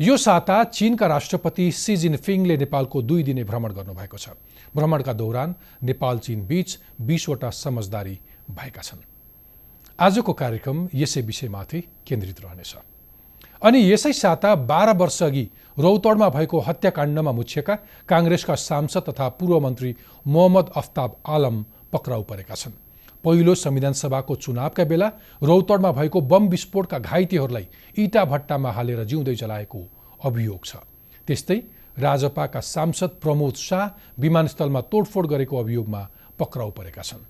यो 0.00 0.16
साता 0.16 0.62
चिनका 0.64 1.06
राष्ट्रपति 1.06 1.70
सी 1.72 1.96
जिनफिङले 1.96 2.56
नेपालको 2.56 3.02
दुई 3.02 3.22
दिने 3.22 3.44
भ्रमण 3.44 3.72
गर्नुभएको 3.72 4.18
छ। 4.18 4.28
भ्रमणका 4.74 5.12
दौरान 5.12 5.54
नेपाल 5.82 6.18
चीन 6.18 6.46
बीच 6.46 6.78
बिसवटा 7.00 7.50
समझदारी 7.50 8.18
भएका 8.50 8.82
छन्। 8.82 9.02
आजको 9.98 10.32
कार्यक्रम 10.32 10.88
यसै 10.94 11.20
विषयमाथि 11.22 11.80
केन्द्रित 12.06 12.40
रहनेछ। 12.40 12.74
अनि 13.62 13.80
यसै 13.92 14.12
साता 14.12 14.54
बाह्र 14.66 14.96
वर्ष 14.98 15.22
अघि 15.22 15.48
रौतडमा 15.78 16.28
भएको 16.28 16.58
हत्याकाण्डमा 16.60 17.32
मुछिएका 17.32 17.74
काङ्ग्रेसका 18.08 18.54
सांसद 18.54 19.02
तथा 19.08 19.28
पूर्व 19.38 19.60
मन्त्री 19.60 19.94
मोहम्मद 20.26 20.70
अफ्ताब 20.76 21.16
आलम 21.26 21.64
पक्राउ 21.92 22.22
परेका 22.22 22.54
छन्। 22.54 22.72
पहिलो 23.24 23.54
संविधान 23.56 23.92
सभाको 23.92 24.34
चुनावका 24.36 24.84
बेला 24.84 25.08
रौतडमा 25.42 25.90
भएको 25.92 26.20
बम 26.22 26.48
विस्फोटका 26.48 26.98
घाइतेहरूलाई 27.00 27.66
इटा 27.96 28.24
भट्टामा 28.24 28.70
हालेर 28.70 29.04
जिउँदै 29.04 29.34
जलाएको 29.34 29.80
अभियोग 30.24 30.64
छ। 30.64 30.76
त्यस्तै 31.28 31.58
राजपाका 31.98 32.60
सांसद 32.60 33.10
प्रमोद 33.22 33.54
शाह 33.58 34.20
विमानस्थलमा 34.20 34.80
तोडफोड 34.92 35.26
गरेको 35.26 35.56
अभियोगमा 35.56 36.02
पक्राउ 36.38 36.70
परेका 36.70 37.02
छन्। 37.02 37.24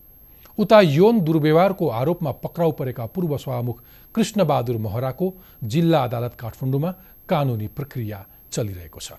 उता 0.58 0.80
यौन 0.80 1.20
दुर्व्यवहारको 1.20 1.88
आरोपमा 1.90 2.32
पक्राउ 2.42 2.70
परेका 2.72 3.06
पूर्व 3.06 3.36
सभामुख 3.38 3.82
कृष्णबहादुर 4.14 4.76
महराको 4.78 5.26
जिल्ला 5.64 6.02
अदालत 6.04 6.34
काठमाडौँमा 6.34 6.90
कानुनी 7.28 7.66
प्रक्रिया 7.76 8.24
चलिरहेको 8.52 9.00
छ। 9.00 9.12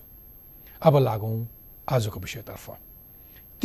अब 0.82 0.98
लागौँ 1.00 1.38
आजको 1.92 2.20
विषयतर्फ। 2.20 2.85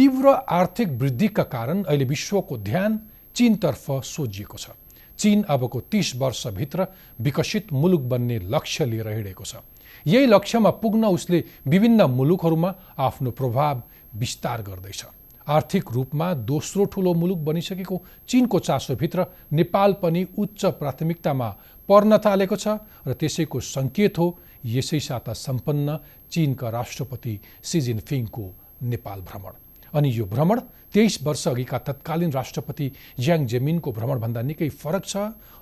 तीव्र 0.01 0.29
आर्थिक 0.49 0.89
वृद्धिका 1.01 1.43
कारण 1.45 1.83
अहिले 1.85 2.05
विश्वको 2.07 2.57
ध्यान 2.59 2.99
चिनतर्फ 3.37 3.91
सोझिएको 4.07 4.59
छ। 4.59 4.71
चिन 5.19 5.43
अबको 5.45 5.81
तिस 5.93 6.15
वर्षभित्र 6.17 6.87
विकसित 7.21 7.73
मुलुक 7.73 8.09
बन्ने 8.09 8.39
लक्ष्य 8.49 8.85
लिएर 8.87 9.09
हिँडेको 9.09 9.45
छ। 9.45 9.61
यही 10.07 10.27
लक्ष्यमा 10.27 10.71
पुग्न 10.81 11.05
उसले 11.07 11.43
विभिन्न 11.67 12.03
मुलुकहरूमा 12.13 12.75
आफ्नो 12.99 13.31
प्रभाव 13.33 13.83
विस्तार 14.17 14.63
गर्दैछ। 14.63 15.05
आर्थिक 15.47 15.93
रूपमा 15.93 16.33
दोस्रो 16.49 16.85
ठुलो 16.89 17.15
मुलुक 17.15 17.39
बनिसकेको 17.45 18.03
चिनको 18.29 18.59
चासोभित्र 18.59 19.27
नेपाल 19.53 19.93
पनि 20.03 20.27
उच्च 20.39 20.65
प्राथमिकतामा 20.81 21.49
पर्न 21.89 22.19
थालेको 22.25 22.57
छ 22.57 22.81
र 23.07 23.21
त्यसैको 23.21 23.61
सङ्केत 23.69 24.19
हो 24.19 24.37
यसै 24.65 25.01
साता 25.03 25.33
सम्पन्न 25.37 25.99
चिनका 26.33 26.71
राष्ट्रपति 26.71 27.41
सी 27.63 27.81
जिनफिङको 27.81 28.53
नेपाल 28.83 29.21
भ्रमण। 29.23 29.60
अनि 29.95 30.11
यो 30.11 30.25
भ्रमण 30.27 30.61
तेइस 30.95 31.19
वर्ष 31.23 31.47
अघिका 31.49 31.79
तत्कालीन 31.79 32.33
राष्ट्रपति 32.33 32.91
ज्याङ 33.21 33.47
जेमिनको 33.47 33.93
भ्रमणभन्दा 33.93 34.43
निकै 34.43 34.69
फरक 34.69 35.05
छ 35.05 35.17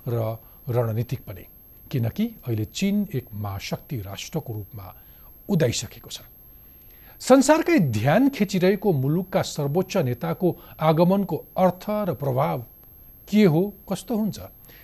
र 0.07 0.37
रणनीतिक 0.69 1.21
पनि 1.27 1.45
किनकि 1.91 2.25
अहिले 2.47 2.65
चिन 2.65 3.07
एक 3.15 3.25
महाशक्ति 3.33 3.97
राष्ट्रको 4.01 4.53
रूपमा 4.53 4.93
उदाइसकेको 5.49 6.09
छ। 6.09 6.21
संसारकै 7.21 7.77
ध्यान 7.91 8.29
खिचिरहेको 8.29 8.91
मुलुकका 8.93 9.41
सर्वोच्च 9.41 9.97
नेताको 9.97 10.55
आगमनको 10.79 11.37
अर्थ 11.57 11.85
र 11.89 12.13
प्रभाव 12.13 12.65
के 13.27 13.43
हो 13.43 13.61
कस्तो 13.89 14.17
हुन्छ? 14.17 14.39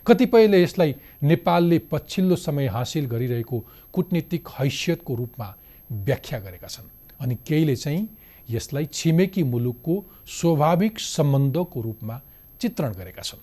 कतिपयले 0.05 0.61
यसलाई 0.63 0.95
नेपालले 1.23 1.77
पछिल्लो 1.91 2.35
समय 2.35 2.67
हासिल 2.67 3.05
गरिरहेको 3.05 3.59
कुटनीतिक 3.93 4.47
हैसियतको 4.59 5.15
रूपमा 5.15 5.47
व्याख्या 5.91 6.39
गरेका 6.39 6.67
छन्। 6.67 6.89
अनि 7.21 7.35
केहीले 7.47 7.75
चाहिँ 7.75 8.07
यसलाई 8.49 8.85
छिमेकी 8.93 9.43
मुलुकको 9.43 10.03
स्वाभाविक 10.29 10.99
सम्बन्धको 10.99 11.81
रूपमा 11.81 12.19
चित्रण 12.61 12.93
गरेका 12.93 13.21
छन्। 13.21 13.39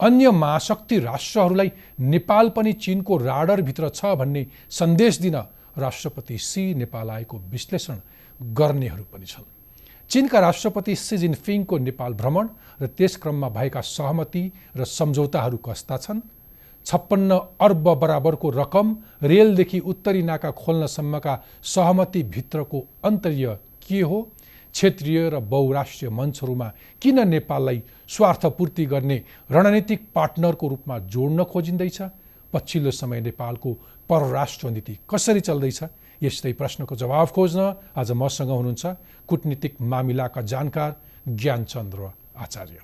अन्य 0.00 0.30
महाशक्ति 0.30 0.98
राष्ट्रहरूलाई 0.98 1.70
नेपाल 2.00 2.48
पनि 2.48 2.72
चिनको 2.74 3.16
राडरभित्र 3.16 3.88
छ 3.88 4.14
भन्ने 4.18 4.46
सन्देश 4.70 5.18
दिन 5.18 5.36
राष्ट्रपति 5.78 6.38
सी 6.38 6.74
नेपाल 6.74 7.10
आएको 7.10 7.38
विश्लेषण 7.50 7.98
गर्नेहरू 8.40 9.04
पनि 9.12 9.26
छन्। 9.26 9.44
चिनका 10.10 10.40
राष्ट्रपति 10.40 10.94
सी 10.96 11.16
जिनफिङको 11.18 11.78
नेपाल 11.78 12.14
भ्रमण 12.14 12.48
र 12.82 12.86
त्यस 12.88 13.16
क्रममा 13.16 13.48
भएका 13.48 13.80
सहमति 13.80 14.50
र 14.76 14.84
सम्झौताहरू 14.84 15.56
कस्ता 15.56 15.96
छन्। 15.96 16.20
छप्पन्न 16.86 17.38
अर्ब 17.60 17.88
बराबरको 17.94 18.50
रकम 18.50 18.96
रेलदेखि 19.22 19.78
उत्तरी 19.80 20.22
नाका 20.22 20.50
खोल्नसम्मका 20.52 21.42
सहमतिभित्रको 21.64 22.84
अन्तर्य 23.04 23.58
के 23.88 24.00
हो? 24.00 24.28
क्षेत्रीय 24.72 25.28
र 25.30 25.38
बहुराष्ट्रिय 25.38 26.10
मञ्चहरूमा 26.10 26.68
किन 27.02 27.28
नेपाललाई 27.28 27.82
स्वार्थपूर्ति 28.08 28.86
गर्ने 28.86 29.22
रणनीतिक 29.50 30.08
पार्टनरको 30.14 30.68
रूपमा 30.68 30.98
जोड्न 31.12 31.44
खोजिँदैछ? 31.44 31.98
पछिल्लो 32.52 32.90
समय 32.90 33.20
नेपालको 33.20 33.72
परराष्ट्र 34.08 34.70
नीति 34.70 34.98
कसरी 35.10 35.40
चल्दैछ? 35.40 35.82
यस्तै 36.22 36.52
प्रश्नको 36.52 36.96
जवाब 36.96 37.28
खोज्न 37.28 37.74
आज 37.96 38.10
मसँग 38.12 38.50
हुनुहुन्छ 38.50 38.86
कुटनीतिक 39.28 39.80
मामिलाका 39.82 40.40
जानकार 40.42 40.96
ज्ञानचन्द्र 41.28 42.10
आचार्य। 42.36 42.78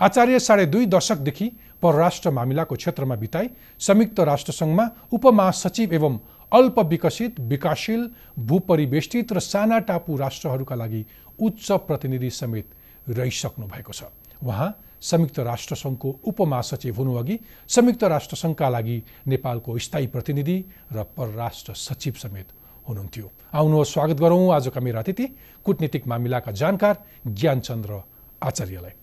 आचार्य 0.00 0.38
साढे 0.38 0.66
दुई 0.66 0.86
दशकदेखि 0.86 1.46
परराष्ट्र 1.82 2.30
मामिलाको 2.30 2.74
क्षेत्रमा 2.74 3.14
बिताई 3.14 3.48
संयुक्त 3.78 4.20
राष्ट्रसङ्घमा 4.20 4.84
उपमहासचिव 5.12 5.94
एवं 5.94 6.18
अल्प 6.52 6.78
विकसित 6.80 7.40
विकासशील 7.40 8.06
भूपरिवेष्टित 8.38 9.32
र 9.32 9.38
साना 9.40 9.78
टापु 9.78 10.16
राष्ट्रहरूका 10.16 10.74
लागि 10.74 11.04
उच्च 11.38 11.70
प्रतिनिधि 11.86 12.30
समेत 12.30 12.66
रहिसक्नु 13.08 13.66
भएको 13.66 13.92
छ। 13.92 14.02
उहाँ 14.42 14.70
संयुक्त 15.00 15.38
राष्ट्रसङ्घको 15.40 16.08
उपमहासचिव 16.26 16.94
हुनुअघि 16.94 17.38
संयुक्त 17.68 18.04
राष्ट्रसङ्घका 18.04 18.68
लागि 18.68 19.02
नेपालको 19.26 19.78
स्थायी 19.78 20.06
प्रतिनिधि 20.06 20.58
र 20.92 21.02
परराष्ट्र 21.16 21.74
सचिव 21.76 22.14
समेत 22.18 22.48
हुनुहुन्थ्यो। 22.88 23.30
आउनुहोस् 23.54 23.92
स्वागत 23.92 24.18
गरौँ 24.20 24.54
आजका 24.54 24.80
मेरा 24.80 25.00
अतिथि 25.00 25.26
कुटनीतिक 25.64 26.06
मामिलाका 26.06 26.52
जानकार 26.52 26.96
ज्ञानचन्द्र 27.28 28.00
आचार्यलाई। 28.42 28.94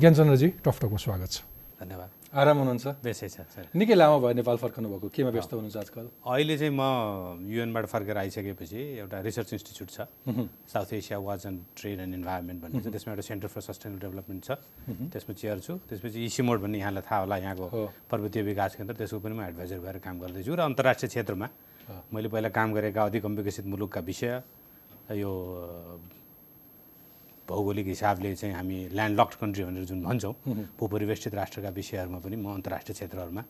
ज्ञानचन्द्रजी 0.00 0.48
टकटकमा 0.64 0.96
स्वागत 0.96 1.30
छ। 1.30 1.55
धन्यवाद। 1.76 2.10
आराम 2.32 2.56
हुनुहुन्छ? 2.58 2.86
बेसै 3.04 3.28
छ 3.28 3.44
सर। 3.52 3.64
निकै 3.76 3.94
लामो 3.94 4.16
भयो 4.24 4.34
नेपाल 4.40 4.56
फर्कनु 4.56 4.88
भएको। 4.88 5.06
केमा 5.12 5.30
व्यस्त 5.30 5.52
हुनुहुन्छ 5.52 5.76
आजकल? 5.76 6.04
अहिले 6.24 6.54
चाहिँ 6.56 6.72
म 6.72 6.82
युएनबाट 7.44 7.84
फर्केर 7.86 8.16
आइसकेपछि 8.16 8.80
एउटा 9.04 9.16
रिसर्च 9.20 9.50
इन्स्टिच्युट 9.52 9.88
छ। 9.92 9.98
South 10.72 10.88
Asia 10.96 11.18
Watch 11.20 11.46
and 11.46 11.58
Trade 11.76 11.98
and 12.00 12.14
Environment 12.16 12.58
भन्ने 12.64 12.80
छ। 12.80 12.88
त्यसमा 12.88 13.12
एउटा 13.12 13.24
सेन्टर 13.28 13.48
फर 13.52 13.60
सस्टेनेबल 13.60 14.00
डेभलपमेन्ट 14.04 14.40
छ। 14.44 14.50
त्यसमा 15.12 15.32
चेयर 15.36 15.58
छु। 15.60 15.72
त्यसपछि 15.84 16.18
इसिमोड 16.24 16.58
भन्ने 16.64 16.78
यहाँलाई 16.80 17.04
थाहा 17.04 17.20
होला 17.20 17.36
यहाँको 17.44 17.66
पर्वतीय 18.08 18.42
विकास 18.42 18.80
केन्द्र। 18.80 18.94
त्यसको 18.96 19.20
पनि 19.20 19.34
म 19.36 19.40
एडभाइजर 19.52 19.78
भएर 19.84 19.96
काम 20.00 20.16
गर्दैछु 20.16 20.52
र 20.56 20.60
अन्तर्राष्ट्रिय 20.64 21.08
क्षेत्रमा 21.12 21.48
मैले 22.08 22.28
पहिला 22.32 22.48
काम 22.56 22.68
गरेका 22.72 23.00
अधिक 23.04 23.22
कम 23.22 23.32
विकसित 23.36 23.66
मुलुकका 23.68 24.00
विषय 24.00 24.32
यो 25.12 25.30
भौगोलिक 27.48 27.86
हिसाबले 27.86 28.34
चाहिँ 28.34 28.54
हामी 28.54 28.78
ल्यान्ड 28.92 29.20
लक्ड 29.20 29.34
कन्ट्री 29.40 29.64
भनेर 29.64 29.84
जुन 29.84 30.02
भन्छौँ 30.02 30.34
भूपरिवेष्टित 30.78 31.34
राष्ट्रका 31.34 31.68
विषयहरूमा 31.70 32.18
पनि 32.18 32.36
म 32.36 32.46
अन्तर्राष्ट्रिय 32.54 32.94
क्षेत्रहरूमा 32.94 33.42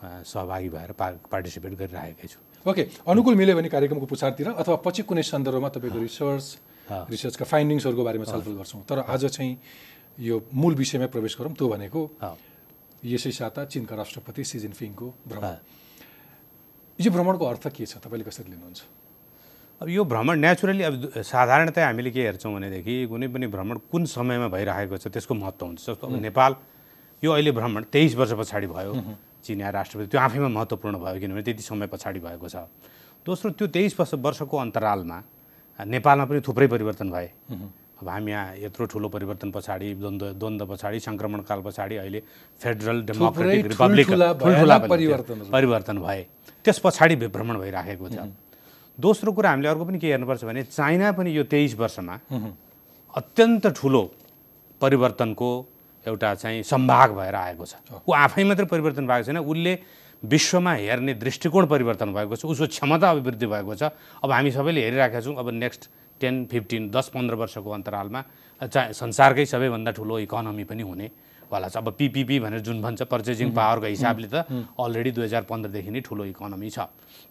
सहभागी 0.00 0.68
भएर 0.68 0.92
पा 0.96 1.06
पार्टिसिपेट 1.28 1.72
गरिरहेकै 1.76 2.28
छु। 2.28 2.38
ओके 2.64 2.82
अनुकूल 3.04 3.34
मिल्यो 3.36 3.56
भने 3.56 3.68
कार्यक्रमको 3.68 4.06
पुछारतिर 4.06 4.48
अथवा 4.56 4.76
पछि 4.86 5.02
कुनै 5.04 5.22
सन्दर्भमा 5.22 5.68
तपाईँको 5.76 5.98
रिसर्च 5.98 6.46
रिसर्चका 7.10 7.44
फाइन्डिङ्सहरूको 7.44 8.04
बारेमा 8.04 8.24
छलफल 8.24 8.54
गर्छौँ। 8.60 8.82
तर 8.88 8.98
आज 9.04 9.24
चाहिँ 9.26 9.52
यो 10.18 10.40
मूल 10.54 10.74
विषयमा 10.74 11.06
प्रवेश 11.12 11.36
गरौँ 11.38 11.52
त्यो 11.52 11.68
भनेको 11.68 12.00
यसै 13.04 13.32
साता 13.32 13.64
चिनका 13.64 13.94
राष्ट्रपति 13.96 14.44
सी 14.44 14.58
जिनपिङको 14.64 15.06
भ्रमण। 15.28 15.54
यो 16.98 17.10
भ्रमणको 17.10 17.44
अर्थ 17.44 17.68
के 17.68 17.86
छ? 17.86 17.96
तपाईँले 18.00 18.24
कसरी 18.24 18.50
लिनुहुन्छ? 18.50 18.99
अब 19.80 19.88
यो 19.88 20.04
भ्रमण 20.04 20.38
नेचुरली 20.40 20.82
अब 20.84 21.24
साधारणतया 21.24 21.86
हामीले 21.86 22.10
के 22.12 22.20
हेर्छौँ 22.22 22.52
भनेदेखि 22.52 22.94
कुनै 23.08 23.28
पनि 23.32 23.46
भ्रमण 23.48 23.76
कुन 23.88 24.04
समयमा 24.04 24.48
भइरहेको 24.52 24.96
छ 25.00 25.08
त्यसको 25.08 25.34
महत्त्व 25.34 25.66
हुन्छ। 25.66 25.80
जस्तो 25.80 26.06
अब 26.06 26.20
नेपाल 26.20 26.54
यो 27.22 27.30
अहिले 27.32 27.52
भ्रमण 27.56 27.82
तेइस 27.88 28.14
वर्ष 28.14 28.32
पछाडि 28.36 28.66
भयो 28.68 28.92
चिनिया 29.40 29.70
राष्ट्रपति 29.72 30.06
त्यो 30.12 30.20
आफैमा 30.20 30.48
महत्त्वपूर्ण 30.52 30.96
भयो 31.00 31.20
किनभने 31.20 31.42
त्यति 31.48 31.62
समय 31.64 31.86
पछाडि 31.88 32.20
भएको 32.20 32.48
छ। 32.48 32.68
दोस्रो 33.24 33.50
त्यो 33.56 33.66
तेइस 33.72 33.96
वर्ष 34.00 34.12
वर्षको 34.20 34.56
अन्तरालमा 34.68 35.18
नेपालमा 35.80 36.24
पनि 36.28 36.40
थुप्रै 36.44 36.66
परिवर्तन 36.76 37.08
भए। 37.08 37.28
अब 38.04 38.08
हामी 38.08 38.30
यहाँ 38.32 38.56
यत्रो 38.60 38.84
ठुलो 38.84 39.08
परिवर्तन 39.08 39.48
पछाडि 39.56 39.94
द्वन्द्व 39.96 40.26
द्वन्द्व 40.36 40.64
पछाडि 40.76 41.00
सङ्क्रमणकाल 41.08 41.60
पछाडि 41.64 41.96
अहिले 42.04 42.20
फेडरल 42.60 43.02
डेमोक्रेटिक 43.08 43.66
रिपब्लिक। 43.72 44.08
परिवर्तन 45.56 45.98
भए। 46.04 46.22
त्यस 46.64 46.78
पछाडि 46.84 47.16
भ्रमण 47.16 47.56
भइराखेको 47.64 48.08
छ। 48.08 48.28
दोस्रो 49.00 49.32
कुरा 49.32 49.50
हामीले 49.50 49.68
अर्को 49.68 49.84
पनि 49.84 49.98
के 49.98 50.06
हेर्नुपर्छ 50.10 50.44
भने 50.44 50.62
चाइना 50.68 51.12
पनि 51.12 51.30
यो 51.36 51.44
तेइस 51.48 51.74
वर्षमा 51.78 52.14
अत्यन्त 53.14 53.66
ठुलो 53.76 54.02
परिवर्तनको 54.80 55.50
एउटा 56.06 56.34
चाहिँ 56.34 56.62
सम्भाग 56.64 57.08
भएर 57.16 57.34
आएको 57.34 57.64
छ। 57.64 57.74
ऊ 58.08 58.12
आफै 58.12 58.44
मात्रै 58.44 58.66
परिवर्तन 58.66 59.06
भएको 59.06 59.24
छैन 59.26 59.38
उसले 59.38 59.72
विश्वमा 60.22 60.72
हेर्ने 60.74 61.14
दृष्टिकोण 61.16 61.66
परिवर्तन 61.66 62.12
भएको 62.12 62.36
छ 62.36 62.44
उसको 62.44 62.66
क्षमता 62.66 63.10
अभिवृद्धि 63.10 63.46
भएको 63.46 63.74
छ। 63.74 63.82
अब 64.24 64.30
हामी 64.30 64.50
सबैले 64.50 64.80
हेरिरहेका 64.84 65.20
छौँ 65.20 65.36
अब 65.36 65.48
नेक्स्ट 65.60 65.88
टेन 66.20 66.44
फिफ्टिन 66.52 66.90
दस 66.90 67.08
पन्ध्र 67.14 67.34
वर्षको 67.40 67.70
अन्तरालमा 67.70 68.20
चा 68.60 68.80
संसारकै 68.92 69.44
सबैभन्दा 69.46 69.90
ठुलो 69.96 70.18
इकोनोमी 70.28 70.64
पनि 70.64 70.82
हुने 70.82 71.06
वाला 71.52 71.68
छ। 71.68 71.76
अब 71.82 71.88
पिपिपी 71.98 72.38
भनेर 72.40 72.60
जुन 72.62 72.82
भन्छ 72.82 73.02
पर्चेजिङ 73.10 73.50
पावरको 73.52 73.86
हिसाबले 73.86 74.28
त 74.30 74.46
अलरेडी 74.78 75.10
दुई 75.10 75.24
हजार 75.24 75.42
पन्ध्रदेखि 75.50 75.90
नै 75.90 76.00
ठुलो 76.00 76.24
इकोनोमी 76.32 76.70
छ। 76.70 76.78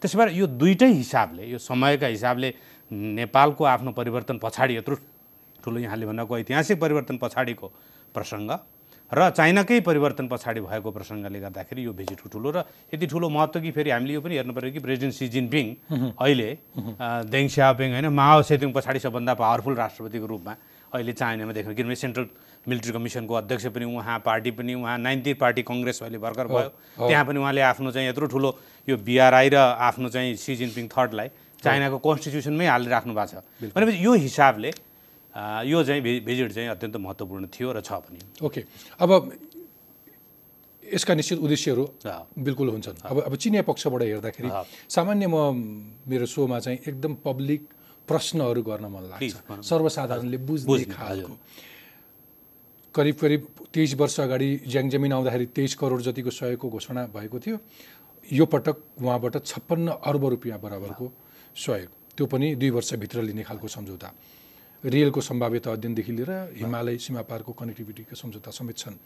त्यसो 0.00 0.14
भएर 0.18 0.28
यो 0.40 0.46
दुइटै 0.46 0.90
हिसाबले 0.92 1.42
यो 1.50 1.58
समयका 1.58 2.06
हिसाबले 2.16 2.48
नेपालको 2.90 3.62
आफ्नो 3.64 3.90
परिवर्तन 3.92 4.36
पछाडि 4.38 4.76
यत्रो 4.76 4.96
ठुलो 5.64 5.78
यहाँले 5.80 6.06
भनेको 6.06 6.38
ऐतिहासिक 6.38 6.76
परिवर्तन 6.80 7.16
पछाडिको 7.20 7.66
प्रसङ्ग 8.14 8.50
र 9.10 9.30
चाइनाकै 9.34 9.80
परिवर्तन 9.82 10.26
पछाडि 10.30 10.60
भएको 10.62 10.90
प्रसङ्गले 10.94 11.38
गर्दाखेरि 11.42 11.82
यो 11.82 11.92
भिजिटको 11.98 12.28
ठुलो 12.30 12.50
र 12.54 12.58
यति 12.94 13.06
ठुलो 13.10 13.26
महत्त्व 13.26 13.60
कि 13.60 13.70
फेरि 13.74 13.90
हामीले 13.90 14.14
यो 14.14 14.20
पनि 14.22 14.34
हेर्नु 14.38 14.54
पऱ्यो 14.54 14.70
कि 14.70 14.80
प्रेसिडेन्ट 14.86 15.14
सी 15.14 15.26
जिनपिङ 15.34 15.66
अहिले 16.14 16.50
देङ 17.26 17.44
स्याओपिङ 17.50 17.88
होइन 17.90 18.06
माओ 18.06 18.42
सेतुङ 18.46 18.70
पछाडि 18.70 18.98
सबभन्दा 19.02 19.34
पावरफुल 19.34 19.74
राष्ट्रपतिको 19.82 20.26
रूपमा 20.30 20.54
अहिले 20.94 21.12
चाइनामा 21.12 21.52
देख्नु 21.58 21.74
किनभने 21.74 21.98
सेन्ट्रल 22.06 22.26
मिलिट्री 22.68 22.92
कमिसनको 22.92 23.34
अध्यक्ष 23.34 23.66
पनि 23.72 23.84
उहाँ 23.84 24.18
पार्टी 24.20 24.50
पनि 24.52 24.74
उहाँ 24.74 24.98
नाइन्टी 24.98 25.32
पार्टी 25.40 25.62
कङ्ग्रेस 25.64 26.02
अहिले 26.02 26.18
भर्खर 26.18 26.46
भयो। 26.46 26.68
त्यहाँ 27.08 27.24
पनि 27.24 27.38
उहाँले 27.40 27.60
आफ्नो 27.60 27.90
चाहिँ 27.92 28.08
यत्रो 28.08 28.26
ठुलो 28.28 28.50
यो 28.88 28.96
बिआरआई 29.00 29.48
र 29.48 29.56
आफ्नो 29.56 30.08
चाहिँ 30.08 30.36
सी 30.36 30.56
जिनपिङ 30.56 30.88
थर्डलाई 30.92 31.28
चाइनाको 31.64 31.98
कन्स्टिट्युसनमै 31.98 32.66
हालेर 32.66 32.90
राख्नु 32.90 33.12
भएको 33.16 33.40
छ। 33.40 33.72
भनेपछि 33.72 33.98
यो 34.04 34.12
हिसाबले 34.28 34.70
यो 35.64 35.78
चाहिँ 35.84 36.02
भिजिट 36.02 36.52
चाहिँ 36.52 36.68
अत्यन्त 36.74 36.96
महत्त्वपूर्ण 36.96 37.46
थियो 37.48 37.68
र 37.72 37.80
छ 37.80 37.92
पनि। 38.04 38.18
ओके। 38.44 38.60
अब 39.00 39.10
यसका 40.84 41.14
निश्चित 41.14 41.38
उद्देश्यहरू 41.38 41.84
बिल्कुल 42.38 42.68
हुन्छन्। 42.68 42.96
अब 43.06 43.16
अब 43.24 43.34
चिनिया 43.36 43.62
पक्षबाट 43.62 44.02
हेर्दाखेरि। 44.02 44.48
सामान्य 44.90 45.26
म 45.30 45.36
मेरो 46.04 46.26
सोमा 46.26 46.58
चाहिँ 46.60 46.78
एकदम 46.82 47.12
पब्लिक 47.24 47.60
प्रश्नहरू 48.08 48.62
गर्न 48.62 48.84
मन 48.90 49.02
लाग्छ। 49.14 49.64
सर्वसाधारणले 49.64 50.38
बुझ्ने, 50.42 50.84
खालको। 50.90 51.34
करिब 52.94 53.16
करिब 53.16 53.46
तेइस 53.74 53.94
वर्ष 53.94 54.18
अगाडि 54.20 54.50
ज्याङ 54.66 54.88
जमिन 54.90 55.12
आउँदाखेरि 55.12 55.46
तेइस 55.54 55.74
करोड 55.80 56.00
जतिको 56.02 56.30
सहयोगको 56.30 56.68
घोषणा 56.70 57.06
भएको 57.14 57.38
थियो 57.38 57.58
यो 58.28 58.46
पटक 58.46 58.76
उहाँबाट 59.02 59.34
छप्पन्न 59.46 59.88
अर्ब 60.02 60.24
रुपियाँ 60.26 60.58
बराबरको 60.60 61.06
सहयोग। 61.56 61.90
त्यो 62.16 62.26
पनि 62.26 62.54
दुई 62.54 62.70
वर्षभित्र 62.70 63.22
लिने 63.22 63.42
खालको 63.42 63.68
सम्झौता। 63.68 64.12
रेलको 64.84 65.20
सम्भाव्यता 65.20 65.70
अध्ययनदेखि 65.72 66.12
लिएर 66.12 66.30
हिमालय 66.58 66.96
सीमा 66.98 67.22
पारको 67.22 67.52
कनेक्टिभिटीका 67.52 68.14
सम्झौता 68.16 68.50
समेत 68.50 68.76
छन्। 68.78 68.96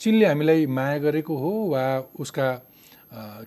चिनले 0.00 0.26
हामीलाई 0.26 0.66
माया 0.68 0.98
गरेको 0.98 1.36
हो 1.36 1.50
वा 1.72 1.84
उसका 2.20 2.48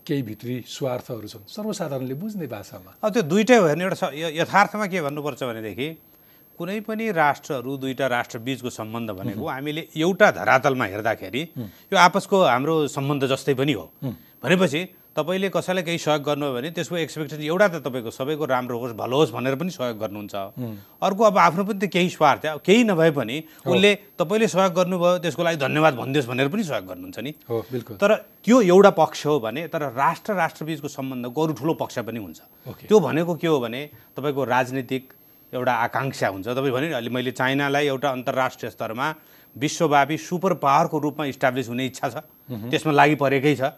केही 0.04 0.22
भित्री 0.22 0.64
स्वार्थहरू 0.68 1.28
छन्? 1.28 1.46
सर्वसाधारणले 1.48 2.14
बुझ्ने 2.14 2.48
भाषामा। 2.48 2.92
अब 3.04 3.10
त्यो 3.14 3.24
दुइटै 3.24 3.56
हो 3.56 3.68
हेर्ने 3.68 3.84
एउटा 3.84 4.08
यथार्थमा 4.36 4.86
के 4.88 5.02
भन्नुपर्छ 5.02 5.44
भनेदेखि 5.44 5.88
कुनै 6.60 6.80
पनि 6.84 7.06
राष्ट्रहरू 7.16 7.72
दुईवटा 7.80 8.08
राष्ट्र 8.12 8.38
बिचको 8.44 8.70
सम्बन्ध 8.70 9.10
भनेको 9.16 9.48
हामीले 9.48 9.88
एउटा 9.96 10.28
धरातलमा 10.44 10.86
हेर्दाखेरि 10.92 11.42
यो 11.92 11.98
आपसको 11.98 12.38
हाम्रो 12.44 12.76
सम्बन्ध 12.92 13.24
जस्तै 13.32 13.54
पनि 13.56 13.74
हो। 13.80 13.86
भनेपछि 14.44 14.82
तपाईँले 15.16 15.50
कसैलाई 15.56 15.84
केही 15.84 15.98
सहयोग 15.98 16.24
गर्नुभयो 16.24 16.54
भने 16.56 16.70
त्यसको 16.76 16.96
एक्सपेक्टेसन 16.96 17.44
एउटा 17.44 17.68
त 17.68 17.76
तपाईँको 17.88 18.12
सबैको 18.12 18.46
राम्रो 18.46 18.78
होस् 18.80 18.94
भलो 19.00 19.16
होस् 19.20 19.32
भनेर 19.36 19.56
पनि 19.56 19.72
सहयोग 19.72 19.98
गर्नुहुन्छ। 20.00 20.36
अर्को 21.00 21.24
अब 21.24 21.38
आफ्नो 21.48 21.64
पनि 21.64 21.80
त 21.80 21.86
केही 21.92 22.10
स्वार्थ 22.12 22.44
केही 22.68 22.84
नभए 22.92 23.12
पनि 23.16 23.36
उसले 23.64 23.92
तपाईँले 24.20 24.48
सहयोग 24.48 24.74
गर्नुभयो 24.80 25.18
त्यसको 25.24 25.44
लागि 25.44 25.58
धन्यवाद 25.64 25.94
भनिदियोस् 25.96 26.28
भनेर 26.28 26.48
पनि 26.48 26.64
सहयोग 26.64 26.86
गर्नुहुन्छ 26.88 27.20
नि। 27.20 27.32
हो 27.50 27.56
बिल्कुल। 27.72 27.96
तर 28.00 28.12
त्यो 28.44 28.62
एउटा 28.62 28.92
पक्ष 28.96 29.26
हो 29.26 29.40
भने 29.40 29.68
तर 29.68 29.82
राष्ट्र 29.96 30.34
राष्ट्रबिचको 30.44 30.88
सम्बन्धको 30.88 31.40
अरू 31.44 31.54
ठुलो 31.56 31.74
पक्ष 31.84 32.00
पनि 32.00 32.20
हुन्छ। 32.20 32.40
त्यो 32.88 33.00
भनेको 33.00 33.36
के 33.36 33.48
हो 33.48 33.60
भने 33.60 33.82
तपाईँको 34.16 34.44
राजनीतिक 34.56 35.04
एउटा 35.54 35.74
आकाङ्क्षा 35.74 36.28
हुन्छ। 36.30 36.48
तपाईँ 36.48 36.74
भने 36.74 36.88
अहिले 36.94 37.10
मैले 37.10 37.32
चाइनालाई 37.32 37.86
एउटा 37.88 38.10
अन्तर्राष्ट्रिय 38.10 38.70
स्तरमा 38.72 39.08
विश्वव्यापी 39.56 40.18
सुपर 40.18 40.54
पावरको 40.62 40.98
रूपमा 41.00 41.26
इस्टाब्लिस 41.26 41.68
हुने 41.70 41.86
इच्छा 41.86 42.08
छ। 42.10 42.16
त्यसमा 42.70 42.94
लागि 42.94 43.16
परेकै 43.16 43.56
छ। 43.56 43.74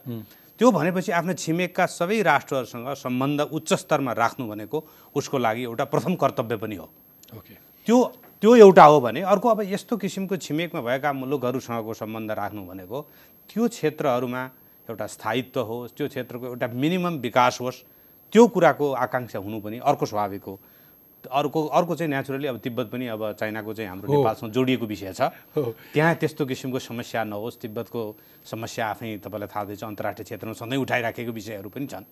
त्यो 0.59 0.67
भनेपछि 0.71 1.11
आफ्नो 1.11 1.33
छिमेकका 1.33 1.85
सबै 1.89 2.21
राष्ट्रहरूसँग 2.21 2.87
सम्बन्ध 2.93 3.39
उच्च 3.49 3.73
स्तरमा 3.73 4.11
राख्नु 4.13 4.47
भनेको 4.47 4.77
उसको 5.15 5.37
लागि 5.37 5.61
एउटा 5.63 5.85
प्रथम 5.89 6.15
कर्तव्य 6.15 6.57
पनि 6.57 6.75
हो। 6.75 6.87
ओके। 7.33 7.53
त्यो 7.87 7.97
त्यो 8.41 8.55
एउटा 8.55 8.83
हो 8.83 8.99
भने 9.01 9.21
अर्को 9.21 9.47
अब 9.49 9.61
यस्तो 9.65 9.97
किसिमको 9.97 10.37
छिमेकमा 10.37 10.81
भएका 10.81 11.13
मुलुकहरूसँगको 11.13 11.93
सम्बन्ध 11.93 12.31
राख्नु 12.31 12.61
भनेको 12.65 12.97
त्यो 13.49 13.67
क्षेत्रहरूमा 13.67 14.43
एउटा 14.89 15.07
स्थायित्व 15.07 15.61
होस् 15.61 15.93
त्यो 15.97 16.07
क्षेत्रको 16.07 16.45
एउटा 16.45 16.67
मिनिमम 16.67 17.15
विकास 17.21 17.57
होस् 17.61 17.77
त्यो 18.33 18.47
कुराको 18.47 18.85
आकाङ्क्षा 19.05 19.39
हुनु 19.39 19.59
पनि 19.61 19.77
अर्को 19.81 20.05
स्वाभाविक 20.05 20.43
हो। 20.43 20.59
अर्को 21.27 21.59
अर्को 21.67 21.95
चाहिँ 21.95 22.09
नेचुरली 22.11 22.47
अब 22.47 22.57
तिब्बत 22.57 22.87
पनि 22.91 23.07
अब 23.13 23.21
चाइनाको 23.39 23.73
चाहिँ 23.73 23.89
हाम्रो। 23.89 24.07
नेपालसँग 24.09 24.51
जोडिएको 24.51 24.85
विषय 24.85 25.13
छ। 25.13 25.21
त्यहाँ 25.93 26.15
त्यस्तो 26.15 26.45
किसिमको 26.45 26.79
समस्या 26.79 27.23
नहोस्। 27.23 27.59
तिब्बतको 27.61 28.01
समस्या 28.45 28.87
आफै 28.89 29.17
तपाईँलाई 29.21 29.49
थाहा 29.49 29.61
हुँदैछ। 29.61 29.83
अन्तर्राष्ट्रिय 29.83 30.25
क्षेत्रमा 30.25 30.53
सधैँ 30.53 30.79
उठाइराखेको 30.81 31.31
विषयहरू 31.31 31.69
पनि 31.69 31.87
छन्। 31.87 32.05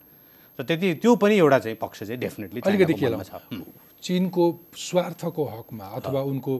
र 0.59 0.63
त्यति 0.63 0.93
त्यो 1.01 1.15
पनि 1.15 1.35
एउटा 1.37 1.59
चाहिँ 1.59 1.77
पक्ष 1.79 2.03
चाहिँ 2.03 2.19
डेफिनेटली 2.19 2.61
अलिकति 2.61 2.93
के 2.93 3.07
छ। 3.23 3.33
चिनको 4.03 4.43
स्वार्थको 4.77 5.43
हकमा 5.45 5.85
अथवा 5.97 6.21
उनको 6.21 6.53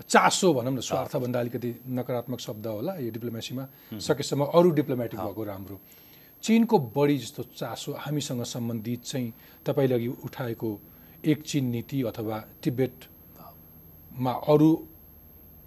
चासो 0.00 0.52
भनौँ 0.54 0.72
न 0.72 0.80
स्वार्थभन्दा 0.80 1.38
अलिकति 1.40 1.70
नकारात्मक 1.88 2.40
शब्द 2.40 2.66
होला 2.66 2.92
यो 3.00 3.10
डिप्लोमेसीमा 3.10 3.64
सकेसम्म 4.00 4.44
अरू 4.48 4.70
डिप्लोमेटिक 4.70 5.20
भएको 5.20 5.44
राम्रो। 5.44 5.76
चिनको 6.44 6.78
बढी 6.96 7.16
जस्तो 7.18 7.42
चासो 7.52 7.92
हामीसँग 8.00 8.42
सम्बन्धित 8.44 9.00
चाहिँ 9.04 9.32
तपाईँले 9.66 9.94
अघि 9.94 10.08
उठाएको 10.24 10.68
एक 11.24 11.42
चिन 11.42 11.64
नीति 11.70 12.02
अथवा 12.02 12.38
तिब्बतमा 12.62 14.32
अरू 14.48 14.70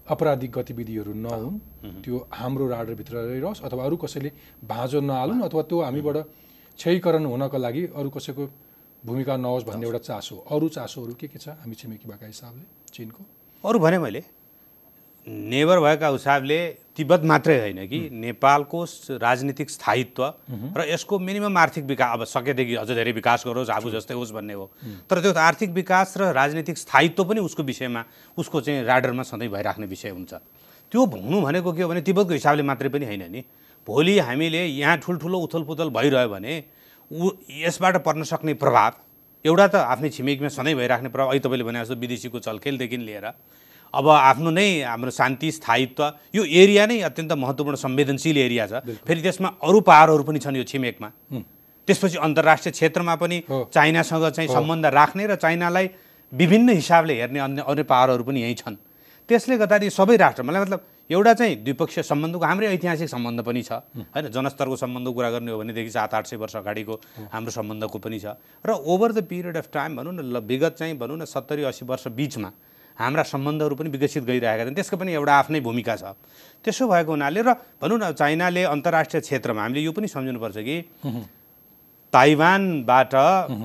आपराधिक 0.07 0.51
गतिविधिहरू 0.51 1.13
नहुन् 1.13 1.57
त्यो 2.03 2.17
हाम्रो 2.33 2.67
राडरभित्र 2.67 3.15
रहिरहोस् 3.17 3.61
अथवा 3.61 3.83
अरू 3.85 3.95
कसैले 4.03 4.31
भाँजो 4.65 4.99
नहालुन् 5.01 5.41
अथवा 5.43 5.61
त्यो 5.69 5.81
हामीबाट 5.81 6.17
क्षयीकरण 6.79 7.25
हुनको 7.25 7.57
लागि 7.57 7.83
अरू 7.95 8.09
कसैको 8.09 8.43
भूमिका 9.05 9.35
नहोस् 9.37 9.65
भन्ने 9.65 9.85
एउटा 9.85 10.01
चासो 10.09 10.35
अरू 10.51 10.67
चासोहरू 10.69 11.13
के 11.13 11.27
के 11.27 11.39
छ? 11.39 11.49
हामी 11.61 11.75
छिमेकी 11.75 12.09
भएका 12.09 12.25
हिसाबले 12.25 12.65
चिनको। 12.93 13.21
अरू 13.63 13.79
भने 13.79 13.97
मैले? 13.99 14.23
नेबर 15.27 15.79
भएका 15.79 16.07
हिसाबले 16.07 16.57
तिब्बत 16.97 17.21
मात्रै 17.23 17.57
होइन 17.59 17.87
कि 17.87 17.99
नेपालको 18.11 18.83
राजनीतिक 19.17 19.69
स्थायित्व 19.69 20.23
र 20.77 20.85
यसको 20.89 21.19
मिनिमम 21.19 21.57
आर्थिक 21.57 21.85
विकास 21.85 22.13
अब 22.13 22.23
सकेदेखि 22.27 22.75
अझ 22.75 22.87
धेरै 22.89 23.11
विकास 23.11 23.43
गरोस् 23.47 23.69
आफू 23.71 23.89
जस्तै 23.91 24.13
होस् 24.13 24.31
भन्ने 24.33 24.53
हो। 24.53 24.65
तर 25.09 25.21
त्यो 25.21 25.33
आर्थिक 25.33 25.69
विकास 25.71 26.13
र 26.17 26.31
राजनीतिक 26.33 26.77
स्थायित्व 26.77 27.23
पनि 27.23 27.39
उसको 27.39 27.63
विषयमा 27.63 28.03
उसको 28.37 28.61
चाहिँ 28.61 28.83
राडरमा 28.83 29.23
सधैँ 29.23 29.47
भइराख्ने 29.47 29.85
विषय 29.87 30.09
हुन्छ। 30.09 30.33
त्यो 30.91 31.05
हुनु 31.05 31.41
भनेको 31.41 31.71
के 31.71 31.81
हो 31.81 31.89
भने 31.89 32.01
तिब्बतको 32.03 32.33
हिसाबले 32.33 32.63
मात्रै 32.63 32.89
पनि 32.89 33.05
होइन 33.05 33.23
नि। 33.31 33.43
भोलि 33.87 34.19
हामीले 34.19 34.65
यहाँ 34.65 34.97
ठुल्ठुलो 34.99 35.39
उथलपुथल 35.39 35.89
भइरह्यो 35.89 36.29
भने 36.29 36.63
ऊ 37.11 37.31
यसबाट 37.63 38.03
पर्न 38.03 38.23
सक्ने 38.27 38.53
प्रभाव 38.59 38.91
एउटा 39.45 39.67
त 39.67 39.75
आफ्नै 39.87 40.09
छिमेकीमा 40.11 40.49
सधैँ 40.51 40.75
भइराख्ने 40.75 41.09
प्रभाव 41.09 41.27
अहिले 41.31 41.43
तपाईँले 41.47 41.63
भने 41.63 41.79
जस्तो 41.79 41.95
विदेशीको 41.95 42.39
चलखेलदेखि 42.39 42.97
लिएर 42.97 43.27
अब 43.93 44.07
आफ्नो 44.09 44.49
नै 44.49 44.67
हाम्रो 44.81 45.11
शान्ति 45.11 45.51
स्थायित्व 45.51 46.03
यो 46.35 46.43
एरिया 46.43 46.85
नै 46.85 46.99
अत्यन्त 47.09 47.31
महत्त्वपूर्ण 47.33 47.77
संवेदनशील 47.77 48.37
एरिया 48.37 48.65
छ। 48.67 48.73
फेरि 49.05 49.21
त्यसमा 49.21 49.49
अरू 49.61 49.79
पाहाडहरू 49.81 50.23
पनि 50.23 50.39
छन् 50.39 50.57
यो 50.57 50.63
छिमेकमा। 50.65 51.09
त्यसपछि 51.87 52.17
अन्तर्राष्ट्रिय 52.17 52.71
क्षेत्रमा 52.71 53.15
पनि। 53.15 53.37
चाइनासँग 53.49 54.25
चाहिँ 54.33 54.49
सम्बन्ध 54.49 54.85
राख्ने 54.85 55.23
र 55.27 55.35
चाइनालाई 55.35 55.89
विभिन्न 56.31 56.69
हिसाबले 56.73 57.13
हेर्ने 57.13 57.39
अन्य 57.39 57.61
अन्य 57.69 57.83
पाहाडहरू 57.83 58.23
पनि 58.23 58.41
यहीँ 58.41 58.57
छन्। 58.57 58.75
त्यसले 59.29 59.57
गर्दाखेरि 59.57 59.89
सबै 59.93 60.15
राष्ट्र 60.17 60.43
मलाई 60.43 60.61
मतलब 60.61 60.81
एउटा 61.09 61.33
चाहिँ 61.33 61.55
द्विपक्षीय 61.63 62.03
सम्बन्धको 62.03 62.43
हाम्रै 62.43 62.67
ऐतिहासिक 62.73 63.09
सम्बन्ध 63.09 63.39
पनि 63.45 63.61
छ। 63.61 63.71
होइन 64.15 64.27
जनस्तरको 64.33 64.75
सम्बन्धको 64.75 65.13
कुरा 65.13 65.29
गर्ने 65.29 65.51
हो 65.51 65.57
भनेदेखि 65.59 65.91
सात 65.91 66.13
आठ 66.13 66.25
सय 66.27 66.35
वर्ष 66.41 66.55
अगाडिको 66.55 66.93
हाम्रो 67.31 67.51
सम्बन्धको 67.51 67.97
पनि 67.99 68.19
छ। 68.19 68.35
र 68.65 68.69
over 68.73 69.11
the 69.11 69.27
period 69.29 69.57
of 69.57 69.67
time 69.69 69.95
भनौँ 69.95 70.13
न 70.13 70.41
विगत 70.41 70.75
चाहिँ 70.79 70.97
भनौँ 70.97 71.17
न 71.19 71.25
सत्तरी 71.27 71.63
अस्सी 71.63 71.85
वर्ष 71.85 72.07
बिचमा 72.09 72.51
हाम्रा 72.99 73.23
सम्बन्धहरू 73.23 73.75
पनि 73.75 73.89
विकसित 73.89 74.23
गरिरहेका 74.23 74.63
छन्। 74.65 74.75
त्यसको 74.77 74.97
पनि 74.97 75.11
एउटा 75.13 75.33
आफ्नै 75.33 75.59
भूमिका 75.59 75.95
छ। 75.97 76.03
त्यसो 76.63 76.87
भएको 76.87 77.11
हुनाले 77.11 77.41
र 77.41 77.49
भनौँ 77.81 77.97
न 77.97 78.11
चाइनाले 78.13 78.63
अन्तर्राष्ट्रिय 78.69 79.21
क्षेत्रमा 79.21 79.61
हामीले 79.61 79.81
यो 79.81 79.91
पनि 79.91 80.07
सम्झिनुपर्छ 80.07 80.57
कि 80.61 80.75
ताइवानबाट 82.13 83.13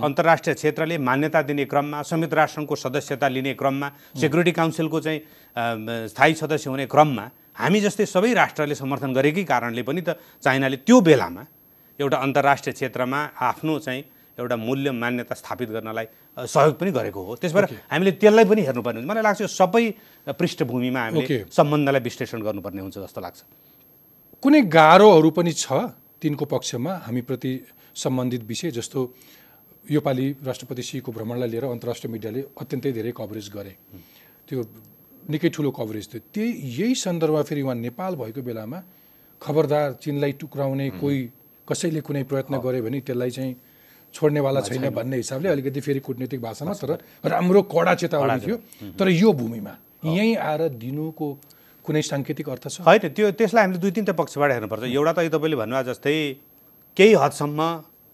अन्तर्राष्ट्रिय 0.08 0.54
क्षेत्रले 0.56 0.97
मान्यता 0.99 1.40
दिने 1.44 1.64
क्रममा 1.68 2.02
संयुक्त 2.02 2.35
राष्ट्रको 2.35 2.75
सदस्यता 2.75 3.28
लिने 3.28 3.52
क्रममा 3.61 3.88
सेक्युरिटी 4.16 4.52
काउन्सिलको 4.56 4.99
चाहिँ 5.04 5.20
स्थायी 6.08 6.35
सदस्य 6.35 6.70
हुने 6.70 6.87
क्रममा 6.88 7.25
हामी 7.61 7.80
जस्तै 7.85 8.06
सबै 8.08 8.32
राष्ट्रले 8.32 8.75
समर्थन 8.75 9.12
गरेकै 9.12 9.44
कारणले 9.44 9.82
पनि 9.85 10.00
त 10.00 10.16
चाइनाले 10.40 10.76
त्यो 10.88 11.00
बेलामा 11.04 11.42
एउटा 12.00 12.16
अन्तर्राष्ट्रिय 12.16 12.73
क्षेत्रमा 12.73 13.20
आफ्नो 13.37 13.78
चाहिँ 13.85 14.02
एउटा 14.38 14.57
मूल्य 14.57 14.90
मान्यता 14.92 15.35
स्थापित 15.35 15.68
गर्नलाई 15.71 16.07
सहयोग 16.47 16.75
पनि 16.78 16.90
गरेको 16.90 17.21
हो। 17.23 17.35
त्यस 17.37 17.52
भएर 17.52 17.64
हामीले 17.90 18.12
त्यसलाई 18.23 18.45
पनि 18.45 18.62
हेर्नुपर्ने 18.68 18.99
हुन्छ। 19.00 19.11
मलाई 19.11 19.23
लाग्छ 19.23 19.40
यो 19.40 19.50
सबै 19.50 19.85
पृष्ठभूमिमा 20.38 21.00
हामीले. 21.00 21.45
सम्बन्धलाई 21.50 22.00
विश्लेषण 22.00 22.38
गर्नुपर्ने 22.42 22.80
हुन्छ 22.83 22.97
जस्तो 22.99 23.21
लाग्छ। 23.21 23.38
कुनै 24.42 24.61
गाह्रोहरू 24.71 25.30
पनि 25.35 25.52
छ 25.52 25.66
तिनको 26.23 26.45
पक्षमा 26.45 26.92
हामीप्रति 27.07 27.52
सम्बन्धित 27.95 28.42
विषय 28.47 28.71
जस्तो 28.78 29.00
योपालि 29.90 30.26
राष्ट्रपति 30.45 30.83
सीको 30.83 31.11
भ्रमणलाई 31.12 31.49
लिएर 31.49 31.64
अन्तर्राष्ट्रिय 31.64 32.11
मिडियाले 32.12 32.40
अत्यन्तै 32.61 32.92
धेरै 32.92 33.12
कभरेज 33.18 33.49
गरे। 33.50 33.73
त्यो 34.49 34.59
निकै 35.30 35.49
ठुलो 35.49 35.71
कभरेज 35.71 36.07
थियो। 36.09 36.21
त्यही 36.35 36.50
यही 36.78 36.95
सन्दर्भमा 36.95 37.42
फेरि 37.42 37.62
उहाँ 37.62 37.75
नेपाल 37.76 38.12
भएको 38.16 38.42
बेलामा 38.42 38.78
खबरदार 39.42 39.92
चिनलाई 40.02 40.33
टुक्राउने 40.40 40.87
कोही 41.00 41.18
कसैले 41.68 42.00
कुनै 42.00 42.23
प्रयत्न 42.30 42.54
गर्यो 42.59 42.83
भने 42.83 42.99
त्यसलाई 43.00 43.30
चाहिँ 43.30 43.52
छोड्नेवाला 44.15 44.61
छैन 44.61 44.88
भन्ने 44.91 45.17
हिसाबले 45.17 45.49
अलिकति 45.49 45.81
फेरि 45.81 46.00
कुटनीतिक 46.00 46.41
भाषामा 46.41 46.73
तर 46.83 46.91
राम्रो 47.25 47.62
कडा 47.75 47.95
चेतावनी 47.95 48.41
थियो। 48.47 48.57
तर 48.99 49.09
यो 49.09 49.33
भूमिमा 49.33 49.75
यहीँ 50.05 50.35
आएर 50.37 50.69
दिनुको 50.79 51.29
कुनै 51.85 52.03
साङ्केतिक 52.03 52.49
अर्थ 52.49 52.65
छ? 52.69 52.81
होइन 52.87 53.09
त्यो 53.17 53.31
त्यसलाई 53.38 53.62
हामीले 53.65 53.81
दुई 53.81 53.91
तिनवटा 53.97 54.12
पक्षबाट 54.12 54.50
हेर्नुपर्छ। 54.53 54.83
एउटा 54.88 55.12
त 55.12 55.19
तपाईँले 55.35 55.57
भन्नुभयो 55.57 55.85
जस्तै 55.88 56.17
केही 56.97 57.15
हदसम्म 57.15 57.61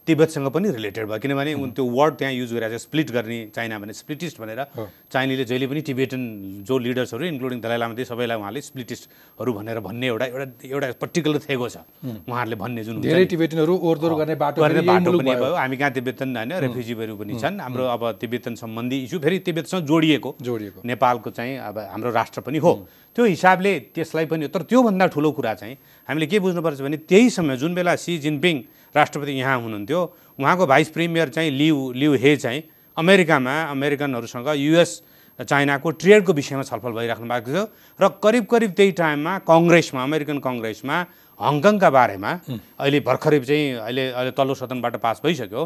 तिब्बतसँग 0.07 0.49
पनि 0.53 0.69
रिलेटेड 0.71 1.05
भयो। 1.09 1.19
किनभने 1.19 1.53
उन 1.55 1.71
त्यो 1.73 1.85
वर्ड 1.85 2.15
त्यहाँ 2.21 2.33
युज 2.35 2.53
गरिरहेको 2.53 2.77
छ 2.77 2.83
स्प्लिट 2.85 3.11
गर्ने 3.11 3.39
चाइना 3.57 3.79
भने 3.81 3.93
स्प्लिटिस्ट 3.93 4.37
भनेर 4.41 4.61
चाइनीले 5.09 5.45
जहिले 5.45 5.67
पनि 5.67 5.81
टिबेटन 5.81 6.21
जो 6.69 6.75
लिडर्सहरू 6.79 7.25
इन्क्लुडिङ 7.25 7.59
दलाइ 7.65 7.79
लामा 7.81 7.95
थियो 7.97 8.07
सबैलाई 8.13 8.37
उहाँले 8.37 8.61
स्प्लिटिस्टहरू 8.61 9.51
भनेर 9.53 9.81
भन्ने 9.81 10.07
एउटा 10.07 10.25
एउटा 10.27 10.47
एउटा 10.69 10.87
पर्टिकुलर 11.01 11.41
थेगो 11.49 11.69
छ। 11.69 11.77
उहाँहरूले 12.05 12.57
भन्ने 12.61 12.85
जुन 12.85 13.01
धेरै। 13.01 13.25
टिबेटिनहरू 13.33 13.73
गर्ने 13.75 14.37
बाटो 14.37 14.61
पनि। 14.61 15.25
भयो। 15.25 15.55
हामी 15.57 15.77
कहाँ 15.77 15.93
तिब्बतन 15.97 16.29
होइन 16.37 16.53
रेफ्युजीहरू 16.65 17.15
पनि 17.17 17.33
छन्। 17.41 17.61
हाम्रो 17.65 17.85
अब 17.97 18.03
तिब्बतन 18.21 18.55
सम्बन्धी 18.61 18.97
इस्यु 19.09 19.19
फेरि 19.25 19.39
तिब्बतसँग 19.41 19.83
जोडिएको। 19.89 20.31
जोडिएको। 20.37 20.81
नेपालको 20.85 21.31
चाहिँ 21.33 21.57
अब 21.65 21.79
हाम्रो 21.97 22.11
राष्ट्र 22.13 22.41
पनि 22.45 22.59
हो। 22.61 22.73
त्यो 23.17 23.25
हिसाबले 23.25 23.73
त्यसलाई 23.95 24.27
पनि 24.27 24.49
तर 24.53 24.63
त्योभन्दा 24.69 25.07
ठुलो 25.07 25.31
कुरा 25.33 25.55
चाहिँ 25.55 25.75
हामीले 26.09 26.27
के 26.27 26.39
बुझ्नुपर्छ 26.45 26.81
भने 26.83 26.97
त्यही 27.09 27.31
समय 27.31 27.57
जुन 27.57 27.75
बेला 27.75 27.95
सी 27.97 28.19
जिनपिङ 28.19 28.57
राष्ट्रपति 28.97 29.33
यहाँ 29.33 29.61
हुनुहुन्थ्यो। 29.61 30.01
उहाँको 30.39 30.67
भाइस 30.67 30.89
प्रिमियर 30.91 31.29
चाहिँ 31.29 31.51
लिउ 31.51 31.93
लिउ 31.93 32.15
हे 32.15 32.37
चाहिँ 32.37 32.63
अमेरिकामा 32.97 33.55
अमेरिकनहरूसँग 33.71 34.49
युएस 34.57 35.03
चाइनाको 35.39 35.91
ट्रेडको 35.91 36.33
विषयमा 36.33 36.63
छलफल 36.63 36.93
भइराख्नु 36.95 37.27
भएको 37.27 37.51
थियो 37.51 37.65
र 38.01 38.09
करिब 38.23 38.45
करिब 38.47 38.71
त्यही 38.79 38.93
टाइममा 38.95 39.39
कङ्ग्रेसमा 39.51 40.03
अमेरिकन 40.03 40.39
कङ्ग्रेसमा 40.39 40.97
हङकङका 41.41 41.91
बारेमा 41.91 42.31
अहिले 42.79 43.01
भर्खरै 43.03 43.41
चाहिँ 43.43 43.83
अहिले 43.83 44.05
अहिले 44.15 44.31
तल्लो 44.39 44.55
सदनबाट 44.55 44.97
पास 45.03 45.21
भइसक्यो। 45.27 45.63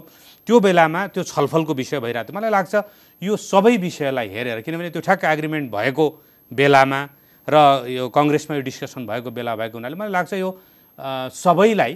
त्यो 0.48 0.56
बेलामा 0.64 1.06
त्यो 1.12 1.22
छलफलको 1.28 1.72
विषय 1.76 2.00
भइरहेको 2.00 2.32
थियो। 2.32 2.36
मलाई 2.40 2.50
लाग्छ 2.50 2.74
यो 3.22 3.36
सबै 3.36 3.76
विषयलाई 3.76 4.28
हेरेर 4.32 4.60
किनभने 4.64 4.90
त्यो 4.96 5.04
ठ्याक्क 5.04 5.24
एग्रिमेन्ट 5.28 5.68
भएको 5.68 6.04
बेलामा 6.48 7.00
र 7.48 7.56
यो 7.92 8.08
कङ्ग्रेसमा 8.08 8.56
यो 8.56 8.62
डिस्कसन 8.64 9.04
भएको 9.04 9.28
बेला 9.36 9.52
भएको 9.52 9.76
हुनाले 9.76 9.96
मलाई 10.00 10.12
लाग्छ 10.16 10.32
यो 10.40 10.48
सबैलाई 10.98 11.92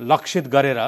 लक्षित 0.00 0.46
गरेर 0.52 0.80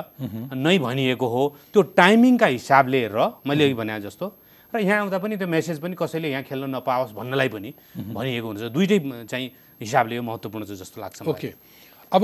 नै 0.52 0.76
भनिएको 0.78 1.26
हो। 1.26 1.42
त्यो 1.72 1.82
टाइमिङका 1.96 2.46
हिसाबले 2.46 3.02
र 3.08 3.18
मैले 3.46 3.64
अघि 3.64 3.74
भने 3.74 4.00
जस्तो 4.04 4.26
र 4.72 4.78
यहाँ 4.84 4.98
आउँदा 5.08 5.18
पनि 5.18 5.36
त्यो 5.40 5.48
मेसेज 5.48 5.78
पनि 5.80 5.96
कसैले 5.96 6.28
यहाँ 6.28 6.44
खेल्न 6.44 6.68
नपाओस् 6.76 7.16
भन्नलाई 7.16 7.48
पनि 7.48 7.70
भनिएको 8.12 8.46
हुन्छ। 8.46 8.62
दुइटै 8.68 8.98
चाहिँ 9.24 9.46
हिसाबले 9.80 10.14
यो 10.16 10.22
महत्त्वपूर्ण 10.22 10.64
छ 10.68 10.76
जस्तो 10.76 11.00
लाग्छ। 11.00 11.22
ओके। 11.24 11.50
अब 12.12 12.22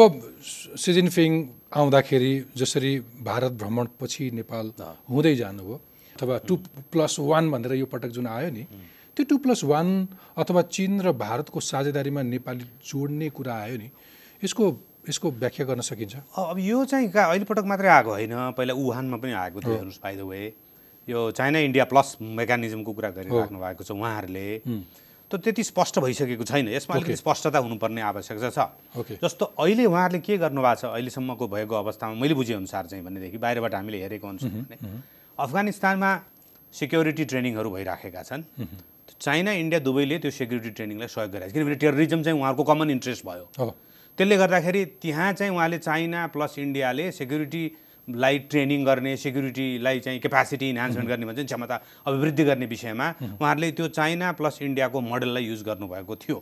सी 0.76 0.92
जिनपिङ 0.92 1.30
आउँदाखेरि 1.72 2.32
जसरी 2.56 2.92
भारत 3.24 3.52
भ्रमणपछि 3.60 4.24
नेपाल 4.32 4.66
हुँदै 5.08 5.34
जानुभयो 5.36 5.76
अथवा 6.16 6.36
टु 6.48 6.54
प्लस 6.92 7.16
वान 7.20 7.44
भनेर 7.50 7.72
यो 7.80 7.86
पटक 7.88 8.10
जुन 8.12 8.26
आयो 8.28 8.50
नि 8.50 8.64
त्यो 9.16 9.24
टु 9.24 9.36
प्लस 9.44 9.64
वान 9.64 9.88
अथवा 10.36 10.62
चिन 10.68 11.00
र 11.00 11.12
भारतको 11.12 11.60
साझेदारीमा 11.60 12.22
नेपाली 12.22 12.64
जोड्ने 12.80 13.28
कुरा 13.28 13.54
आयो 13.54 13.76
नि 13.76 13.88
यसको 14.44 14.64
यसको 15.08 15.30
व्याख्या 15.30 15.66
गर्न 15.66 15.80
सकिन्छ? 15.80 16.14
अब 16.32 16.58
यो 16.58 16.84
चाहिँ 16.84 17.08
कहाँ 17.12 17.28
अहिले 17.30 17.44
पटक 17.44 17.64
मात्रै 17.64 17.88
आएको 17.88 18.10
होइन। 18.10 18.34
पहिला 18.56 18.74
वुहानमा 18.74 19.16
पनि 19.20 19.32
आएको 19.32 19.60
थियो 19.60 19.74
हेर्नुहोस् 19.74 20.00
बाई 20.00 20.16
द 20.16 20.20
वे 20.24 20.42
यो 21.08 21.30
चाइना 21.36 21.58
इन्डिया 21.68 21.84
प्लस 21.92 22.16
मेकानिजमको 22.20 22.92
कुरा 22.92 23.10
गरिराख्नु 23.20 23.58
भएको 23.60 23.82
छ 23.84 23.90
उहाँहरूले। 23.92 24.48
त 25.30 25.40
त्यति 25.40 25.62
स्पष्ट 25.64 25.98
भइसकेको 26.04 26.44
छैन। 26.44 26.68
यसमा 26.68 26.94
अलिकति 26.96 27.16
स्पष्टता 27.16 27.58
हुनुपर्ने 27.58 28.00
आवश्यकता 28.00 28.48
छ। 28.48 28.58
जस्तो 29.20 29.44
अहिले 29.56 29.84
उहाँहरूले 29.84 30.20
के 30.20 30.36
गर्नुभएको 30.40 30.80
छ 30.80 30.84
अहिलेसम्मको 30.94 31.44
भएको 31.48 31.74
अवस्थामा 31.74 32.14
मैले 32.20 32.34
बुझेअनुसार 32.34 32.86
चाहिँ 32.88 33.04
भनेदेखि 33.04 33.38
बाहिरबाट 33.40 33.74
हामीले 33.74 33.98
हेरेको 34.04 34.26
अनुसार 34.28 34.50
भने 34.52 34.76
अफगानिस्तानमा 35.38 36.10
सिक्योरिटी 36.72 37.24
ट्रेनिङहरू 37.24 37.70
भइराखेका 37.70 38.22
छन्। 38.22 38.42
चाइना 39.20 39.52
इन्डिया 39.52 39.80
दुवैले 39.80 40.18
त्यो 40.18 40.30
सेक्युरिटी 40.30 40.70
ट्रेनिङलाई 40.76 41.08
सहयोग 41.08 41.30
गरिरहेको 41.32 41.50
छ। 41.50 41.54
किनभने 41.54 41.76
टेररिजम 41.82 42.20
चाहिँ 42.22 42.38
उहाँहरूको 42.38 42.64
कमन 42.64 42.90
इन्ट्रेस्ट 42.90 43.22
भयो। 43.26 43.46
त्यसले 44.18 44.36
गर्दाखेरि 44.36 44.84
त्यहाँ 45.02 45.32
चाहिँ 45.32 45.52
उहाँले 45.52 45.78
चाइना 45.78 46.26
प्लस 46.34 46.54
इन्डियाले 46.58 47.10
सेक्युरिटीलाई 47.12 48.38
ट्रेनिङ 48.50 48.84
गर्ने 48.84 49.16
सेक्युरिटीलाई 49.16 50.00
चाहिँ 50.00 50.18
क्यापासिटी 50.20 50.68
इन्हान्समेन्ट 50.70 51.08
गर्ने 51.10 51.26
भन्छ 51.26 51.44
क्षमता 51.44 51.80
अभिवृद्धि 52.06 52.44
गर्ने 52.44 52.66
विषयमा 52.66 53.08
उहाँहरूले 53.20 53.70
त्यो 53.74 53.88
चाइना 53.98 54.32
प्लस 54.38 54.58
इन्डियाको 54.62 55.00
मोडललाई 55.00 55.44
युज 55.44 55.62
गर्नुभएको 55.66 56.16
थियो। 56.16 56.38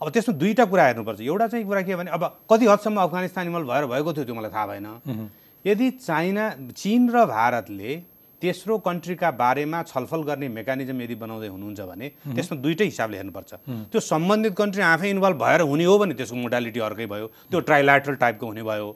अब 0.00 0.10
त्यसमा 0.10 0.34
दुईवटा 0.38 0.64
कुरा 0.64 0.84
हेर्नुपर्छ। 0.86 1.20
एउटा 1.20 1.46
चाहिँ 1.46 1.66
कुरा 1.66 1.82
के 1.82 1.96
भने 1.96 2.10
अब 2.10 2.22
कति 2.50 2.66
हदसम्म 2.66 3.00
अफगानिस्तान 3.00 3.46
इन्भल्भ 3.46 3.68
भएर 3.70 3.86
भएको 3.90 4.12
थियो 4.14 4.24
त्यो 4.24 4.34
मलाई 4.34 4.50
थाहा 4.54 4.66
भएन। 4.66 4.86
यदि 5.64 5.90
चाइना 5.90 6.44
चिन 6.72 7.10
र 7.10 7.24
भारतले 7.26 7.92
तेस्रो 8.42 8.78
कन्ट्रीका 8.78 9.30
बारेमा 9.36 9.82
छलफल 9.90 10.22
गर्ने 10.28 10.48
मेकानिजम 10.48 11.00
यदि 11.00 11.14
बनाउँदै 11.22 11.48
हुनुहुन्छ 11.54 11.80
भने 11.90 12.06
त्यसमा 12.34 12.56
दुइटै 12.64 12.84
हिसाबले 12.84 13.16
हेर्नुपर्छ। 13.16 13.52
त्यो 13.92 14.00
सम्बन्धित 14.02 14.54
कन्ट्री 14.56 14.82
आफै 14.82 15.10
इन्भल्भ 15.10 15.38
भएर 15.44 15.60
हुने 15.70 15.84
हो 15.84 15.98
भने 15.98 16.14
त्यसको 16.14 16.36
मोडालिटी 16.36 16.80
अर्कै 16.80 17.06
भयो। 17.06 17.26
त्यो 17.50 17.60
ट्राइल्याटरल 17.68 18.16
टाइपको 18.22 18.46
हुने 18.46 18.62
भयो। 18.62 18.88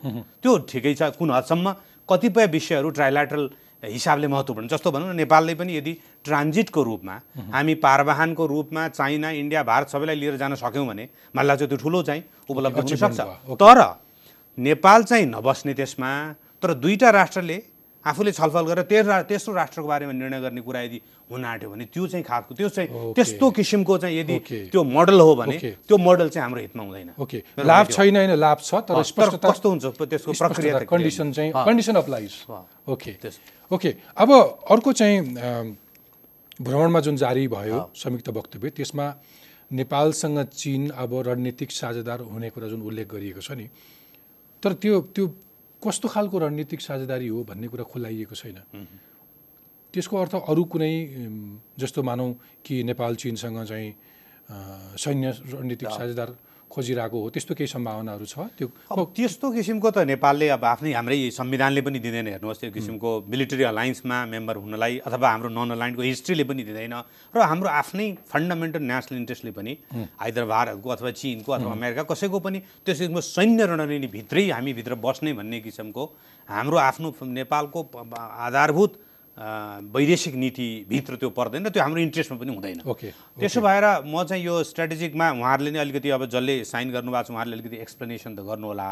त्यो 0.42 0.52
ठिकै 0.70 0.94
छ 0.94 1.02
कुन 1.20 1.30
हदसम्म। 1.36 1.66
कतिपय 2.08 2.46
विषयहरू 2.56 2.88
ट्राइल्याटरल 2.96 3.44
हिसाबले 3.84 4.26
महत्त्वपूर्ण 4.32 4.68
जस्तो 4.68 4.90
भनौँ 4.90 5.12
न 5.12 5.16
नेपालले 5.16 5.54
पनि 5.60 5.76
यदि 5.76 5.92
ट्रान्जिटको 6.24 6.82
रूपमा 6.82 7.14
हामी 7.52 7.74
पारवाहनको 7.84 8.44
रूपमा 8.46 8.82
चाइना 8.88 9.30
इन्डिया 9.40 9.62
भारत 9.62 9.88
सबैलाई 9.92 10.16
लिएर 10.16 10.36
जान 10.40 10.54
सक्यौँ 10.56 10.86
भने 10.88 11.04
मलाई 11.36 11.46
लाग्छ 11.46 11.62
त्यो 11.68 11.78
ठुलो 11.84 12.02
चाहिँ 12.08 12.22
उपलब्धि 12.48 12.80
हुन 12.80 12.96
सक्छ 12.96 13.20
तर 13.60 13.80
नेपाल 14.58 15.04
चाहिँ 15.04 15.26
नबस्ने 15.26 15.74
त्यसमा 15.74 16.10
तर 16.62 16.74
दुईवटा 16.80 17.10
राष्ट्रले 17.10 17.56
आफूले 18.04 18.32
छलफल 18.32 18.64
गरेर 18.66 18.84
तेर 18.84 19.04
रा 19.04 19.22
तेस्रो 19.24 19.54
राष्ट्रको 19.54 19.88
बारेमा 19.88 20.12
निर्णय 20.12 20.40
गर्ने 20.40 20.60
कुरा 20.60 20.80
यदि 20.80 21.00
हुन 21.30 21.44
आँट्यो 21.44 21.70
भने 21.70 21.84
त्यो 21.88 22.06
चाहिँ 22.06 22.24
खालको 22.24 22.54
त्यो 22.54 22.68
चाहिँ. 22.68 22.88
त्यस्तो 23.16 23.50
किसिमको 23.50 23.98
चाहिँ 23.98 24.18
यदि. 24.18 24.38
त्यो 24.72 24.82
मोडल 24.84 25.20
हो 25.20 25.34
भने. 25.34 25.56
त्यो 25.88 25.96
मोडल 25.96 26.28
चाहिँ 26.28 26.44
हाम्रो 26.44 26.60
हितमा 26.60 26.82
हुँदैन 26.84 27.10
ओके 27.16 27.38
लाभ 27.64 27.86
छैन 27.88 28.16
होइन 28.16 28.34
लाभ 28.36 28.58
छ 28.60 28.74
तर 28.84 29.02
स्पष्टता 29.02 29.48
कस्तो 29.48 29.68
हुन्छ 29.68 29.84
त्यसको 29.96 30.32
प्रक्रिया 30.32 30.78
कन्डिसन 30.84 31.32
चाहिँ। 31.32 31.52
कन्डिसन 31.52 31.94
अप्लाइज 31.96 32.32
अँ। 32.50 32.92
ओके 32.92 33.12
ओके 33.70 33.94
अब 34.16 34.30
अर्को 34.70 34.92
चाहिँ 34.92 35.20
भ्रमणमा 36.60 37.00
जुन 37.00 37.16
जारी 37.16 37.48
भयो 37.48 37.78
संयुक्त 37.96 38.28
वक्तव्य 38.30 38.70
त्यसमा 38.70 39.06
नेपालसँग 39.72 40.38
चिन 40.52 40.90
अब 40.92 41.10
रणनीतिक 41.26 41.70
साझेदार 41.72 42.20
हुने 42.30 42.50
कुरा 42.50 42.68
जुन 42.68 42.82
उल्लेख 42.84 43.08
गरिएको 43.10 43.40
छ 43.40 43.56
नि 43.58 43.66
तर 44.62 44.72
त्यो 44.76 45.00
त्यो 45.16 45.26
कस्तो 45.84 46.08
खालको 46.08 46.38
रणनीतिक 46.38 46.80
साझेदारी 46.80 47.28
हो 47.28 47.44
भन्ने 47.44 47.68
कुरा 47.68 47.84
खुलाइएको 47.84 48.34
छैन। 48.34 48.58
त्यसको 49.94 50.16
अर्थ 50.16 50.34
अरू 50.48 50.64
कुनै 50.64 50.94
जस्तो 51.78 52.02
मानौँ 52.02 52.30
कि 52.64 52.82
नेपाल 52.82 53.12
चिनसँग 53.14 53.64
चाहिँ 53.64 53.90
सैन्य 54.98 55.30
रणनीतिक 55.54 55.88
साझेदार 55.88 56.30
खोजिरहेको 56.74 57.18
हो 57.22 57.28
त्यस्तो 57.34 57.54
केही 57.54 57.68
सम्भावनाहरू 57.70 58.26
छ? 58.26 58.36
त्यो 58.58 58.66
अब 58.90 58.98
त्यस्तो 59.16 59.46
किसिमको 59.54 59.88
त 59.94 59.98
नेपालले 60.10 60.48
अब 60.58 60.64
आफ्नै 60.64 60.92
हाम्रै 60.98 61.18
संविधानले 61.38 61.80
पनि 61.86 61.98
दिँदैन 62.04 62.26
हेर्नुहोस् 62.34 62.60
त्यो 62.60 62.70
किसिमको 62.76 63.10
मिलिटरी 63.30 63.62
अलायन्समा 63.70 64.16
मेम्बर 64.34 64.56
हुनलाई 64.64 64.98
अथवा 65.06 65.28
हाम्रो 65.30 65.48
नन 65.54 65.70
अलाइन्डको 65.78 66.02
हिस्ट्रीले 66.02 66.44
पनि 66.50 66.62
दिँदैन 66.68 66.94
र 67.34 67.38
हाम्रो 67.50 67.68
आफ्नै 67.70 68.06
फन्डामेन्टल 68.32 68.82
नेसनल 68.90 69.16
इन्ट्रेस्टले 69.22 69.52
पनि 69.58 69.72
आइदर 69.94 70.44
भारतको 70.54 70.88
अथवा 70.96 71.10
चिनको 71.22 71.50
अथवा 71.52 71.72
अमेरिका 71.78 72.02
कसैको 72.10 72.38
पनि 72.42 72.58
त्यो 72.82 72.92
किसिमको 72.94 73.20
सैन्य 73.22 73.62
रणनीतिभित्रै 73.70 74.44
हामीभित्र 74.50 74.94
बस्ने 75.06 75.32
भन्ने 75.38 75.60
किसिमको 75.66 76.02
हाम्रो 76.48 76.76
आफ्नो 76.90 77.08
नेपालको 77.38 77.80
आधारभूत 78.48 78.92
वैदेशिक 79.34 80.34
नीतिभित्र 80.34 81.16
त्यो 81.16 81.30
पर्दैन 81.34 81.68
त्यो 81.68 81.82
हाम्रो 81.82 82.00
इन्ट्रेस्टमा 82.00 82.38
पनि 82.38 82.54
हुँदैन। 82.54 82.80
ओके 82.86 83.10
त्यसो 83.40 83.60
भएर 83.60 83.84
म 84.06 84.22
चाहिँ 84.22 84.44
यो 84.44 84.62
स्ट्राटेजिकमा 84.62 85.30
उहाँहरूले 85.30 85.70
नै 85.70 85.78
अलिकति 85.78 86.10
अब 86.14 86.26
जसले 86.30 86.54
साइन 86.64 86.90
गर्नुभएको 86.94 87.26
छ 87.26 87.30
उहाँहरूले 87.34 87.56
अलिकति 87.58 87.76
एक्सप्लेनेसन 87.82 88.34
त 88.34 88.40
गर्नुहोला। 88.46 88.88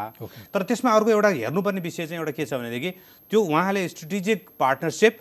तर 0.50 0.62
त्यसमा 0.66 0.90
अर्को 0.90 1.10
एउटा 1.10 1.28
हेर्नुपर्ने 1.46 1.80
विषय 1.80 2.06
चाहिँ 2.06 2.18
एउटा 2.18 2.32
के 2.34 2.44
छ 2.46 2.58
भनेदेखि 2.58 2.90
त्यो 3.30 3.40
उहाँले 3.40 3.86
strategic 3.88 4.48
partnership 4.58 5.14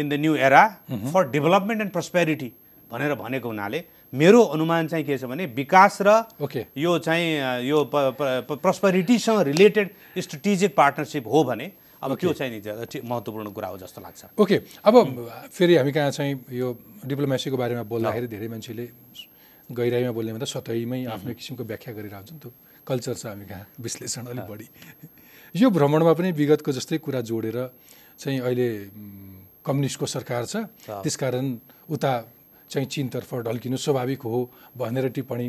in 0.00 0.08
the 0.08 0.12
new 0.16 0.34
era 0.48 0.64
for 1.12 1.28
development 1.30 1.80
and 1.80 1.92
prosperity 1.92 2.52
भनेर 2.92 3.14
भनेको 3.14 3.48
हुनाले 3.48 3.84
मेरो 4.12 4.40
अनुमान 4.56 4.88
चाहिँ 4.88 5.04
के 5.04 5.18
छ 5.18 5.24
भने 5.28 5.46
विकास 5.54 5.98
र 6.02 6.24
ओके 6.40 6.66
यो 6.78 6.98
चाहिँ 7.04 7.68
यो 7.68 7.84
प्रस्पेरिटीसँग 7.92 9.40
रिलेटेड 9.46 9.90
स्ट्रेटेजिक 10.18 10.76
पार्टनरसिप 10.76 11.26
हो 11.28 11.44
भने 11.44 11.70
अब 12.00 12.16
त्यो 12.16 12.32
चाहिँ 12.32 12.50
नि 12.52 12.60
महत्त्वपूर्ण 13.04 13.48
कुरा 13.52 13.68
हो 13.68 13.76
जस्तो 13.78 14.00
लाग्छ। 14.00 14.24
ओके 14.40 14.56
अब 14.88 14.94
फेरि 15.52 15.76
हामी 15.76 15.92
कहाँ 15.92 16.10
चाहिँ 16.10 16.32
यो 16.48 16.68
डिप्लोमेसीको 17.04 17.56
बारेमा 17.56 17.82
बोल्दाखेरि 17.84 18.26
धेरै 18.26 18.48
मान्छेले 18.48 18.86
गहिराइमा 19.68 20.12
बोल्ने 20.16 20.32
भन्दा 20.32 20.48
सतहीमै 20.48 21.04
आफ्नो 21.12 21.32
किसिमको 21.36 21.62
व्याख्या 21.64 21.92
गरिरहेको 21.94 22.18
हुन्छ 22.20 22.32
नि 22.32 22.40
त्यो 22.40 22.50
कल्चर 22.88 23.14
छ 23.14 23.24
हामी 23.26 23.46
कहाँ? 23.46 23.64
विश्लेषण 23.80 24.24
अलिक 24.32 24.46
बढी। 24.48 24.66
यो 25.54 25.68
भ्रमणमा 25.70 26.12
पनि 26.16 26.32
विगतको 26.32 26.72
जस्तै 26.72 26.98
कुरा 27.04 27.20
जोडेर 27.28 27.58
चाहिँ 28.18 28.40
अहिले 28.40 28.68
कम्युनिस्टको 29.60 30.06
सरकार 30.06 30.42
छ। 30.48 30.56
त्यसकारण 30.88 31.46
उता 31.92 32.12
चाहिँ 32.70 32.86
चिनतर्फ 32.88 33.30
ढल्किनु 33.46 33.76
स्वाभाविक 33.76 34.20
हो 34.24 34.40
भनेर 34.72 35.08
टिप्पणी 35.12 35.48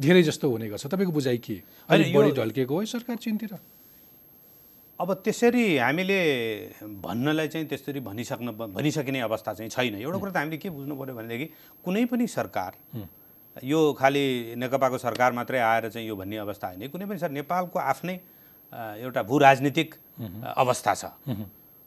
धेरै 0.00 0.22
जस्तो 0.22 0.46
हुने 0.50 0.68
गर्छ। 0.70 0.86
तपाईँको 0.86 1.12
बुझाइ 1.12 1.38
के? 1.42 1.56
अलिक 1.88 2.14
बढी 2.14 2.30
ढल्किएको 2.30 2.74
है 2.78 2.86
सरकार 2.86 3.16
चिनतिर? 3.16 3.52
अब 5.00 5.12
त्यसरी 5.24 5.76
हामीले 5.76 6.20
भन्नलाई 7.04 7.48
चाहिँ 7.48 7.66
त्यसरी 7.68 8.00
भनिसक्न 8.00 8.50
भनिसकिने 8.72 9.20
अवस्था 9.20 9.52
चाहिँ 9.54 9.70
छैन। 9.70 9.94
एउटा 10.00 10.18
कुरा 10.18 10.32
त 10.32 10.36
हामीले 10.36 10.56
के 10.56 10.70
बुझ्नु 10.70 10.94
पऱ्यो 10.96 11.14
भनेदेखि 11.14 11.46
कुनै 11.84 12.04
पनि 12.08 12.26
सरकार 12.26 12.72
यो 13.64 13.80
खालि 13.92 14.54
नेकपाको 14.56 14.98
सरकार 14.98 15.32
मात्रै 15.32 15.58
आएर 15.60 15.88
चाहिँ 15.92 16.08
यो 16.08 16.16
भन्ने 16.16 16.36
अवस्था 16.36 16.66
होइन। 16.68 16.88
कुनै 16.88 17.04
पनि 17.06 17.18
सर 17.18 17.30
नेपालको 17.30 17.78
आफ्नै 17.78 18.16
एउटा 19.04 19.22
भू 19.22 19.38
राजनीतिक 19.38 19.94
अवस्था 20.56 20.94
छ। 20.94 21.04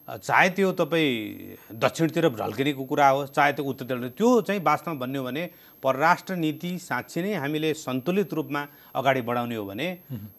चाहे 0.09 0.49
त्यो 0.57 0.71
तपाईँ 0.73 1.77
दक्षिणतिर 1.77 2.27
ढल्किनेको 2.41 2.83
कुरा 2.83 3.07
होस् 3.09 3.29
चाहे 3.29 3.51
त्यो 3.53 3.65
उत्तरतिर 3.65 4.07
त्यो 4.17 4.29
चाहिँ 4.41 4.61
वास्तवमा 4.65 4.99
भन्ने 4.99 5.17
हो 5.17 5.23
भने 5.25 5.43
परराष्ट्र 5.83 6.35
नीति 6.35 6.71
साँच्ची 6.79 7.21
नै 7.21 7.33
हामीले 7.35 7.73
सन्तुलित 7.73 8.33
रूपमा 8.33 8.61
अगाडि 8.95 9.21
बढाउने 9.21 9.55
हो 9.55 9.65
भने 9.65 9.87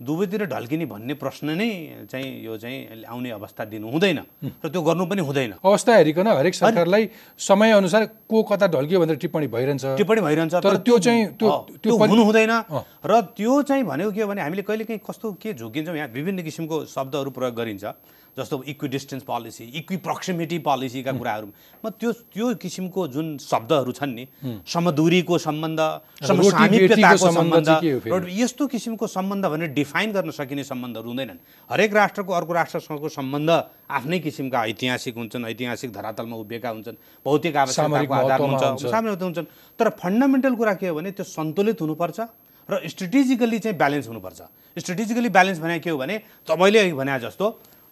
दुवैतिर 0.03 0.45
ढल्किने 0.53 0.87
भन्ने 0.87 1.15
प्रश्न 1.15 1.51
नै 1.55 1.71
चाहिँ 2.11 2.29
यो 2.45 2.57
चाहिँ 2.59 3.05
आउने 3.07 3.31
अवस्था 3.31 3.65
दिनु 3.71 3.91
हुँदैन 3.91 4.19
र 4.65 4.69
त्यो 4.69 4.83
गर्नु 4.83 5.07
पनि 5.07 5.23
हुँदैन। 5.23 5.53
अवस्था 5.65 5.97
हेरिकन 5.97 6.27
हरेक 6.29 6.55
सरकारलाई 6.55 7.09
समयअनुसार 7.39 8.05
को 8.29 8.43
कता 8.51 8.67
ढल्कियो 8.75 9.01
भनेर 9.01 9.17
टिप्पणी 9.17 9.47
भइरहन्छ। 9.47 9.85
टिप्पणी 9.97 10.21
भइरहन्छ 10.21 10.55
तर 10.67 10.77
त्यो 10.77 10.99
चाहिँ 10.99 11.27
त्यो 11.39 11.97
हुनु 11.97 12.23
हुँदैन। 12.25 12.53
र 13.07 13.21
त्यो 13.33 13.63
चाहिँ 13.63 13.85
भनेको 13.85 14.13
के 14.13 14.23
हो 14.23 14.29
भने 14.29 14.43
हामीले 14.43 14.63
कहिले 14.63 14.85
काहीँ 14.85 15.01
कस्तो 15.01 15.33
के 15.41 15.55
झुकिन्छौँ 15.55 15.97
यहाँ 15.97 16.09
विभिन्न 16.13 16.43
किसिमको 16.43 16.85
शब्दहरू 16.85 17.31
प्रयोग 17.31 17.55
गरिन्छ। 17.55 17.85
जस्तो 18.41 18.63
इक्वि 18.73 18.89
डिस्टेन्स 18.89 19.23
पोलिसी 19.23 19.65
इक्वि 19.77 19.97
प्रक्सिमिटी 20.01 20.59
पोलिसीका 20.65 21.13
कुराहरू। 21.13 21.49
म 21.85 21.91
त्यो 22.01 22.11
त्यो 22.33 22.47
किसिमको 22.57 23.01
जुन 23.13 23.27
शब्दहरू 23.39 23.93
छन् 23.93 24.15
नि 24.17 24.25
समदूरीको 24.65 25.39
सम्बन्ध 25.39 25.81
समसामिप्यताको 26.25 27.31
सम्बन्ध 27.37 27.69
यस्तो 28.33 28.67
किसिमको 28.67 29.07
सम्बन्ध 29.07 29.45
भने 29.47 29.67
डिफाइन 29.77 30.13
गर्न 30.13 30.31
सकिने 30.33 30.65
सम्बन्धहरू 30.65 31.09
हुँदैनन्। 31.09 31.39
हरेक 31.71 31.93
राष्ट्रको 31.95 32.33
अर्को 32.33 32.53
राष्ट्रसँगको 32.53 33.09
सम्बन्ध 33.09 33.51
आफ्नै 33.91 34.19
किसिमका 34.25 34.59
ऐतिहासिक 34.73 35.15
हुन्छन् 35.21 35.45
ऐतिहासिक 35.47 35.93
धरातलमा 35.93 36.37
उभिएका 36.37 36.69
हुन्छन् 36.71 36.97
भौतिक 37.27 37.57
आवश्यकताको 37.57 38.15
महत्त्वमा 38.15 38.59
हुन्छ। 38.59 38.87
सामान्य 38.87 39.19
हुन्छन् 39.21 39.47
तर 39.79 39.89
फन्डामेन्टल 40.01 40.55
कुरा 40.55 40.75
के 40.81 40.89
हो 40.89 40.95
भने 40.95 41.11
त्यो 41.13 41.25
सन्तुलित 41.29 41.81
हुनुपर्छ 41.81 42.19
र 42.69 42.87
स्ट्रेटेजिकली 42.87 43.59
चाहिँ 43.59 43.77
ब्यालेन्स 43.77 44.07
हुनुपर्छ। 44.09 44.41
स्ट्रेटेजिकली 44.77 45.29
ब्यालेन्स 45.29 45.59
भने 45.59 45.79
के 45.83 45.91
हो 45.91 45.99
भने 45.99 46.17
तपाईँले 46.47 46.93
भने 46.95 47.19
जस्तो 47.19 47.47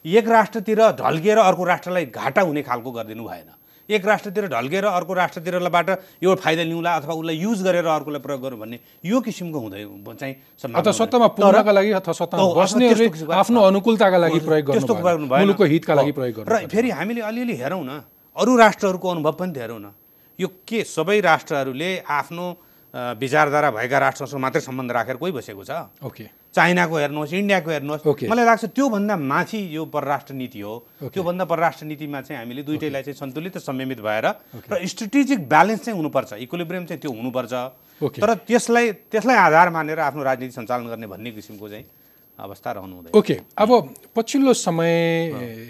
एक 0.08 0.28
राष्ट्रतिर 0.28 0.80
ढल्किएर 0.98 1.38
अर्को 1.38 1.64
राष्ट्रलाई 1.64 2.04
घाटा 2.06 2.42
हुने 2.42 2.62
खालको 2.62 2.90
गरिदिनु 2.90 3.24
भएन 3.24 3.50
एक 3.88 4.04
राष्ट्रतिर 4.06 4.46
ढल्केर 4.48 4.84
अर्को 4.84 5.12
राष्ट्रतिरबाट 5.14 5.88
यो 6.22 6.34
फाइदा 6.44 6.62
लिउँला 6.62 6.94
अथवा 6.96 7.14
उसलाई 7.14 7.36
युज 7.36 7.62
गरेर 7.64 7.86
अर्कोलाई 7.88 8.20
प्रयोग 8.20 8.42
गर्नु 8.42 8.56
भन्ने 8.60 8.78
यो 9.04 9.20
किसिमको 9.20 9.58
हुँदै 9.58 9.84
चाहिँ 10.20 10.34
अथवा। 10.76 10.92
सत्तामा 10.92 11.26
पुग्नका 11.32 11.72
लागि 11.72 11.90
अथवा 11.96 12.12
सत्तामा 12.20 12.52
बस्नेहरूले 12.52 13.32
आफ्नो 13.32 13.60
अनुकूलताका 13.64 14.18
लागि 14.18 14.40
प्रयोग 14.44 14.72
त्यस्तो। 14.72 14.94
मुलुकको 14.94 15.64
हितका 15.64 15.94
लागि 15.94 16.12
प्रयोग 16.12 16.34
गर्नु 16.36 16.52
र। 16.52 16.68
फेरि 16.68 16.90
हामीले 16.90 17.20
अलिअलि 17.24 17.54
हेरौँ 17.56 17.84
न 17.84 18.04
अरू 18.36 18.56
राष्ट्रहरूको 18.56 19.08
अनुभव 19.08 19.32
पनि 19.40 19.52
त 19.52 19.64
हेरौँ 19.64 19.80
न 19.80 19.88
यो 20.38 20.48
के 20.68 20.84
सबै 20.84 21.20
राष्ट्रहरूले 21.24 21.90
आफ्नो 22.04 22.46
विचारधारा 22.94 23.70
भएका 23.70 23.98
राष्ट्रसँग 23.98 24.40
मात्रै 24.40 24.60
सम्बन्ध 24.60 24.92
राखेर 24.92 25.16
कोही 25.16 25.32
बसेको 25.32 25.64
छ 25.64 25.88
ओके 26.04 26.24
चाइनाको 26.54 26.96
हेर्नुहोस् 26.96 27.32
इन्डियाको 27.34 27.70
हेर्नुहोस्। 27.70 28.06
ओके। 28.06 28.28
मलाई 28.28 28.44
लाग्छ 28.44 28.64
त्योभन्दा 28.72 29.16
माथि 29.16 29.60
यो 29.76 29.84
परराष्ट्र 29.86 30.34
नीति 30.34 30.60
हो। 30.60 30.74
त्योभन्दा 31.12 31.44
परराष्ट्र 31.44 31.86
नीतिमा 31.86 32.20
चाहिँ 32.20 32.38
हामीले 32.40 32.62
दुइटैलाई 32.62 33.02
चाहिँ 33.02 33.18
सन्तुलित 33.18 33.56
र 33.56 33.60
संयमित 33.60 34.00
भएर 34.00 34.26
र 34.72 34.86
स्ट्रेटेजिक 34.86 35.48
ब्यालेन्स 35.48 35.84
चाहिँ 35.84 35.96
हुनुपर्छ। 35.96 36.32
इक्विलिब्रियम 36.48 36.84
चाहिँ 36.86 37.00
त्यो 37.00 37.12
हुनुपर्छ। 37.12 37.52
तर 38.18 38.34
त्यसलाई 38.48 38.92
त्यसलाई 39.12 39.36
आधार 39.36 39.70
मानेर 39.70 39.98
आफ्नो 40.00 40.22
राजनीति 40.22 40.54
सञ्चालन 40.54 40.86
गर्ने 40.88 41.06
भन्ने 41.06 41.30
किसिमको 41.36 41.68
चाहिँ 41.68 41.84
अवस्था 42.38 42.72
रहनु 42.72 42.94
हुँदैन 42.96 43.18
ओके। 43.18 43.36
अब 43.58 43.70
पछिल्लो 44.16 44.52
समय 44.54 44.94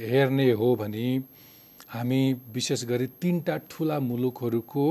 हेर्ने 0.08 0.50
हो 0.52 0.74
भने 0.76 1.06
हामी 1.88 2.20
विशेष 2.52 2.84
गरी 2.84 3.06
तिनवटा 3.16 3.56
ठुला 3.70 3.98
मुलुकहरूको 4.00 4.84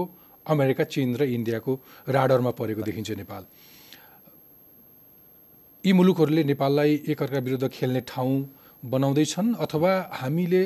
अमेरिका 0.46 0.84
चीन 0.84 1.16
र 1.16 1.24
इन्डियाको 1.30 1.74
राडरमा 2.10 2.52
परेको 2.58 2.82
देखिन्छ 2.82 3.12
नेपाल। 3.22 3.44
यी 5.88 5.94
मुलुकहरूले 5.96 6.44
नेपाललाई 6.44 6.92
एकअर्का 7.08 7.40
विरुद्ध 7.48 7.68
खेल्ने 7.72 8.02
ठाउँ 8.12 8.36
बनाउँदैछन् 8.84 9.50
अथवा 9.56 9.92
हामीले 10.20 10.62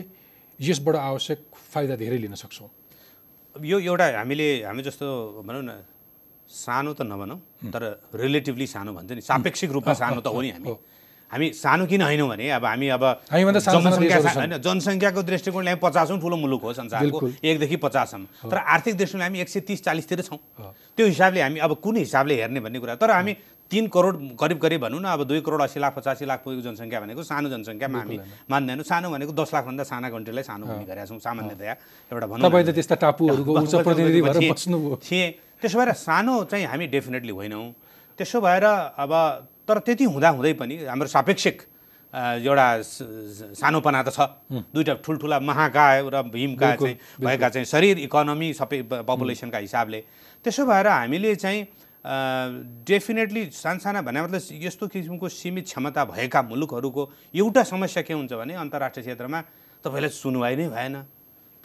यसबाट 0.60 0.96
आवश्यक 0.98 1.40
फाइदा 1.54 1.96
धेरै 2.02 2.18
लिन 2.18 2.34
सक्छौँ? 2.42 2.70
यो 3.56 3.78
एउटा 3.86 4.06
हामीले 4.18 4.48
हामी 4.66 4.82
जस्तो 4.82 5.06
भनौँ 5.46 5.62
न 5.62 5.86
सानो 6.50 6.94
त 6.98 7.06
नभनौँ 7.06 7.70
तर 7.70 8.10
रिलेटिभली 8.18 8.66
सानो 8.66 8.98
भन्छ 8.98 9.12
नि। 9.14 9.22
सापेक्षिक 9.22 9.70
रूपमा 9.78 9.94
सानो 9.94 10.26
त 10.26 10.28
हो 10.34 10.42
नि 10.42 10.50
हामी। 10.58 10.74
हामी 11.30 11.48
सानो 11.54 11.86
किन 11.86 12.02
होइनौँ 12.02 12.28
भने 12.34 12.50
अब 12.58 12.66
हामी 12.66 12.88
अब 12.98 13.04
होइन 13.30 14.58
जनसङ्ख्याको 14.58 15.22
दृष्टिकोणले 15.22 15.70
हामी 15.70 15.82
पचासौँ 15.86 16.18
ठुलो 16.18 16.36
मुलुक 16.36 16.62
हो 16.66 16.74
संसारको। 16.82 17.46
एकदेखि 17.46 17.78
पचाससम्म। 17.78 18.50
तर 18.50 18.58
आर्थिक 18.58 18.98
दृष्टिले 18.98 19.24
हामी 19.24 19.40
एक 19.46 19.50
सय 19.54 19.60
तिस 19.70 19.86
चालिसतिर 19.86 20.22
छौँ। 20.26 20.40
त्यो 20.98 21.06
हिसाबले 21.08 21.42
हामी 21.42 21.60
अब 21.62 21.78
कुन 21.78 21.96
हिसाबले 22.10 22.42
हेर्ने 22.42 22.60
भन्ने 22.60 22.80
कुरा। 22.82 22.96
तर 22.98 23.12
हामी 23.14 23.34
तिन 23.72 23.88
करोड 23.88 24.16
करिब 24.36 24.58
करिब 24.60 24.82
भनौँ 24.84 25.00
न 25.00 25.06
अब 25.16 25.24
दुई 25.32 25.40
करोड 25.48 25.62
अस्सी 25.64 25.80
लाख 25.80 25.96
पचासी 25.96 26.26
लाख 26.28 26.40
पुगेको 26.44 26.62
जनसङ्ख्या 26.68 27.00
भनेको 27.00 27.24
सानो 27.24 27.48
जनसङ्ख्यामा 27.50 27.98
हामी 28.04 28.18
मान्दैनौँ। 28.52 28.84
सानो 28.84 29.08
भनेको 29.16 29.32
दस 29.32 29.50
लाखभन्दा 29.56 29.84
साना 29.88 30.08
कन्ट्रीलाई 30.12 30.44
सानो 30.44 30.64
भन्ने 30.68 30.86
गरेका 30.92 31.06
छौँ 31.08 31.20
सामान्यतया 31.24 31.74
एउटा 32.12 32.28
भनौँ 32.28 32.44
न। 32.44 32.52
तपाईँ 32.52 32.66
त 32.68 32.70
त्यस्ता 32.76 32.96
टापुहरूको 33.00 33.52
थिएँ- 35.08 35.34
त्यसो 35.62 35.78
भएर 35.80 35.92
सानो 35.96 36.34
चाहिँ 36.52 36.66
हामी 36.68 36.86
डेफिनेटली 36.92 37.32
होइनौँ। 37.32 37.66
त्यसो 38.20 38.38
भएर 38.44 38.66
अब 39.00 39.12
तर 39.68 39.78
त्यति 39.88 40.04
हुँदा 40.04 40.30
हुँदै 40.36 40.54
पनि 40.60 40.76
हाम्रो 40.92 41.08
सापेक्षिक 41.08 41.58
एउटा 42.44 42.68
सानोपना 43.56 44.00
त 44.04 44.10
छ। 44.12 44.20
दुईवटा 44.52 44.94
ठुल्ठुला 45.00 45.40
महाकाय 45.40 45.98
र 46.12 46.16
भीमका 46.28 46.76
चाहिँ 46.76 46.96
भएका 47.24 47.48
चाहिँ 47.56 47.66
शरीर 47.72 47.96
इकोनोमी 48.04 48.48
सबै 48.52 48.82
पपुलेसनका 49.08 49.58
हिसाबले। 49.64 50.00
त्यसो 50.44 50.66
भएर 50.68 50.88
हामीले 50.88 51.36
चाहिँ 51.40 51.62
डेफिनेटली 52.06 53.46
सानसाना 53.54 54.02
भने 54.02 54.22
मतलब 54.22 54.42
यस्तो 54.66 54.88
किसिमको 54.88 55.30
सीमित 55.30 55.66
क्षमता 55.66 56.06
भएका 56.06 56.42
मुलुकहरूको 56.42 57.04
एउटा 57.36 57.64
समस्या 57.64 58.02
के 58.04 58.14
हुन्छ 58.14 58.34
भने 58.34 58.54
अन्तर्राष्ट्रिय 58.58 59.04
क्षेत्रमा 59.06 59.40
तपाईँलाई 59.86 60.10
सुनवाई 60.10 60.56
नै 60.56 60.68
भएन 60.70 60.96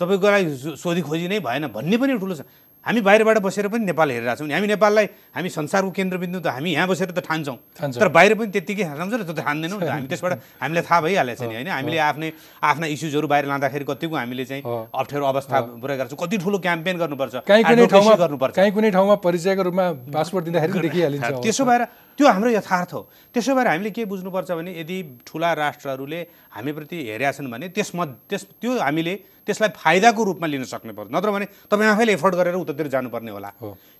तपाईँको 0.01 0.27
लागि 0.29 0.57
सो- 0.57 0.77
सोधी 0.77 1.01
खोजी 1.09 1.29
नै 1.29 1.41
भएन 1.41 1.67
भन्ने 1.73 1.97
पनि 1.97 2.19
ठुलो 2.21 2.35
छ। 2.37 2.43
हामी 2.87 3.01
बाहिरबाट 3.03 3.39
बसेर 3.43 3.67
पनि 3.67 3.85
नेपाल 3.91 4.09
हेरिरहेको 4.15 4.39
छौँ। 4.39 4.47
नि 4.47 4.55
हामी 4.55 4.67
नेपाललाई 4.79 5.07
हामी 5.35 5.49
संसारको 5.51 5.91
केन्द्रबिन्दु 5.91 6.39
त 6.39 6.55
हामी 6.55 6.71
यहाँ 6.71 6.87
बसेर 6.87 7.11
त 7.11 7.19
ठान्छौँ। 7.19 7.59
तर 7.99 8.09
बाहिर 8.15 8.39
पनि 8.39 8.51
त्यत्तिकै 8.55 8.85
ठान्छ 8.95 9.13
र 9.13 9.23
त्यो 9.27 9.35
त 9.35 9.43
ठान्दैनौँ 9.43 9.79
हामी 9.83 10.07
त्यसबाट 10.07 10.33
हामीलाई 10.63 10.85
थाहा 10.87 11.01
भइहालेको 11.03 11.39
छ 11.43 11.51
नि 11.51 11.55
होइन? 11.59 11.69
हामीले 11.75 11.99
आफ्नै 11.99 12.29
आफ्ना 12.63 12.87
इस्युजहरू 12.95 13.27
बाहिर 13.27 13.45
लाँदाखेरि 13.51 13.85
कतिको 13.91 14.15
हामीले 14.15 14.45
चाहिँ। 14.47 14.63
अप्ठ्यारो 14.63 15.25
अवस्था 15.27 15.57
पुरा 15.83 15.95
गर्छौँ 15.99 16.19
कति 16.23 16.37
ठुलो 16.47 16.59
क्याम्पेन 16.63 16.97
गर्नुपर्छ 17.03 17.35
कुनै 17.43 17.87
ठाउँमा 17.91 18.15
गर्नुपर्छ। 18.23 18.55
काहीँ 18.55 18.71
कुनै 18.71 18.91
ठाउँमा 18.95 19.15
परिचयको 19.19 19.63
रूपमा 19.67 19.87
पासपोर्ट 20.15 20.45
दिँदाखेरि 20.47 21.19
त्यसो 21.43 21.65
भएर 21.67 22.06
त्यो 22.17 22.27
हाम्रो 22.27 22.51
यथार्थ 22.51 22.93
हो। 22.93 23.01
त्यसो 23.35 23.55
भएर 23.55 23.67
हामीले 23.69 23.91
के 23.93 24.05
बुझ्नुपर्छ 24.05 24.51
भने 24.51 24.73
यदि 24.81 24.97
ठुला 25.27 25.53
राष्ट्रहरूले 25.53 26.21
हामीप्रति 26.57 26.97
हेरेका 26.97 27.33
छन् 27.33 27.51
भने 27.53 27.69
त्यसमा 27.77 28.05
त्यस 28.25 28.43
त्यो 28.61 28.73
हामीले 28.81 29.15
त्यसलाई 29.47 29.71
फाइदाको 29.77 30.23
रूपमा 30.25 30.47
लिन 30.49 30.65
सक्ने 30.65 30.93
पर्छ 30.97 31.09
नत्र 31.13 31.31
भने 31.31 31.47
तपाईँ 31.71 31.91
आफैले 31.93 32.13
एफोर्ड 32.19 32.35
गरेर 32.35 32.55
उतातिर 32.57 32.87
जानुपर्ने 32.89 33.31
होला। 33.31 33.51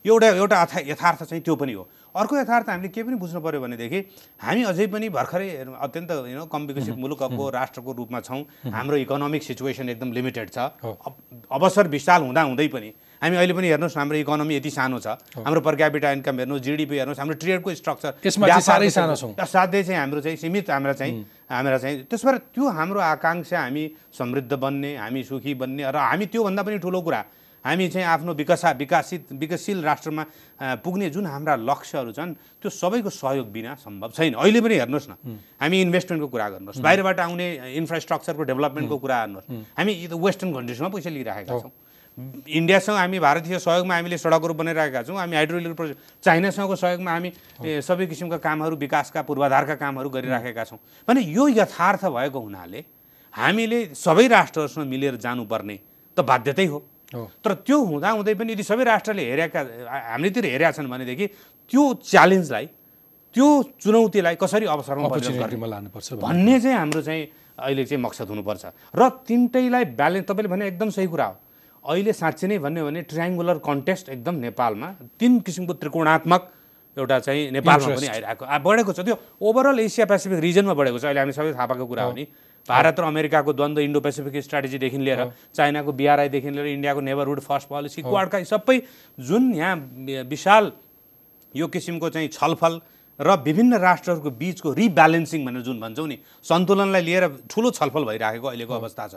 एउटा 0.05 0.29
एउटा 0.43 0.57
अथा 0.57 0.79
यथार्थ 0.91 1.23
चाहिँ 1.23 1.43
त्यो 1.45 1.55
पनि 1.55 1.73
हो। 1.73 1.85
अर्को 2.17 2.35
यथार्थ 2.37 2.69
हामीले 2.69 2.89
के 2.89 3.03
पनि 3.05 3.17
बुझ्नु 3.21 3.41
पऱ्यो 3.41 3.61
भनेदेखि 3.61 4.01
हामी 4.43 4.63
अझै 4.65 4.87
पनि 4.91 5.09
भर्खरै 5.13 5.49
अत्यन्त 5.87 6.11
यु 6.27 6.37
नो 6.41 6.45
कम 6.49 6.63
विकसित 6.67 6.97
मुलुकको 6.97 7.45
राष्ट्रको 7.53 7.93
रूपमा 7.93 8.21
छौँ। 8.27 8.43
हाम्रो 8.75 8.97
इकोनोमिक 8.97 9.43
सिचुएसन 9.43 9.89
एकदम 9.93 10.13
लिमिटेड 10.13 10.51
छ। 10.51 10.59
अवसर 11.53 11.87
विशाल 11.95 12.23
हुँदा 12.23 12.43
हुँदै 12.43 12.69
पनि 12.75 12.91
हामी 13.23 13.37
अहिले 13.37 13.55
पनि 13.57 13.69
हेर्नुहोस् 13.69 13.97
हाम्रो 13.97 14.17
इकोनोमी 14.23 14.55
यति 14.57 14.71
सानो 14.71 14.99
छ। 15.01 15.07
हाम्रो 15.41 15.61
पर 15.61 15.75
क्यापिटा 15.77 16.11
इन्कम 16.21 16.37
हेर्नुहोस् 16.37 16.65
जिडिपी 16.65 16.95
हेर्नुहोस् 16.97 17.21
हाम्रो 17.21 17.37
ट्रेडको 17.41 17.69
स्ट्रक्चर 17.75 18.13
साह्रै 18.61 18.91
सानो 18.91 19.15
छौँ। 19.17 19.33
साध्यै 19.37 19.83
चाहिँ 19.83 20.01
हाम्रो 20.01 20.21
चाहिँ 20.21 20.37
सीमित 20.37 20.71
हाम्रा 20.71 20.93
चाहिँ 20.93 21.15
हाम्रा 21.49 21.79
चाहिँ 21.79 21.97
त्यस 22.11 22.23
भएर 22.27 22.37
त्यो 22.53 22.65
हाम्रो 22.69 23.01
आकाङ्क्षा 23.01 23.57
हामी 23.57 23.85
समृद्ध 24.13 24.53
बन्ने 24.53 24.97
हामी 25.01 25.23
सुखी 25.25 25.55
बन्ने 25.55 25.83
र 25.89 25.97
हामी 25.97 26.27
त्योभन्दा 26.29 26.63
पनि 26.63 26.79
ठुलो 26.79 27.01
कुरा 27.01 27.25
हामी 27.65 27.89
चाहिँ 27.89 28.07
आफ्नो 28.07 28.33
विकसा 28.39 28.71
विकासित 28.79 29.33
विकसशील 29.43 29.83
राष्ट्रमा 29.83 30.25
पुग्ने 30.85 31.11
जुन 31.11 31.27
हाम्रा 31.27 31.55
लक्ष्यहरू 31.67 32.13
छन् 32.15 32.35
त्यो 32.63 32.71
सबैको 32.71 33.11
सहयोग 33.11 33.51
बिना 33.51 33.75
सम्भव 33.75 34.11
छैन। 34.15 34.35
अहिले 34.39 34.61
पनि 34.61 34.75
हेर्नुहोस् 34.87 35.09
न 35.11 35.15
हामी 35.59 35.77
इन्भेस्टमेन्टको 35.83 36.29
कुरा 36.31 36.49
गर्नुहोस्। 36.53 36.79
बाहिरबाट 36.79 37.21
आउने 37.27 37.47
इन्फ्रास्ट्रक्चरको 37.75 38.43
डेभलपमेन्टको 38.55 38.97
कुरा 39.03 39.17
गर्नुहोस् 39.19 39.47
हामी 39.83 39.93
वेस्टर्न 40.15 40.51
कन्ट्रिजमा 40.55 40.89
पैसा 40.95 41.11
लिइराखेका 41.11 41.59
छौँ। 41.59 41.73
इन्डियासँग 42.17 42.97
हामी 42.97 43.19
भारतीय 43.21 43.59
सहयोगमा 43.61 43.95
हामीले 43.95 44.17
सडकहरू 44.19 44.55
बनाइरहेका 44.57 45.03
छौँ। 45.05 45.17
हामी 45.17 45.37
हाइड्रो 45.37 45.59
इलेक्ट्रिक 45.59 45.77
प्रोजेक्ट 45.77 46.01
चाइनासँगको 46.25 46.77
सहयोगमा 46.77 47.11
हामी 47.13 47.31
सबै 47.85 48.07
किसिमका 48.09 48.37
कामहरू 48.41 48.77
विकासका 48.77 49.21
पूर्वाधारका 49.29 49.75
कामहरू 49.77 50.09
गरिराखेका 50.09 50.65
छौँ। 50.65 50.79
भने 51.09 51.21
यो 51.21 51.45
यथार्थ 51.61 52.05
भएको 52.09 52.41
हुनाले 52.41 52.81
हामीले 53.37 53.79
सबै 53.93 54.27
राष्ट्रहरूसँग 54.33 54.89
मिलेर 54.89 55.17
जानुपर्ने 55.21 55.77
त 56.17 56.25
बाध्यतै 56.25 56.67
हो। 56.73 56.79
तर 57.45 57.53
त्यो 57.69 57.79
हुँदा 57.85 58.11
हुँदै 58.17 58.35
पनि 58.35 58.53
यदि 58.57 58.65
सबै 58.65 58.85
राष्ट्रले 58.85 59.23
हेरेका 59.31 59.61
हाम्रेतिर 60.17 60.45
हेरेका 60.57 60.73
छन् 60.73 60.89
भनेदेखि 60.89 61.27
त्यो 61.69 61.83
च्यालेन्जलाई 62.01 62.67
त्यो 63.37 63.47
चुनौतीलाई 63.77 64.35
कसरी 64.41 64.67
अवसरमा 64.73 65.67
लानुपर्छ। 65.69 66.09
भन्ने 66.17 66.61
चाहिँ 66.65 66.77
हाम्रो 66.81 67.03
चाहिँ 67.05 67.25
अहिले 67.61 67.85
चाहिँ 67.85 68.01
मकसद 68.01 68.29
हुनुपर्छ। 68.33 68.65
र 68.97 69.01
तिनटैलाई 69.29 69.85
ब्यालेन्स 69.93 70.27
तपाईँले 70.27 70.49
भने 70.49 70.65
एकदम 70.73 70.91
सही 70.97 71.07
कुरा 71.13 71.27
हो। 71.29 71.37
अहिले 71.87 72.13
साँच्चै 72.13 72.47
नै 72.47 72.59
भन्यो 72.59 72.85
भने 72.87 73.03
ट्रायङ्गुलर 73.11 73.59
कन्टेस्ट 73.63 74.09
एकदम 74.15 74.35
नेपालमा 74.47 74.89
तिन 75.21 75.33
किसिमको 75.47 75.73
त्रिकोणात्मक 75.83 76.43
एउटा 76.97 77.19
चाहिँ 77.19 77.51
नेपालमा 77.53 77.95
पनि 77.95 78.09
आइरहेको। 78.09 78.45
बढेको 78.67 78.93
छ। 78.93 79.01
त्यो 79.07 79.17
ओभरअल 79.41 79.79
एसिया 79.81 80.07
पेसिफिक 80.07 80.39
रिजनमा 80.41 80.75
बढेको 80.75 80.99
छ। 80.99 81.05
अहिले 81.05 81.21
हामी 81.21 81.33
सबै 81.33 81.53
थाहा 81.53 81.67
पाएको 81.67 81.87
कुरा 81.87 82.03
हो 82.03 82.13
नि। 82.13 82.25
भारत 82.69 82.97
र 82.99 83.03
अमेरिकाको 83.07 83.53
द्वन्द्व 83.53 83.81
इन्डो 83.81 84.01
पेसिफिक 84.01 84.35
स्ट्राटेजीदेखि 84.43 84.99
लिएर 84.99 85.21
चाइनाको 85.55 85.93
बिआरआईदेखि 85.93 86.51
लिएर 86.51 86.67
इन्डियाको 86.67 87.01
नेबरहुड 87.01 87.41
फर्स्ट 87.41 87.69
पोलिसी 87.69 88.03
क्वाडका 88.03 88.43
सबै 88.43 88.77
जुन 89.19 89.55
यहाँ 89.55 89.77
विशाल 90.27 90.73
यो 91.55 91.67
किसिमको 91.69 92.09
चाहिँ 92.11 92.29
छलफल 92.33 92.81
र 93.21 93.29
विभिन्न 93.45 93.79
राष्ट्रहरूको 93.79 94.31
बिचको 94.31 94.73
रिब्यालेन्सिङ 94.73 95.45
भनेर 95.47 95.63
जुन 95.63 95.81
भन्छौँ 95.81 96.09
नि 96.09 96.17
सन्तुलनलाई 96.45 97.03
लिएर 97.03 97.25
ठुलो 97.49 97.71
छलफल 97.71 98.05
भइराखेको 98.05 98.47
अहिलेको 98.49 98.75
अवस्था 98.75 99.07
छ। 99.09 99.15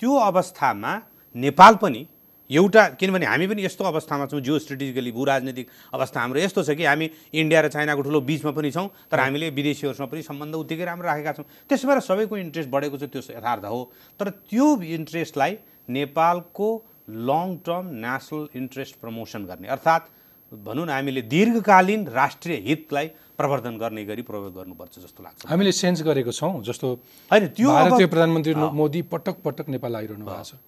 त्यो 0.00 0.12
अवस्थामा 0.30 0.92
नेपाल 1.34 1.74
पनि 1.82 2.06
एउटा 2.50 2.82
किनभने 3.00 3.26
हामी 3.26 3.46
पनि 3.46 3.64
यस्तो 3.64 3.84
अवस्थामा 3.84 4.26
छौँ 4.26 4.40
जियो 4.40 4.58
स्ट्रेटेजिकली 4.58 5.12
भू 5.12 5.24
राजनीतिक 5.24 5.68
अवस्था 5.94 6.20
हाम्रो 6.20 6.40
यस्तो 6.40 6.62
छ 6.62 6.76
कि 6.76 6.84
हामी 6.84 7.10
इन्डिया 7.32 7.60
र 7.60 7.68
चाइनाको 7.68 8.02
ठुलो 8.02 8.20
बिचमा 8.20 8.50
पनि 8.52 8.70
छौँ 8.70 8.88
तर 9.10 9.20
हामीले 9.20 9.50
विदेशीहरूसँग 9.50 10.08
पनि 10.08 10.22
सम्बन्ध 10.22 10.54
उत्तिकै 10.54 10.84
राम्रो 10.84 11.06
राखेका 11.08 11.32
छौँ। 11.32 11.44
त्यसो 11.68 11.88
भएर 11.88 12.00
सबैको 12.00 12.36
इन्ट्रेस्ट 12.36 12.70
बढेको 12.70 12.98
छ 12.98 13.08
त्यो 13.08 13.22
यथार्थ 13.32 13.64
हो। 13.64 13.80
तर 14.20 14.30
त्यो 14.52 14.66
इन्ट्रेस्टलाई 14.98 15.56
नेपालको 15.88 16.68
long 17.08 17.56
term 17.66 17.86
national 18.04 18.48
interest 18.56 19.00
promotion 19.00 19.44
गर्ने 19.48 19.68
अर्थात् 19.68 20.10
भनौँ 20.52 20.84
न 20.86 20.90
हामीले 20.90 21.22
दीर्घकालीन 21.32 22.06
राष्ट्रिय 22.12 22.56
हितलाई 22.68 23.06
प्रवर्धन 23.40 23.76
गर्ने 23.78 24.04
गरी 24.04 24.22
प्रयोग 24.28 24.52
गर्नुपर्छ 24.54 24.98
जस्तो 24.98 25.22
लाग्छ 25.24 25.46
हामीले 25.48 25.72
सेन्स 25.72 26.02
गरेको 26.04 26.32
छौँ 26.32 26.52
जस्तो 26.62 26.92
होइन 27.32 27.46
त्यो 27.56 27.68
भारतीय 27.70 28.06
प्रधानमन्त्री 28.06 28.54
मोदी 28.54 29.02
पटक 29.08 29.40
पटक 29.40 29.68
नेपाल 29.72 29.96
आइरहनु 29.96 30.26
भएको 30.26 30.44
छ। 30.44 30.60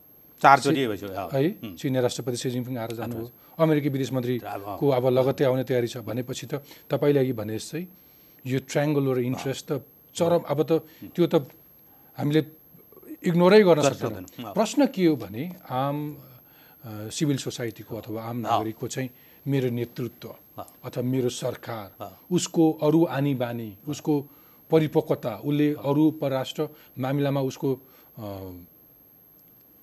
है। 0.45 1.75
चिनिया 1.75 2.01
राष्ट्रपति 2.03 2.37
सी 2.37 2.51
जिनपिङ 2.51 2.77
आएर 2.79 2.93
जानुभयो। 3.01 3.27
अमेरिकी 3.59 3.89
विदेश 3.89 4.11
मन्त्रीको 4.13 4.85
अब 4.89 5.05
लगत्तै 5.19 5.45
आउने 5.45 5.65
तयारी 5.65 5.89
छ 5.89 5.97
भनेपछि 6.05 6.47
त 6.47 6.63
तपाईँले 6.91 7.21
अघि 7.21 7.33
भने 7.33 7.55
जस्तै 7.59 7.83
यो 8.45 8.59
ट्रायङ्गुलर 8.69 9.19
इन्ट्रेस्ट 9.31 9.65
त 9.73 9.73
चरम 10.17 10.43
अब 10.53 10.59
त 10.69 10.73
त्यो 11.15 11.27
त 11.27 11.35
हामीले 12.19 12.43
इग्नोरै 13.25 13.63
गर्न 13.65 13.81
सक्दैनौँ। 13.83 14.53
प्रश्न 14.53 14.81
के 14.93 15.05
हो 15.07 15.15
भने 15.17 15.43
आम 15.65 15.97
सिभिल 17.09 17.39
सोसाइटीको 17.41 17.93
अथवा 17.97 18.21
आम 18.21 18.37
नागरिकको 18.45 18.87
चाहिँ 18.87 19.11
मेरो 19.49 19.69
नेतृत्व 19.73 20.29
अथवा 20.85 21.03
मेरो 21.03 21.29
सरकार 21.33 21.87
उसको 22.37 22.65
अरू 22.85 23.01
आनी 23.17 23.35
बानी 23.41 23.71
उसको 23.89 24.15
परिपक्वता 24.71 25.33
उसले 25.49 25.69
अरू 25.81 26.05
परराष्ट्र 26.21 26.69
मामिलामा 27.01 27.41
उसको 27.51 27.69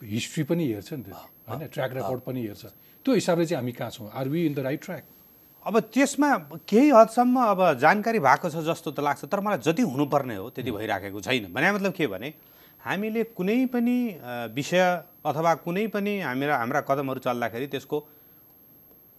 हिस्ट्री 0.04 0.44
पनि 0.44 0.66
हेर्छ 0.74 0.94
नि 0.94 1.04
त 1.04 1.14
होइन? 1.50 1.68
ट्र्याक 1.68 1.92
रेकर्ड 1.94 2.22
पनि 2.22 2.42
हेर्छ। 2.42 2.66
त्यो 3.06 3.14
हिसाबले 3.14 3.46
चाहिँ 3.46 3.62
हामी 3.62 3.72
कहाँ 3.72 3.92
छौँ? 3.92 4.10
Are 4.14 4.28
we 4.30 4.46
in 4.46 4.54
the 4.54 4.60
right 4.60 4.82
track 4.84 5.04
अब 5.66 5.80
त्यसमा 5.94 6.30
केही 6.66 6.90
हदसम्म 6.90 7.36
अब 7.38 7.60
जानकारी 7.80 8.20
भएको 8.20 8.50
छ 8.50 8.66
जस्तो 8.66 8.92
त 8.92 9.00
लाग्छ 9.00 9.26
तर 9.26 9.40
मलाई 9.40 9.58
जति 9.62 9.82
हुनुपर्ने 9.86 10.36
हो 10.36 10.50
त्यति 10.50 10.72
भइराखेको 10.72 11.22
छैन। 11.22 11.54
भने 11.54 11.72
मतलब 11.72 11.94
के 11.94 12.08
भने 12.08 12.34
हामीले 12.82 13.24
कुनै 13.38 13.66
पनि 13.70 13.98
विषय 14.58 14.82
अथवा 15.22 15.54
कुनै 15.62 15.86
पनि 15.94 16.20
हामीरा 16.22 16.58
हाम्रा 16.58 16.82
कदमहरू 16.82 17.20
चल्दाखेरि 17.22 17.68
त्यसको 17.68 17.98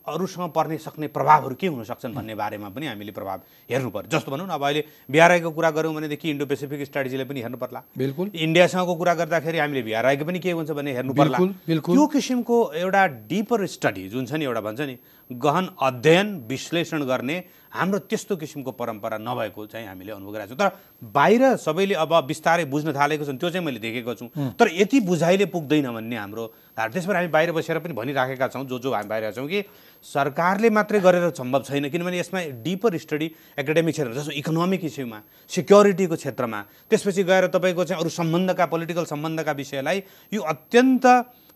अरूसँग 0.03 0.51
पर्ने 0.51 0.79
सक्ने 0.79 1.07
प्रभावहरू 1.09 1.55
के 1.55 1.67
हुन 1.67 1.85
सक्छन् 1.85 2.15
भन्ने 2.15 2.35
बारेमा 2.35 2.69
पनि 2.69 2.87
हामीले 2.87 3.13
प्रभाव 3.13 3.41
हेर्नु 3.71 3.91
पर्यो। 3.91 4.11
जस्तो 4.11 4.31
भनौँ 4.33 4.47
न 4.47 4.51
अब 4.51 4.63
अहिले 4.63 4.85
बिआरआईको 5.11 5.51
कुरा 5.51 5.71
गऱ्यौँ 5.71 5.95
भनेदेखि 5.95 6.31
इन्डो 6.31 6.47
पेसिफिक 6.47 6.83
स्ट्राटेजीलाई 6.83 7.27
पनि 7.27 7.41
हेर्नु 7.41 7.59
पर्ला। 7.59 7.83
बिल्कुल। 7.99 8.31
इन्डियासँगको 8.35 8.95
कुरा 8.95 9.15
गर्दाखेरि 9.15 9.59
हामीले 9.59 9.83
बिआरआईको 9.83 10.25
पनि 10.25 10.39
के 10.39 10.51
हुन्छ 10.51 10.71
भने 10.71 10.93
हेर्नु 10.93 11.15
पर्ला। 11.15 11.39
त्यो 11.69 12.07
किसिमको 12.07 12.57
एउटा 12.75 13.07
डिपर 13.31 13.67
स्टडी 13.67 14.09
जुन 14.09 14.27
छ 14.27 14.33
नि 14.35 14.45
एउटा 14.45 14.61
भन्छ 14.61 14.81
नि 14.81 14.97
गहन 15.31 15.69
अध्ययन 15.81 16.37
विश्लेषण 16.49 17.03
गर्ने 17.05 17.43
हाम्रो 17.73 17.99
त्यस्तो 18.05 18.37
किसिमको 18.37 18.71
परम्परा 18.77 19.19
नभएको 19.19 19.67
चाहिँ 19.67 19.87
हामीले 19.87 20.13
अनुभव 20.13 20.33
गरेका 20.33 20.47
छौँ। 20.47 20.59
तर 20.59 20.71
बाहिर 21.09 21.57
सबैले 21.57 21.95
अब 21.95 22.13
बिस्तारै 22.27 22.65
बुझ्न 22.69 22.93
थालेको 22.93 23.25
छन् 23.25 23.39
त्यो 23.39 23.51
चाहिँ 23.51 23.65
मैले 23.65 23.79
देखेको 23.81 24.15
छु। 24.15 24.29
तर 24.61 24.69
यति 24.73 25.01
बुझाइले 25.01 25.47
पुग्दैन 25.49 25.89
भन्ने 25.89 26.17
हाम्रो 26.17 26.45
त्यसबाट 26.77 27.17
हामी 27.17 27.29
बाहिर 27.29 27.53
बसेर 27.53 27.79
पनि 27.81 27.95
भनिराखेका 27.95 28.49
छौँ 28.49 28.65
जो 28.69 28.79
जो 28.79 28.93
हामी 28.93 29.09
बाहिर 29.09 29.33
छौँ 29.33 29.49
कि 29.49 29.65
सरकारले 30.05 30.71
मात्रै 30.71 31.01
गरेर 31.01 31.31
सम्भव 31.33 31.63
छैन। 31.65 31.89
किनभने 31.89 32.19
यसमा 32.19 32.41
डिपर 32.61 32.97
स्टडी 32.99 33.31
एकाडेमिक 33.59 33.95
क्षेत्र 33.95 34.13
जस्तो 34.13 34.33
इकोनोमिक 34.37 34.85
इस्युमा 34.85 35.21
सिक्योरिटीको 35.51 36.17
क्षेत्रमा 36.17 36.61
त्यसपछि 36.93 37.23
गएर 37.25 37.47
तपाईँको 37.57 37.85
चाहिँ 37.85 38.01
अरू 38.01 38.11
सम्बन्धका 38.11 38.67
पोलिटिकल 38.69 39.05
सम्बन्धका 39.09 39.53
विषयलाई 39.53 40.03
यो 40.33 40.41
अत्यन्त 40.45 41.07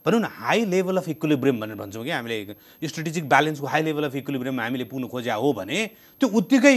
भनौँ 0.07 0.21
न 0.21 0.31
हाई 0.31 0.65
लेभल 0.71 0.97
अफ 0.97 1.09
इक्विलिब्रियम 1.09 1.61
भनेर 1.61 1.77
भन्छौँ 1.77 2.05
कि 2.05 2.11
हामीले। 2.11 2.57
स्ट्रेटेजिक 2.83 3.29
ब्यालेन्सको 3.29 3.67
हाई 3.67 3.83
लेभल 3.83 4.05
अफ 4.07 4.15
इक्विलिब्रियम 4.23 4.61
हामीले 4.61 4.85
पुग्नु 4.87 5.09
खोज्या 5.11 5.35
हो 5.35 5.53
भने 5.53 5.79
त्यो 6.21 6.29
उत्तिकै 6.31 6.77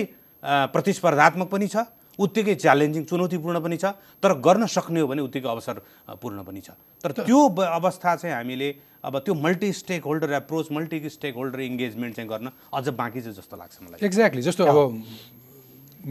प्रतिस्पर्धात्मक 0.74 1.48
पनि 1.50 1.68
छ 1.70 1.86
उत्तिकै 2.20 2.56
च्यालेन्जिङ 2.56 3.04
चुनौतीपूर्ण 3.06 3.60
पनि 3.63 3.78
छ 3.78 3.96
तर 4.20 4.34
गर्न 4.44 4.65
सक्ने 4.68 5.00
हो 5.00 5.08
भने 5.08 5.22
उत्तिकै 5.24 5.48
अवसरपूर्ण 5.48 6.44
पनि 6.44 6.62
छ। 6.62 6.76
तर 7.04 7.12
त्यो 7.24 7.39
अवस्था 7.63 8.15
चाहिँ 8.15 8.36
हामीले 8.36 8.70
अब 9.06 9.13
त्यो 9.24 9.34
multi 9.36 9.72
stakeholder 10.04 10.32
approach 10.44 10.72
multi 10.76 11.00
stakeholder 11.36 11.60
engagement 11.70 12.15
चाहिँ 12.15 12.30
गर्न 12.30 12.52
अझ 12.74 12.88
बाँकी 12.92 13.22
छ 13.22 13.28
जस्तो 13.39 13.56
लाग्छ 13.56 13.76
मलाई। 13.84 14.00
एक्ज्याक्टली 14.04 14.42
जस्तो 14.42 14.65
अब 14.68 14.78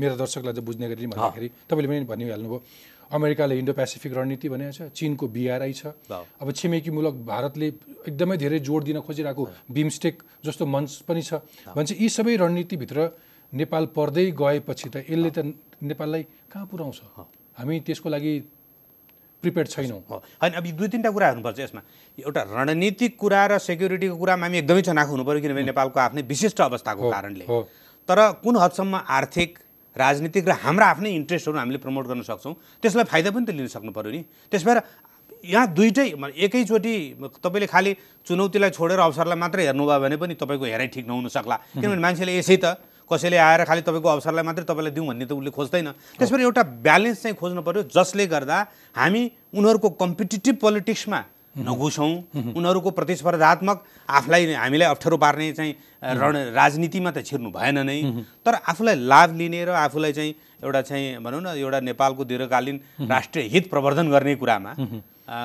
मेरो 0.00 0.14
दर्शकलाई 0.16 0.52
चाहिँ 0.54 0.64
बुझ्ने 0.64 0.88
गरी 0.88 1.07
भन्दाखेरि 1.12 1.48
तपाईँले 1.68 1.88
पनि 1.88 2.04
भनिहाल्नुभयो। 2.09 2.59
अमेरिकाले 3.10 3.58
इन्डो 3.58 3.72
पेसिफिक 3.72 4.12
रणनीति 4.12 4.48
भनेको 4.48 4.72
छ 4.72 4.80
चिनको 4.92 5.28
बिआरआई 5.28 5.72
छ। 5.72 5.86
अब 6.10 6.52
छिमेकी 6.52 6.90
मुलक 6.90 7.14
भारतले 7.24 7.66
एकदमै 8.08 8.36
धेरै 8.36 8.58
जोड 8.60 8.84
दिन 8.84 9.00
खोजिरहेको 9.00 9.42
बिमस्टेक 9.70 10.14
जस्तो 10.44 10.66
मञ्च 10.66 11.08
पनि 11.08 11.22
छ। 11.22 11.40
भन्छ 11.72 11.92
यी 11.96 12.08
सबै 12.08 12.36
रणनीतिभित्र 12.36 12.98
नेपाल 13.52 13.84
पर्दै 13.96 14.26
गएपछि 14.36 14.88
त 14.88 14.96
यसले 15.08 15.30
त 15.30 15.38
नेपाललाई 15.80 16.22
कहाँ 16.52 16.66
पुर्याउँछ 16.68 17.00
हामी 17.58 17.80
त्यसको 17.80 18.08
लागि 18.08 18.32
प्रिपेयर 19.42 19.66
छैनौँ। 19.66 20.00
होइन 20.10 20.52
अब 20.52 20.66
दुई 20.76 20.88
तिनवटा 20.88 21.10
कुरा 21.10 21.26
हेर्नुपर्छ 21.28 21.58
यसमा। 21.60 21.80
एउटा 22.18 22.42
रणनीतिक 22.42 23.12
कुरा 23.16 23.42
र 23.46 23.58
सेक्युरिटीको 23.58 24.16
कुरामा 24.18 24.46
हामी 24.46 24.58
एकदमै 24.58 24.82
चनाखो 24.82 25.10
हुनु 25.14 25.24
पऱ्यो 25.24 25.40
किनभने 25.40 25.64
नेपालको 25.70 25.98
आफ्नै 26.00 26.22
विशिष्ट 26.28 26.60
अवस्थाको 26.60 27.10
कारणले। 27.10 27.44
तर 28.08 28.18
कुन 28.42 28.54
हदसम्म 28.56 28.94
आर्थिक 29.08 29.58
राजनीतिक 29.96 30.44
र 30.48 30.53
हाम्रा 30.64 30.87
आफ्नै 30.92 31.11
इन्ट्रेस्टहरू 31.14 31.59
हामीले 31.59 31.79
प्रमोट 31.79 32.07
गर्न 32.07 32.22
सक्छौँ। 32.22 32.55
त्यसलाई 32.83 33.07
फाइदा 33.09 33.31
पनि 33.31 33.44
त 33.46 33.51
लिन 33.57 33.66
सक्नु 33.66 33.92
पऱ्यो 33.92 34.11
नि। 34.11 34.22
त्यस 34.51 34.62
भएर 34.66 34.79
यहाँ 35.38 35.66
दुइटै 35.70 36.07
एकैचोटि 36.35 36.94
तपाईँले 37.38 37.66
खालि 37.66 37.90
चुनौतीलाई 38.27 38.70
छोडेर 38.74 38.98
अवसरलाई 38.98 39.38
मात्रै 39.38 39.64
हेर्नुभयो 39.70 40.01
भने 40.03 40.16
पनि 40.18 40.35
तपाईँको 40.35 40.64
हेराइ 40.66 40.88
ठिक 40.92 41.07
नहुन 41.07 41.29
सक्ला। 41.31 41.57
किनभने 41.79 42.03
मान्छेले 42.03 42.33
यसै 42.38 42.57
त 42.59 42.74
कसैले 43.07 43.37
आएर 43.38 43.64
खालि 43.64 43.83
तपाईँको 43.87 44.09
अवसरलाई 44.18 44.44
मात्रै 44.44 44.64
तपाईँलाई 44.66 44.92
दिउँ 44.92 45.07
भन्ने 45.07 45.24
त 45.24 45.33
उसले 45.33 45.51
खोज्दैन। 45.55 45.88
त्यस 46.18 46.29
भएर 46.29 46.42
एउटा 46.42 46.62
ब्यालेन्स 46.83 47.22
चाहिँ 47.22 47.37
खोज्नु 47.38 47.62
पऱ्यो 47.62 47.83
जसले 47.88 48.27
गर्दा 48.27 48.57
हामी 48.98 49.22
उनीहरूको 49.55 49.88
कम्पिटिटिभ 49.96 50.55
पोलिटिक्समा 50.59 51.20
नघुसौँ 51.56 52.12
उनीहरूको 52.54 52.90
प्रतिस्पर्धात्मक 52.90 53.78
आफूलाई 54.08 54.52
हामीलाई 54.52 54.88
अप्ठ्यारो 54.88 55.16
पार्ने 55.16 55.52
चाहिँ 55.52 55.72
रण 56.02 56.37
राजनीतिमा 56.54 57.11
त 57.11 57.24
छिर्नु 57.24 57.50
भएन 57.50 57.78
नै। 57.82 57.98
तर 58.44 58.54
आफूलाई 58.62 58.94
लाभ 58.94 59.34
लिने 59.37 59.64
र 59.64 59.70
आफूलाई 59.74 60.12
चाहिँ 60.12 60.34
एउटा 60.62 60.80
चाहिँ 60.82 61.18
भनौँ 61.18 61.40
न 61.40 61.46
एउटा 61.58 61.80
नेपालको 61.80 62.24
दीर्घकालीन 62.24 62.80
राष्ट्रिय 63.11 63.44
हित 63.48 63.70
प्रवर्धन 63.70 64.11
गर्ने 64.11 64.34
कुरामा 64.37 64.72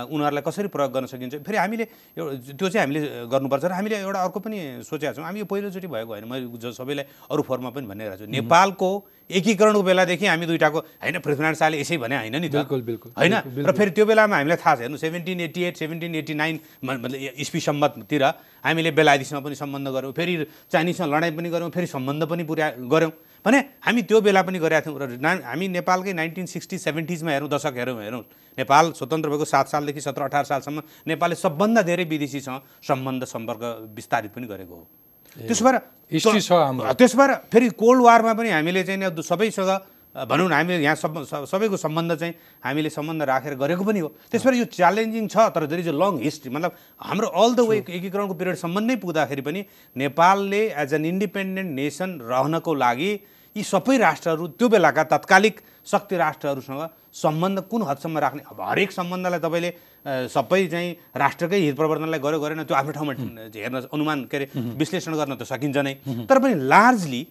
उनीहरूलाई 0.07 0.43
कसरी 0.47 0.67
प्रयोग 0.71 0.91
गर्न 0.93 1.05
सकिन्छ? 1.11 1.35
फेरि 1.43 1.57
हामीले 1.57 1.85
त्यो 2.15 2.67
चाहिँ 2.69 2.87
हामीले 2.87 3.27
गर्नुपर्छ 3.27 3.63
र 3.65 3.71
हामीले 3.73 3.95
एउटा 3.99 4.19
अर्को 4.23 4.39
पनि 4.39 4.57
सोचेका 4.85 5.11
छौँ। 5.13 5.25
हामी 5.25 5.39
यो 5.39 5.45
पहिलोचोटि 5.45 5.87
भएको 5.87 6.11
होइन। 6.13 6.25
मैले 6.29 6.71
सबैलाई 6.71 7.05
अरू 7.27 7.41
फोरमा 7.43 7.69
पनि 7.75 7.85
भनिरहेको 7.91 8.23
छु। 8.23 8.31
नेपालको 8.31 8.89
एकीकरणको 9.29 9.81
बेलादेखि 9.83 10.25
हामी 10.25 10.45
दुइटाको 10.45 10.79
होइन 10.79 11.17
पृथ्वीनारायण 11.19 11.55
शाहले 11.55 11.79
यसै 11.79 11.97
भने 11.97 12.15
होइन 12.17 12.35
नि 12.41 12.49
बिल्कुल, 12.49 12.81
बिल्कुल, 12.81 13.11
होइन? 13.17 13.35
र 13.63 13.71
फेरि 13.71 13.91
त्यो 13.91 14.05
बेलामा 14.05 14.35
हामीलाई 14.35 14.57
थाहा 14.59 14.75
छ 14.75 14.79
हेर्नु 14.83 14.97
seventeen 14.97 15.39
eighty 15.47 15.61
eight 15.63 15.75
seventeen 15.77 16.15
eighty 16.15 16.33
nine 16.33 16.59
मतलब 16.83 17.39
इस्वी 17.39 17.59
सम्मततिर 17.59 18.23
हामीले 18.63 18.91
बेलायतीसँग 18.91 19.43
पनि 19.43 19.55
सम्बन्ध 19.55 19.87
गऱ्यौँ 19.95 20.13
फेरि 20.13 20.33
चाइनिजसँग 20.71 21.13
लडाइँ 21.13 21.35
पनि 21.35 21.49
गऱ्यौँ 21.49 21.69
फेरि 21.71 21.87
सम्बन्ध 21.87 22.23
पनि 22.29 22.43
पुर्या 22.43 22.69
गऱ्यौँ। 22.93 23.11
भने 23.45 23.59
हामी 23.83 24.01
त्यो 24.07 24.21
बेला 24.21 24.41
पनि 24.43 24.59
गरेका 24.59 24.81
थियौँ 24.81 24.99
र 24.99 25.41
हामी 25.43 25.67
नेपालकै 25.67 26.13
नाइन्टिन 26.13 26.45
सिक्सटी 26.47 26.77
सेभेन्टिजमा 26.77 27.31
हेरौँ 27.31 27.49
दशक 27.49 27.75
हेरौँ 27.75 27.99
हेरौँ। 27.99 28.23
नेपाल 28.57 28.91
स्वतन्त्र 28.91 29.29
भएको 29.29 29.45
सात 29.45 29.67
सालदेखि 29.67 30.01
सत्र 30.01 30.21
अठार 30.23 30.45
सालसम्म 30.45 30.81
नेपालले 31.07 31.35
सबभन्दा 31.35 31.81
धेरै 31.83 32.03
विदेशीसँग 32.05 32.59
सम्बन्ध 32.87 33.23
सम्पर्क 33.25 33.63
विस्तारित 33.95 34.31
पनि 34.31 34.47
गरेको 34.47 34.75
हो। 34.75 34.87
त्यसो 35.37 35.65
भएर 35.65 35.75
हिस्ट्री 36.11 36.41
छ 36.41 36.51
हाम्रो। 36.51 36.93
त्यस 36.93 37.15
भएर 37.15 37.31
फेरि 37.49 37.69
कोल्ड 37.73 38.01
वारमा 38.03 38.33
पनि 38.33 38.49
हामीले 38.49 38.83
चाहिँ 38.83 39.21
सबैसँग 39.23 39.71
भनौँ 40.13 40.45
न 40.45 40.53
हामी 40.53 40.73
यहाँ 40.77 40.95
सब 40.95 41.45
सबैको 41.49 41.77
सम्बन्ध 41.77 42.15
चाहिँ 42.15 42.33
हामीले 42.61 42.89
सम्बन्ध 42.93 43.21
राखेर 43.25 43.53
गरेको 43.57 43.83
पनि 43.83 43.99
हो। 43.99 44.07
त्यस 44.29 44.45
भएर 44.45 44.55
यो 44.61 44.65
च्यालेन्जिङ 44.69 45.27
छ 45.27 45.49
तर 45.49 45.65
there 45.65 45.79
is 45.81 45.89
a 45.89 45.97
long 45.97 46.21
history 46.21 46.49
मतलब 46.53 46.71
हाम्रो 47.01 47.27
अल 47.33 47.53
द 47.55 47.59
वे 47.65 47.77
एकीकरणको 47.81 48.33
पिरियडसम्म 48.33 48.79
नै 48.79 48.95
पुग्दाखेरि 49.01 49.41
पनि 49.41 49.65
नेपालले 49.97 50.61
एज 50.77 50.93
एन 50.93 51.05
इन्डिपेन्डेन्ट 51.05 51.71
नेसन 51.73 52.09
रहनको 52.29 52.73
लागि 52.77 53.11
यी 53.55 53.63
सबै 53.63 53.97
राष्ट्रहरू 53.97 54.47
त्यो 54.53 54.69
बेलाका 54.69 55.03
तत्कालिक 55.17 55.55
शक्ति 55.85 56.15
राष्ट्रहरूसँग 56.17 56.89
सम्बन्ध 57.13 57.59
कुन 57.69 57.81
हदसम्म 57.89 58.17
राख्ने? 58.17 58.41
अब 58.51 58.61
हरेक 58.61 58.91
सम्बन्धलाई 58.91 59.39
तपाईँले 59.39 59.69
सबै 60.05 60.61
चाहिँ 60.67 60.89
राष्ट्रकै 61.15 61.59
हित 61.59 61.75
प्रवर्धनलाई 61.75 62.19
गर्यो 62.19 62.39
गरेन 62.39 62.63
त्यो 62.63 62.75
आफ्नो 62.75 62.91
ठाउँमा 62.91 63.13
हेर्न 63.55 63.75
अनुमान 63.87 64.23
के 64.27 64.37
अरे 64.37 64.45
विश्लेषण 64.75 65.13
गर्न 65.15 65.35
त 65.35 65.43
सकिन्छ 65.47 65.77
नै। 65.77 65.93
तर 66.27 66.39
पनि 66.43 66.53
लार्जली 66.67 67.21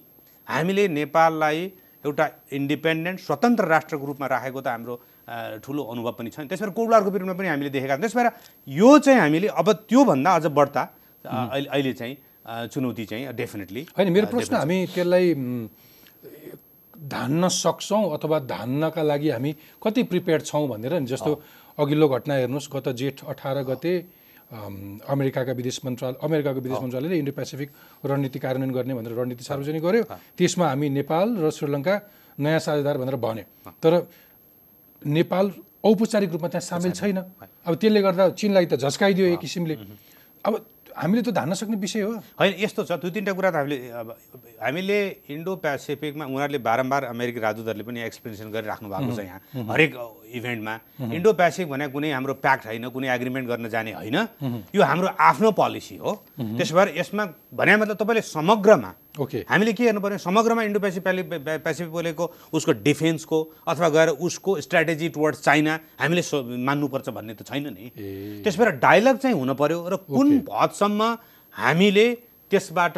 हामीले 0.48 0.88
नेपाललाई 0.88 1.58
एउटा 2.04 2.24
इन्डिपेन्डेन्ट 2.58 3.20
स्वतन्त्र 3.20 3.64
राष्ट्रको 3.74 4.04
रूपमा 4.06 4.26
राखेको 4.26 4.61
त 4.61 4.66
हाम्रो 4.72 4.94
ठुलो 5.62 5.82
अनुभव 5.92 6.12
पनि 6.18 6.30
छ 6.32 6.48
त्यस 6.48 6.61
भएर 6.64 6.70
कोडवारको 6.74 7.11
पिरियडमा 7.12 7.37
पनि 7.38 7.48
हामीले 7.48 7.70
देखेका 7.70 7.94
छौँ। 7.94 8.02
त्यस 8.02 8.16
भएर 8.16 8.28
यो 8.66 8.90
चाहिँ 8.98 9.20
हामीले 9.20 9.48
अब 9.52 9.68
त्योभन्दा 9.87 10.30
अझ 10.35 10.46
बढ्ता 10.50 10.82
अहिले 11.24 11.68
अहिले 11.68 11.92
चाहिँ 11.92 12.16
चुनौती 12.72 13.04
चाहिँ 13.06 13.32
डेफिनेटली 13.37 13.82
होइन 13.96 14.12
मेरो 14.12 14.26
प्रश्न 14.35 14.54
हामी 14.56 14.78
त्यसलाई 14.94 15.35
धान्न 17.14 17.48
सक्छौँ 17.48 18.02
अथवा 18.14 18.38
धान्नका 18.50 19.02
लागि 19.02 19.28
हामी 19.30 19.50
कति 19.82 20.02
प्रिपेयर्ड 20.11 20.42
छौँ 20.42 20.66
भनेर 20.68 20.98
नि 21.00 21.06
जस्तो 21.06 21.32
अघिल्लो 21.78 22.06
घटना 22.08 22.35
हेर्नुहोस् 22.35 22.68
गत 22.74 22.88
जेठ 23.00 23.24
अठार 23.32 23.62
गते 23.64 23.94
अम, 24.52 25.00
अमेरिकाका 25.08 25.52
विदेश 25.56 25.80
मन्त्रालय 25.85 26.16
अमेरिकाको 26.20 26.61
विदेश 26.61 26.78
मन्त्रालयले 26.85 27.16
इन्डो 27.18 27.32
पेसिफिक 27.32 27.70
रणनीति 28.04 28.38
कार्यान्वयन 28.38 28.72
गर्ने 28.76 28.94
भनेर 28.94 29.12
रणनीति 29.16 29.44
सार्वजनिक 29.44 29.82
गर्यो। 29.82 30.02
त्यसमा 30.37 30.66
हामी 30.68 30.88
नेपाल 30.92 31.26
र 31.40 31.50
श्रीलङ्का 31.56 31.94
नयाँ 32.37 32.61
साझेदार 32.61 32.96
भनेर 33.00 33.16
भन्यो। 33.16 33.44
तर 33.80 33.92
नेपाल 35.02 35.46
औपचारिक 35.88 36.30
रूपमा 36.37 36.48
त्यहाँ 36.52 36.66
सामेल 36.68 36.92
छैन। 36.92 37.18
अब 37.64 37.72
त्यसले 37.80 38.00
गर्दा 38.04 38.24
चिनलाई 38.37 38.66
त 38.68 38.74
झस्काइदियो 38.76 39.26
एक 39.32 39.40
किसिमले। 39.40 39.74
अब 40.44 40.52
हामीले 40.96 41.22
त 41.22 41.31
धान्न 41.33 41.55
सक्ने 41.55 41.76
विषय 41.76 42.00
हो। 42.00 42.12
होइन 42.40 42.52
यस्तो 42.59 42.85
छ 42.85 42.92
दुई 43.00 43.11
तिनवटा 43.11 43.33
कुरा 43.33 43.50
त 43.50 43.57
हामीले 43.57 43.76
अब 43.90 44.09
हामीले 44.62 44.98
इन्डो 45.28 45.52
पेसिफिकमा 45.59 46.24
उनीहरूले 46.24 46.59
बारम्बार 46.59 47.02
अमेरिकी 47.11 47.40
राजदूतहरूले 47.40 47.85
पनि 47.85 48.00
एक्सप्लेनेसन 48.07 48.48
गरिराख्नु 48.52 48.88
भएको 48.88 49.12
छ 49.16 49.20
यहाँ 49.24 49.40
हरेक 49.72 49.90
इभेन्टमा। 50.38 50.74
इन्डो 51.12 51.31
पेसिफिक 51.33 51.68
भने 51.72 51.88
कुनै 51.90 52.11
हाम्रो 52.12 52.35
प्याक्ट 52.40 52.66
होइन 52.66 52.88
कुनै 52.88 53.09
एग्रिमेन्ट 53.09 53.46
गर्न 53.48 53.68
जाने 53.68 53.92
होइन। 53.92 54.16
यो 54.74 54.83
हाम्रो 54.83 55.09
आफ्नो 55.18 55.50
पोलिसी 55.52 55.96
हो। 55.96 56.11
त्यसो 56.38 56.74
भएर 56.76 56.88
यसमा 56.98 57.24
भने 57.52 57.76
मतलब 57.76 57.96
तपाईँले 57.96 58.22
समग्रमा 58.22 58.90
ओके 59.14 59.38
हामीले 59.48 59.72
के 59.72 59.85
हेर्नु 59.85 60.01
पर्ने 60.01 60.18
समग्रमा 60.18 60.62
इन्डो 60.64 60.81
पेसिफिक 60.81 61.29
पेसिफिक 61.61 61.90
बोलेको 61.92 62.25
उसको 62.53 62.72
डिफेन्सको 62.83 63.38
अथवा 63.68 63.88
गएर 63.88 64.09
उसको 64.25 64.61
स्ट्राटेजी 64.61 65.09
टुवर्ड्स 65.12 65.42
चाइना 65.42 65.79
हामीले 66.01 66.22
सो- 66.22 66.44
मान्नुपर्छ 66.48 67.09
भन्ने 67.11 67.35
त 67.35 67.42
छैन 67.44 67.66
नि। 67.68 67.90
त्यस 68.42 68.57
भएर 68.57 68.70
डायलग 68.81 69.16
चाहिँ 69.18 69.37
हुन 69.37 69.53
पर्यो 69.55 69.79
र 69.87 69.96
कुन 70.09 70.29
हदसम्म 70.51 71.03
हामीले 71.55 72.07
त्यसबाट 72.51 72.96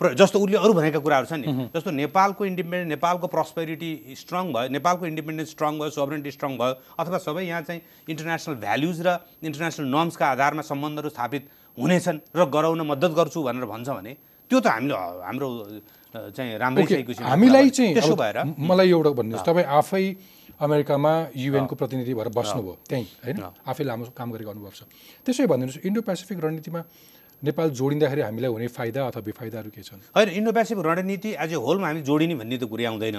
प्र 0.00 0.12
जस्तो 0.14 0.38
उसले 0.38 0.56
अरू 0.56 0.72
भनेका 0.72 0.98
कुराहरू 1.02 1.26
छन् 1.26 1.42
नि 1.42 1.68
जस्तो 1.74 1.90
नेपालको 1.90 2.44
इन्डिपेन्डेन्ट 2.46 2.88
नेपालको 2.92 3.26
प्रस्पेरिटी 3.26 3.90
स्ट्रङ 4.14 4.52
भयो 4.52 4.68
नेपालको 4.70 5.06
इन्डिपेन्डेन्स 5.08 5.50
स्ट्रङ 5.50 5.72
भयो 5.80 5.90
सोभरेन्टी 5.90 6.30
स्ट्रङ 6.30 6.56
भयो 6.58 6.74
अथवा 6.94 7.18
सबै 7.18 7.42
यहाँ 7.42 7.62
चाहिँ 7.64 7.80
इन्टरनेसनल 8.06 8.54
भ्याल्युज 8.62 9.00
र 9.02 9.18
इन्टरनेसनल 9.42 9.86
नर्म्सका 9.88 10.26
आधारमा 10.30 10.62
सम्बन्धहरू 10.62 11.08
स्थापित 11.10 11.48
हुनेछन् 11.78 12.18
र 12.36 12.44
गराउन 12.54 12.80
मद्दत 12.86 13.12
गर्छु 13.18 13.42
भनेर 13.42 13.64
भन्छ 13.66 13.88
भने 13.90 14.12
त्यो 14.48 14.58
त 14.60 14.66
हामीले 14.66 14.94
हाम्रो 15.26 15.48
चाहिँ 16.16 16.52
राम्रै 16.58 16.84
हामीलाई 17.20 17.68
चाहिँ। 17.70 17.94
त्यसो 17.94 18.14
भएर 18.16 18.36
मलाई 18.56 18.88
एउटा 18.94 19.10
भन्नुहोस्। 19.18 19.44
तपाईँ 19.44 19.66
आफै 19.66 20.04
अमेरिकामा 20.56 21.12
युएनको 21.36 21.74
प्रतिनिधि 21.76 22.14
भएर 22.14 22.28
बस्नुभयो 22.32 22.74
त्यहीँ 22.88 23.06
होइन? 23.26 23.36
आफै 23.66 23.84
लामो 23.84 24.04
काम 24.16 24.28
गरेको 24.32 24.50
अनुभव 24.54 24.72
छ। 24.72 24.82
त्यसै 25.26 25.44
भनिदिनुहोस् 25.50 25.84
इन्डो 25.84 26.00
पेसिफिक 26.08 26.38
रणनीतिमा 26.40 26.80
नेपाल 27.42 27.68
जोडिँदाखेरि 27.76 28.22
हामीलाई 28.22 28.50
हुने 28.54 28.66
फाइदा 28.72 29.00
अथवा 29.12 29.22
बेफाइदाहरू 29.28 29.68
के 29.68 29.82
छन्? 29.84 30.00
होइन 30.16 30.28
इन्डो 30.40 30.50
पेसिफिक 30.56 30.84
रणनीति 30.88 31.30
एज 31.36 31.52
ए 31.52 31.58
होलमा 31.60 31.86
हामी 31.90 32.00
जोडिने 32.08 32.34
भन्ने 32.40 32.56
त 32.56 32.64
कुरै 32.64 32.84
आउँदैन। 32.88 33.18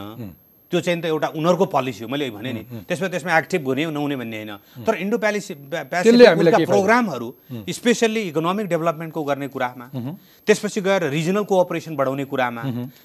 त्यो 0.72 0.80
चाहिँ 0.82 1.02
त 1.02 1.06
एउटा 1.06 1.28
उनीहरूको 1.40 1.66
पोलिसी 1.66 2.04
हो। 2.04 2.10
मैले 2.12 2.30
भने 2.30 2.52
नि। 2.54 2.64
त्यसमा 2.88 3.08
त्यसमा 3.08 3.38
एक्टिभ 3.38 3.68
हुने 3.68 3.86
नहुने 3.88 4.16
भन्ने 4.16 4.38
होइन। 4.38 4.84
तर 4.84 4.96
इन्डो 5.00 5.18
प्यालिसी? 5.18 5.54
प्रोग्रामहरू 6.68 7.28
स्पेसल्ली 7.70 8.22
इकोनोमिक 8.30 8.68
डेभलपमेन्टको 8.68 9.24
गर्ने 9.24 9.48
कुरामा 9.48 9.86
त्यसपछि 10.48 10.82
गएर 10.82 11.10
रिजनल 11.10 11.44
कोअपरेसन 11.44 11.96
बढाउने 11.96 12.26
कुरामा 12.26 12.62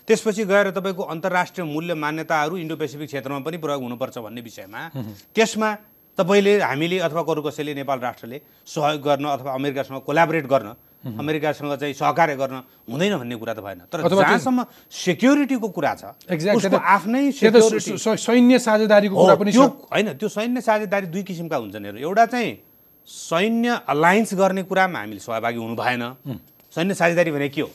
त्यसपछि 0.07 0.45
गएर 0.45 0.71
तपाईँको 0.71 1.03
अन्तर्राष्ट्रिय 1.15 1.65
मूल्य 1.67 1.95
मान्यताहरू 1.95 2.57
इन्डो 2.57 2.77
पेसिफिक 2.77 3.09
क्षेत्रमा 3.09 3.39
पनि 3.47 3.57
प्रयोग 3.63 3.83
हुनुपर्छ 3.83 4.19
भन्ने 4.19 4.41
विषयमा 4.41 4.81
त्यसमा 5.35 5.69
तपाईँले 6.19 6.61
हामीले 6.61 6.99
अथवा 6.99 7.23
अरू 7.23 7.43
कसैले 7.43 7.75
नेपाल 7.75 7.99
राष्ट्रले 8.01 8.41
सहयोग 8.67 9.01
गर्न 9.01 9.25
अथवा 9.25 9.53
अमेरिकासँग 9.55 10.01
कोलाबोरेट 10.03 10.47
गर्न 10.47 10.69
अमेरिकासँग 11.03 11.75
चाहिँ 11.77 11.95
सहकार्य 11.95 12.37
गर्न 12.37 12.63
हुँदैन 12.91 13.17
भन्ने 13.19 13.37
कुरा 13.37 13.55
त 13.55 13.61
भएन। 13.61 13.81
तर 13.91 14.07
जहाँसम्म 14.07 14.65
सेक्युरिटीको 14.91 15.69
कुरा 15.69 15.93
छ 15.95 16.15
उसको 16.55 16.77
आफ्नै 16.77 17.23
सैन्य 17.33 18.59
साझेदारीको 18.59 19.15
कुरा 19.15 19.35
पनि 19.35 19.51
होइन 19.53 20.13
त्यो 20.15 20.29
सैन्य 20.29 20.61
साझेदारी 20.61 21.07
दुई 21.11 21.23
किसिमका 21.23 21.57
हुन्छन् 21.57 21.85
हेर्नु। 21.85 22.01
एउटा 22.01 22.27
चाहिँ 22.27 22.51
सैन्य 23.09 23.69
अलायन्स 23.89 24.35
गर्ने 24.35 24.63
कुरामा 24.63 24.99
हामीले 24.99 25.21
सहभागी 25.21 25.59
हुनु 25.59 25.75
भएन। 25.75 26.03
सैन्य 26.75 26.95
साझेदारी 26.95 27.31
भने 27.31 27.49
के 27.51 27.61
हो? 27.61 27.71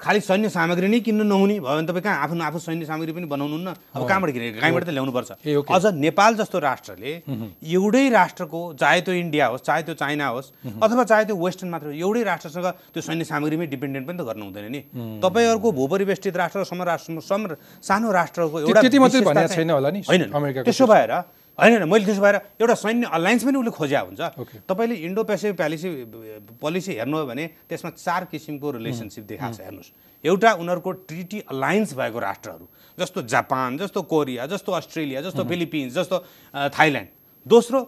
खालि 0.00 0.20
सैन्य 0.20 0.48
सामग्री 0.48 0.88
नै 0.88 1.00
किन्नु 1.02 1.24
नहुने 1.24 1.58
भयो 1.58 1.74
भने 1.74 1.86
तपाईँ 1.90 2.02
कहाँ 2.02 2.22
आफ्नो 2.22 2.44
आफू 2.44 2.58
सैन्य 2.58 2.86
सामग्री 2.86 3.12
पनि 3.12 3.26
बनाउनुहुन्न? 3.26 3.68
अब 3.98 4.06
कहाँबाट 4.08 4.30
किने 4.30 4.46
कहीँबाट 4.62 4.84
त 4.86 4.90
ल्याउनुपर्छ। 4.94 5.30
अझ 5.66 5.84
नेपाल 5.98 6.34
जस्तो 6.38 6.58
राष्ट्रले 6.58 7.12
एउटै 7.66 8.08
राष्ट्रको 8.08 8.60
चाहे 8.78 9.00
त्यो 9.02 9.14
इन्डिया 9.14 9.46
होस् 9.46 9.62
चाहे 9.66 9.82
त्यो 9.82 9.94
चाइना 9.98 10.26
होस् 10.28 10.48
अथवा 10.82 11.04
चाहे 11.04 11.24
त्यो 11.24 11.36
वेस्टर्न 11.36 11.70
मात्र 11.70 11.86
एउटै 11.98 12.22
राष्ट्रसँग 12.30 12.66
त्यो 12.94 13.02
सैन्य 13.02 13.24
सामग्रीमै 13.26 13.66
डिपेन्डेन्ट 13.74 14.06
पनि 14.06 14.18
त 14.18 14.22
गर्नु 14.22 14.44
हुँदैन 14.46 14.66
नि 14.70 14.80
तपाईँहरूको 15.18 15.68
भूपरिवेष्टित 15.72 16.36
राष्ट्र 16.36 16.58
र 16.62 16.64
सम 16.70 16.82
राष्ट्र 16.82 17.18
सम 17.18 17.42
सानो 17.82 18.08
राष्ट्रको 18.12 18.56
एउटा 18.60 19.46
छैन 19.50 20.62
त्यसो 20.62 20.86
भएर 20.86 21.12
होइन 21.58 21.72
होइन 21.74 21.84
मैले 21.90 22.04
त्यसो 22.06 22.22
भएर 22.22 22.36
एउटा 22.62 22.74
सैन्य 22.78 23.06
अलायन्स 23.10 23.42
पनि 23.44 23.56
उसले 23.58 23.70
खोज्या 23.74 24.00
हुन्छ। 24.06 24.20
तपाईँले 24.70 24.94
इन्डो 24.94 25.22
पेसिफिक 25.26 25.56
पोलिसी 25.58 25.88
पोलिसी 26.62 26.92
हेर्नुभयो 27.02 27.26
भने 27.26 27.44
त्यसमा 27.66 27.90
चार 27.98 28.24
किसिमको 28.30 28.70
रिलेसनसिप 28.78 29.24
देखाएको 29.26 29.56
छ 29.56 29.60
हेर्नुहोस्। 29.66 29.90
एउटा 30.24 30.50
उनीहरूको 30.62 30.90
ट्रिटी 31.10 31.38
अलायन्स 31.50 31.94
भएको 31.98 32.18
राष्ट्रहरू 32.18 32.66
जस्तो 32.98 33.22
जापान 33.26 33.78
जस्तो 33.78 34.02
कोरिया 34.06 34.46
जस्तो 34.46 34.70
अस्ट्रेलिया 34.72 35.20
जस्तो 35.26 35.44
फिलिपिन्स 35.44 35.94
जस्तो 35.94 36.16
थाइल्यान्ड। 36.78 37.08
दोस्रो 37.46 37.78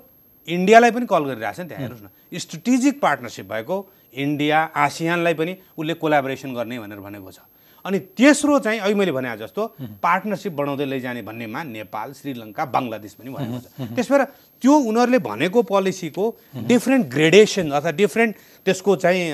इन्डियालाई 0.49 0.91
पनि 0.91 1.07
कल 1.07 1.23
गरिरहेको 1.31 1.55
छ 1.55 1.61
नि 1.61 1.69
त्यहाँ 1.71 1.83
हेर्नुहोस् 1.83 2.05
न। 2.05 2.39
स्ट्रेटेजिक 2.39 3.01
पार्टनरसिप 3.01 3.47
भएको 3.47 3.77
इन्डिया 4.19 4.59
आसियानलाई 4.75 5.35
पनि 5.35 5.53
उसले 5.79 5.95
कोलाबोरेसन 5.95 6.51
गर्ने 6.55 6.79
भनेर 6.81 6.99
भनेको 6.99 7.31
छ। 7.31 7.39
अनि 7.85 7.99
तेस्रो 8.13 8.59
चाहिँ 8.61 8.81
अहिले 8.81 8.95
मैले 8.95 9.13
भने 9.13 9.37
जस्तो 9.41 9.63
पार्टनरसिप 10.05 10.53
बढाउँदै 10.53 10.87
लैजाने 10.87 11.23
भन्नेमा 11.23 11.61
नेपाल 11.63 12.09
श्रीलङ्का 12.13 12.65
बङ्गलादेश 12.65 13.13
पनि 13.17 13.31
भनेको 13.31 13.59
छ। 13.59 13.67
त्यस 13.97 14.09
भएर 14.13 14.23
त्यो 14.61 14.75
उनीहरूले 14.89 15.19
भनेको 15.19 15.61
पोलिसीको 15.65 16.25
डिफ्रेन्ट 16.69 17.05
ग्रेडेसन 17.09 17.71
अथवा 17.71 17.91
डिफ्रेन्ट 17.97 18.33
त्यसको 18.67 18.91
चाहिँ 19.01 19.25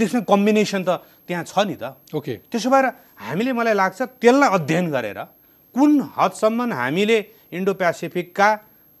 डिफ्रेन्ट 0.00 0.24
कम्बिनेसन 0.24 0.80
त 0.88 0.90
त्यहाँ 1.28 1.44
छ 1.44 1.54
नि 1.68 1.76
त। 1.76 1.94
ओके। 2.16 2.34
त्यसो 2.48 2.68
भएर 2.70 2.86
हामीले 3.28 3.52
मलाई 3.52 3.74
लाग्छ 3.76 3.98
त्यसलाई 4.18 4.48
अध्ययन 4.56 4.86
गरेर 4.90 5.20
कुन 5.74 5.90
हदसम्म 6.16 6.72
हामीले 6.72 7.18
इन्डो 7.52 7.72
पेसिफिकका 7.76 8.48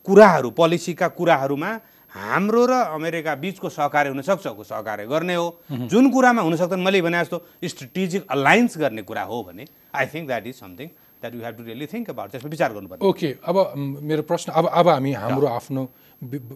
कुराहरू 0.06 0.50
पोलिसीका 0.52 1.08
कुराहरूमा 1.16 1.70
हाम्रो 2.10 2.64
र 2.66 2.72
अमेरिका 2.90 3.34
बिचको 3.38 3.68
सहकार्य 3.70 4.10
हुनसक्छ 4.10 4.46
को 4.46 4.62
सहकार्य 4.64 5.06
गर्ने 5.06 5.34
हो? 5.34 5.46
जुन 5.70 6.10
कुरामा 6.10 6.42
हुन 6.42 6.56
सक्दैन 6.56 6.80
मैले 6.80 7.02
भने 7.02 7.18
जस्तो 7.20 7.38
स्ट्रेटेजिक 7.64 8.26
अलायन्स 8.28 8.78
गर्ने 8.78 9.02
कुरा 9.02 9.22
हो 9.30 9.42
भने 9.46 9.64
I 9.94 10.06
think 10.14 10.26
that 10.26 10.46
is 10.46 10.54
something 10.56 10.88
that 11.22 11.34
you 11.34 11.40
have 11.44 11.54
to 11.56 11.62
really 11.64 11.86
think 11.86 12.10
about 12.10 12.30
त्यसमा 12.30 12.50
विचार 12.50 12.72
गर्नुपर्छ 12.72 13.02
ओके 13.04 13.28
अब 13.44 13.56
मेरो 14.02 14.22
प्रश्न 14.26 14.52
अब 14.52 14.66
अब 14.72 14.88
हामी 14.88 15.12
हाम्रो 15.14 15.46
आफ्नो 15.48 15.82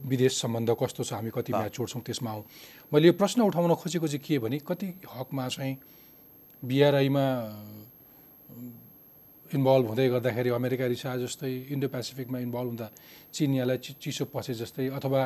विदेश 0.05 0.41
सम्बन्ध 0.43 0.77
कस्तो 0.81 1.05
छ 1.05 1.13
हामी 1.15 1.31
कति 1.31 1.53
म्याचोड 1.53 1.89
छौँ 1.89 2.03
त्यसमा 2.03 2.31
आउँ 2.31 2.45
मैले 2.93 3.07
यो 3.07 3.13
प्रश्न 3.15 3.43
उठाउन 3.45 3.75
खोजेको 3.79 4.07
चाहिँ 4.09 4.25
के 4.27 4.39
भने 4.39 4.59
कति 4.67 4.89
हकमा 5.15 5.49
चाहिँ 5.49 5.77
बिआरआईमा 6.63 7.25
इन्भल्भ 9.51 9.87
हुँदै 9.89 10.09
गर्दाखेरि 10.11 10.51
अमेरिका 10.51 10.87
रिसा 10.89 11.17
जस्तै 11.17 11.51
इन्डो 11.71 11.89
पेसिफिकमा 11.89 12.39
इन्भल्भ 12.41 12.69
हुँदा 12.69 12.89
चिनियालाई 13.35 13.79
चि 13.79 13.93
चिसो 14.01 14.25
पसे 14.31 14.55
जस्तै 14.55 14.89
अथवा 14.99 15.21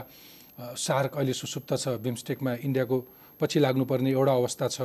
सार्क 0.59 1.13
अहिले 1.17 1.33
सुसुप्त 1.33 1.71
छ 1.77 1.89
बिमस्टेकमा 2.01 2.53
इन्डियाको 2.67 2.97
पछि 3.41 3.59
लाग्नुपर्ने 3.61 4.11
एउटा 4.11 4.33
अवस्था 4.33 4.67
छ 4.69 4.81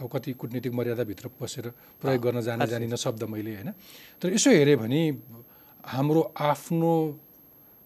अब 0.00 0.08
कति 0.12 0.32
कुटनीतिक 0.40 0.72
मर्यादाभित्र 0.72 1.30
बसेर 1.40 1.66
प्रयोग 2.00 2.22
गर्न 2.22 2.40
जाने 2.40 2.66
जानिन 2.66 2.96
शब्द 2.96 3.22
मैले 3.26 3.54
होइन? 3.54 3.70
तर 4.22 4.32
यसो 4.32 4.50
हेऱ्यो 4.50 4.76
भने 4.78 5.00
हाम्रो 5.84 6.22
आफ्नो 6.36 6.92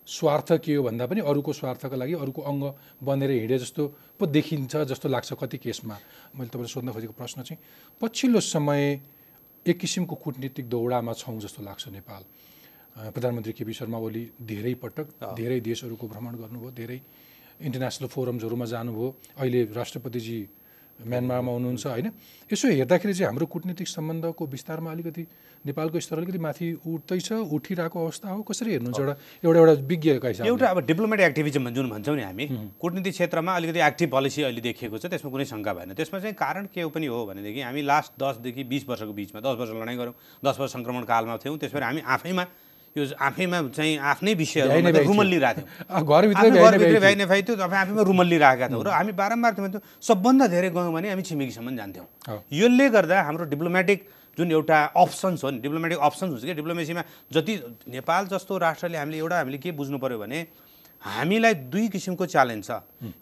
स्वार्थ 0.07 0.53
के 0.65 0.75
हो 0.75 0.83
भन्दा 0.83 1.07
पनि 1.07 1.21
अरूको 1.23 1.53
स्वार्थका 1.53 1.97
लागि 1.97 2.15
अरूको 2.19 2.43
अङ्ग 2.43 2.63
बनेर 3.03 3.31
हिँडे 3.31 3.59
जस्तो 3.59 3.83
पो 4.19 4.27
देखिन्छ 4.27 4.77
जस्तो 4.91 5.09
लाग्छ 5.09 5.33
कति 5.41 5.59
केसमा। 5.59 5.97
मैले 6.35 6.49
तपाईँलाई 6.51 6.73
सोध्न 6.75 6.93
खोजेको 6.93 7.15
प्रश्न 7.15 7.43
चाहिँ 7.43 7.61
पछिल्लो 8.01 8.41
समय 8.41 8.83
एक 9.67 9.79
किसिमको 9.79 10.15
कुटनीतिक 10.15 10.69
दौडामा 10.69 11.13
छौँ 11.15 11.39
जस्तो 11.41 11.63
लाग्छ 11.63 11.89
नेपाल। 11.89 12.23
प्रधानमन्त्री 12.97 13.53
केपी 13.53 13.73
शर्मा 13.73 13.99
ओली 13.99 14.25
धेरै 14.43 14.75
पटक 14.83 15.07
धेरै 15.37 15.61
देशहरूको 15.61 16.07
भ्रमण 16.09 16.35
गर्नुभयो 16.43 16.71
धेरै 16.77 16.99
इन्टरनेसनल 17.61 18.09
फोरम्सहरूमा 18.09 18.65
जानुभयो। 18.65 19.09
अहिले 19.39 19.61
राष्ट्रपतिजी 19.77 20.39
म्यानमारमा 21.01 21.53
हुनुहुन्छ 21.53 21.87
होइन? 21.87 22.07
यसो 22.53 22.69
हेर्दाखेरि 22.69 23.13
चाहिँ 23.15 23.27
हाम्रो 23.27 23.47
कुटनीतिक 23.47 23.89
सम्बन्धको 23.89 24.47
विस्तारमा 24.47 24.91
अलिकति 24.91 25.23
नेपालको 25.65 26.01
स्तर 26.01 26.17
अलिकति 26.17 26.39
माथि 26.39 26.67
उठ्दैछ 26.85 27.33
उठिरहेको 27.57 27.97
अवस्था 28.05 28.29
हो। 28.29 28.43
कसरी 28.45 28.71
हेर्नुहुन्छ 28.71 29.01
एउटा 29.01 29.15
एउटा 29.45 29.61
एउटा 29.61 29.73
विज्ञका 29.89 30.29
हिसाबले 30.29 30.49
एउटा 30.49 30.67
अब 30.69 30.79
डिप्लोमेटिक 30.87 31.27
एक्टिभिजम 31.27 31.69
जुन 31.73 31.89
भन्छौँ 31.91 32.17
नि 32.17 32.23
हामी। 32.23 32.47
कुटनीति 32.81 33.11
क्षेत्रमा 33.11 33.53
अलिकति 33.57 33.81
एक्टिभ 33.81 34.11
पोलिसी 34.11 34.43
अहिले 34.43 34.61
देखिएको 34.61 34.99
छ 34.99 35.07
त्यसमा 35.09 35.31
कुनै 35.31 35.45
शङ्का 35.49 35.73
भएन। 35.73 35.95
त्यसमा 35.97 36.21
चाहिँ 36.21 36.35
कारण 36.37 36.65
के 36.69 36.85
पनि 36.85 37.07
हो 37.09 37.25
भनेदेखि 37.27 37.61
हामी 37.61 37.83
लास्ट 37.83 38.13
दसदेखि 38.21 38.65
बिस 38.65 38.89
वर्षको 38.89 39.13
बिचमा 39.13 39.41
दस 39.41 39.57
वर्ष 39.57 39.71
लडाइँ 39.73 39.99
गऱ्यौँ 39.99 40.17
दस 40.45 40.57
वर्ष 40.61 40.73
सङ्क्रमण 40.73 41.05
कालमा 41.09 41.37
थियौँ 41.41 41.57
त्यसबाट 41.57 41.83
हामी 41.83 42.01
आफैमा 42.05 42.45
यो 42.97 43.03
आफैमा 43.23 43.59
चाहिँ 43.71 43.99
आफ्नै 44.13 44.35
विषयहरू 44.35 44.71
थियो। 44.71 45.03
थियौँ 45.55 46.03
घरभित्रै 46.03 46.99
भ्याइ 47.01 47.43
थियो 47.43 47.57
तपाईँ 47.57 47.81
आफैमा 47.81 48.03
रुमल 48.03 48.27
लिइरहेका 48.27 48.67
थियौँ। 48.69 48.85
र 48.85 48.91
हामी 48.91 49.13
बारम्बार 49.15 49.53
भन्थ्यौँ 49.55 49.83
सबभन्दा 50.03 50.47
धेरै 50.51 50.71
गयौँ 50.75 50.93
भने 50.93 51.09
हामी 51.11 51.23
छिमेकीसम्म 51.23 51.77
जान्थ्यौँ। 51.77 52.07
यसले 52.51 52.87
गर्दा 52.91 53.17
हाम्रो 53.23 53.45
डिप्लोमेटिक 53.55 53.99
जुन 54.39 54.51
एउटा 54.53 54.79
अप्सन्स 54.97 55.45
हो 55.45 55.51
नि 55.51 55.59
डिप्लोमेटिक 55.61 55.99
अप्सन्स 55.99 56.31
हुन्छ 56.33 56.45
कि 56.45 56.55
डिप्लोमेसीमा 56.55 57.03
जति 57.31 57.55
नेपाल 57.95 58.27
जस्तो 58.27 58.59
राष्ट्रले 58.59 58.99
हामीले 58.99 59.19
एउटा 59.19 59.37
हामीले 59.39 59.59
के 59.59 59.71
बुझ्नु 59.71 59.99
पऱ्यो 59.99 60.19
भने 60.19 60.39
हामीलाई 61.03 61.55
दुई 61.71 61.89
किसिमको 61.89 62.27
च्यालेन्ज 62.27 62.65
छ। 62.67 62.71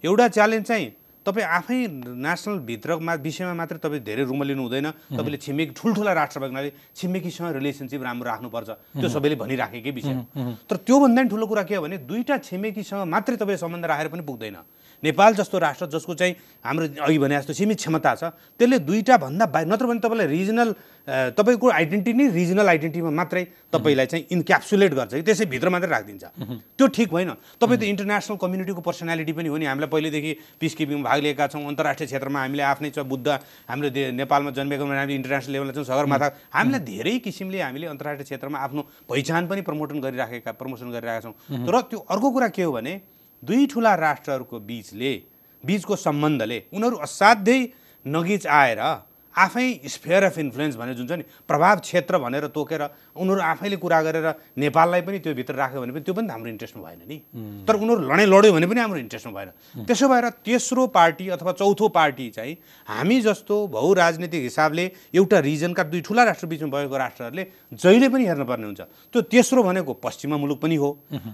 एउटा 0.04 0.28
च्यालेन्ज 0.28 0.64
चाहिँ 0.66 0.86
तपाईँ 1.28 1.44
आफै 1.44 1.76
नेसनल 2.16 2.58
भित्रमा 2.64 3.14
विषयमा 3.20 3.54
मात्र 3.60 3.76
तपाईँ 3.84 4.00
धेरै 4.00 4.24
रुमलिनु 4.24 4.62
हुँदैन। 4.64 4.88
तपाईँले 5.12 5.38
छिमेकी 5.44 5.72
ठुल्ठुला 5.76 6.12
राष्ट्र 6.16 6.40
भएको 6.40 6.52
हुनाले 6.56 6.72
छिमेकीसँग 6.96 7.52
रिलेसनसिप 7.52 8.02
राम्रो 8.02 8.26
राख्नुपर्छ। 8.32 8.68
त्यो 8.96 9.08
सबैले 9.12 9.36
भनिराखेकै 9.36 9.90
विषय। 9.92 10.14
तर 10.64 10.76
त्योभन्दा 10.88 11.20
पनि 11.20 11.28
ठुलो 11.28 11.46
कुरा 11.46 11.62
के 11.68 11.74
हो 11.76 11.82
भने 11.84 11.96
दुईवटा 12.08 12.36
छिमेकीसँग 12.48 13.04
मात्रै 13.04 13.36
तपाईँले 13.36 13.60
सम्बन्ध 13.60 13.84
राखेर 13.84 14.08
पनि 14.08 14.22
पुग्दैन। 14.24 14.56
नेपाल 15.02 15.34
जस्तो 15.34 15.58
राष्ट्र 15.58 15.86
जसको 15.86 16.14
चाहिँ 16.14 16.34
हाम्रो 16.64 16.86
अघि 17.06 17.18
भने 17.18 17.34
जस्तो 17.38 17.52
सीमित 17.54 17.78
क्षमता 17.78 18.14
छ 18.14 18.24
त्यसले 18.58 18.78
दुईवटा 18.82 19.16
भन्दा 19.16 19.46
बाहिर 19.46 19.68
नत्र 19.68 19.86
भने 19.86 20.00
तपाईँलाई 20.00 20.26
रिजनल 20.26 20.68
तपाईँको 21.08 21.66
आइडेन्टिटी 21.70 22.18
नै 22.18 22.26
रिजनल 22.34 22.68
आइडेन्टिटीमा 22.68 23.10
मात्रै 23.10 23.44
तपाईँलाई 23.72 24.06
चाहिँ 24.06 24.24
इन्क्याप्सुलेट 24.28 24.92
गर्छ 24.94 25.12
कि 25.14 25.22
त्यसै 25.22 25.44
भित्र 25.48 25.68
मात्रै 25.70 25.90
राखिदिन्छ। 25.90 26.24
त्यो 26.76 26.86
ठिक 26.86 27.08
होइन। 27.08 27.30
तपाईँ 27.56 27.78
त 27.78 27.82
इन्टरनेसनल 27.88 28.36
कम्युनिटीको 28.36 28.80
पर्सनालिटी 28.82 29.32
पनि 29.32 29.48
हो 29.48 29.56
नि। 29.56 29.66
हामीलाई 29.70 29.88
पहिलेदेखि 29.88 30.32
पिस 30.60 30.74
किपिङमा 30.74 31.08
भाग 31.08 31.18
लिएका 31.24 31.46
छौँ 31.48 31.64
अन्तर्राष्ट्रिय 31.64 32.06
क्षेत्रमा 32.12 32.38
हामीले 32.44 32.62
आफ्नै 32.62 32.90
छ 32.92 32.98
बुद्ध 33.08 33.28
हाम्रो 33.70 33.88
नेपालमा 34.20 34.50
जन्मेको 34.52 34.84
हामीले 34.84 35.14
इन्टरनेसनल 35.14 35.52
लेभलमा 35.52 35.72
छौँ 35.72 35.86
सगरमाथा। 35.88 36.26
हामीलाई 36.52 36.80
धेरै 36.84 37.14
किसिमले 37.24 37.58
हामीले 37.62 37.86
अन्तर्राष्ट्रिय 37.88 38.26
क्षेत्रमा 38.28 38.58
आफ्नो 38.58 38.82
पहिचान 39.08 39.46
पनि 39.48 39.60
प्रमोटन 39.64 39.98
गरिराखेका 40.04 40.52
प्रमोसन 40.60 40.90
गरिरहेका 40.92 41.20
छौँ। 41.24 41.64
तर 41.64 41.74
त्यो 41.88 41.98
अर्को 42.04 42.28
कुरा 42.30 42.48
के 42.52 42.62
हो 42.68 42.72
भने 42.72 43.00
दुई 43.42 43.66
ठुला 43.66 43.94
राष्ट्रहरूको 43.96 44.58
बिचले 44.60 45.12
बिचको 45.64 45.96
सम्बन्धले 45.96 46.60
उनीहरू 46.72 46.96
असाध्यै 47.02 47.60
नगिच 48.06 48.46
आएर 48.46 48.80
आफै 49.38 49.66
स्फेयर 49.86 50.22
अफ 50.24 50.38
इन्फ्लुएन्स 50.38 50.76
भनेर 50.76 50.94
जुन 50.94 51.06
छ 51.06 51.12
नि 51.18 51.24
प्रभाव 51.46 51.78
क्षेत्र 51.86 52.18
भनेर 52.18 52.46
तोकेर 52.50 52.82
उनीहरू 53.14 53.40
आफैले 53.40 53.76
कुरा 53.78 54.00
गरेर 54.02 54.26
नेपाललाई 54.58 55.02
पनि 55.06 55.18
त्यो 55.22 55.34
भित्र 55.34 55.54
राख्यो 55.54 55.80
भने 55.80 55.92
पनि 55.92 56.02
त्यो 56.02 56.14
पनि 56.14 56.26
त 56.26 56.30
हाम्रो 56.30 56.50
इन्ट्रेस्टमा 56.50 56.82
भएन 56.82 57.02
नि। 57.06 57.16
तर 57.66 57.74
उनीहरू 57.76 58.00
लडाइँ 58.08 58.28
लड्यो 58.28 58.52
भने 58.52 58.66
पनि 58.66 58.80
हाम्रो 58.80 58.98
इन्ट्रेस्टमा 58.98 59.32
भएन। 59.32 59.50
त्यसो 59.86 60.06
भएर 60.08 60.26
तेस्रो 60.42 60.86
पार्टी 60.90 61.28
अथवा 61.36 61.52
चौथो 61.60 61.88
पार्टी 61.88 62.28
चाहिँ 62.36 62.54
हामी 62.88 63.20
जस्तो 63.22 63.54
बहुराजनीतिक 63.68 64.42
हिसाबले 64.42 64.84
एउटा 65.14 65.38
रिजनका 65.38 65.82
दुई 65.92 66.00
ठुला 66.02 66.22
राष्ट्र 66.24 66.46
बिचमा 66.46 66.68
भएको 66.68 66.96
राष्ट्रहरूले 66.96 67.44
जहिले 67.72 68.08
पनि 68.08 68.24
हेर्नुपर्ने 68.26 68.66
हुन्छ। 68.66 68.80
त्यो 69.12 69.20
तेस्रो 69.28 69.62
भनेको 69.62 69.92
पश्चिमा 70.02 70.36
मुलुक 70.36 70.58
पनि 70.60 70.76
हो। 70.76 70.90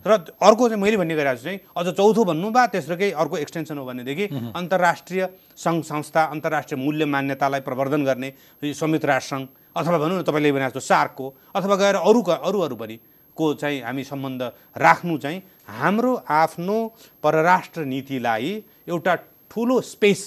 र 0.06 0.12
अर्को 0.42 0.68
चाहिँ 0.68 0.82
मैले 0.82 0.96
भन्ने 0.96 1.14
गरिरहेको 1.14 1.38
छु 1.38 1.44
चाहिँ 1.44 1.58
अझ 1.76 1.86
चौथो 1.94 2.22
भन्नु 2.24 2.50
बा 2.50 2.62
तेस्रोकै 2.74 3.10
अर्को 3.12 3.36
एक्सटेन्सन 3.38 3.78
हो 3.78 3.84
भनेदेखि 3.84 4.24
अन्तर्राष्ट्रिय 4.54 5.22
सङ्घ 5.54 5.82
संस्था 5.84 6.22
अन्तर्राष्ट्रिय 6.34 6.78
मूल्य 6.80 7.04
मान्यतालाई 7.06 7.60
प्रवर्धन 7.62 7.93
गर्ने 8.02 8.28
यो 8.62 8.74
संयुक्त 8.74 9.04
राष्ट्र 9.04 9.30
सङ्घ 9.30 9.46
अथवा 9.76 9.98
भनौँ 9.98 10.18
न 10.18 10.22
तपाईँले 10.26 10.52
भने 10.52 10.66
जस्तो 10.66 10.80
सार्कको 10.80 11.26
अथवा 11.54 11.76
गएर 11.76 11.96
अरू 12.02 12.20
अरू 12.22 12.60
अरू 12.60 12.76
पनि 12.76 12.96
को 13.36 13.54
चाहिँ 13.54 13.80
हामी 13.82 14.04
सम्बन्ध 14.04 14.42
राख्नु 14.76 15.18
चाहिँ 15.18 15.42
हाम्रो 15.68 16.12
आफ्नो 16.30 16.76
परराष्ट्र 17.22 17.84
नीतिलाई 17.84 18.62
एउटा 18.88 19.14
ठुलो 19.50 19.80
स्पेस 19.80 20.20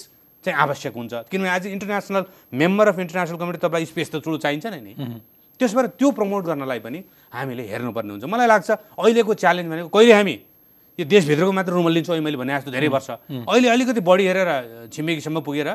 चाहिँ 0.44 0.58
आवश्यक 0.58 0.94
हुन्छ। 0.94 1.12
किनभने 1.28 1.48
आज 1.48 1.66
international 1.66 2.24
member 2.54 2.88
of 2.88 2.98
international 2.98 3.36
committee 3.36 3.58
तपाईँलाई 3.58 3.86
स्पेस 3.86 4.08
त 4.12 4.24
ठुलो 4.24 4.36
चाहिन्छ 4.38 4.66
नै 4.66 4.80
नि। 4.80 4.92
त्यस 5.60 5.74
भएर 5.74 5.86
त्यो 5.98 6.10
प्रमोट 6.14 6.44
गर्नलाई 6.44 6.78
पनि 6.78 6.98
हामीले 7.34 7.62
हेर्नुपर्ने 7.66 8.10
हुन्छ। 8.12 8.24
मलाई 8.24 8.46
लाग्छ 8.46 8.70
अहिलेको 8.70 9.34
च्यालेन्ज 9.34 9.68
भनेको 9.70 9.88
कहिले 9.88 10.12
हामी 10.14 10.34
यो 10.98 11.04
देशभित्रको 11.06 11.52
मात्र 11.54 11.72
रुमल 11.72 11.92
लिन्छौँ 11.94 12.14
अहिले 12.14 12.24
मैले 12.26 12.36
भने 12.36 12.54
जस्तो 12.58 12.70
धेरै 12.74 12.88
वर्ष। 12.90 13.10
अहिले 13.30 13.68
अलिकति 13.70 14.00
बढी 14.02 14.24
हेरेर 14.26 14.50
छिमेकीसम्म 14.90 15.40
पुगेर 15.46 15.68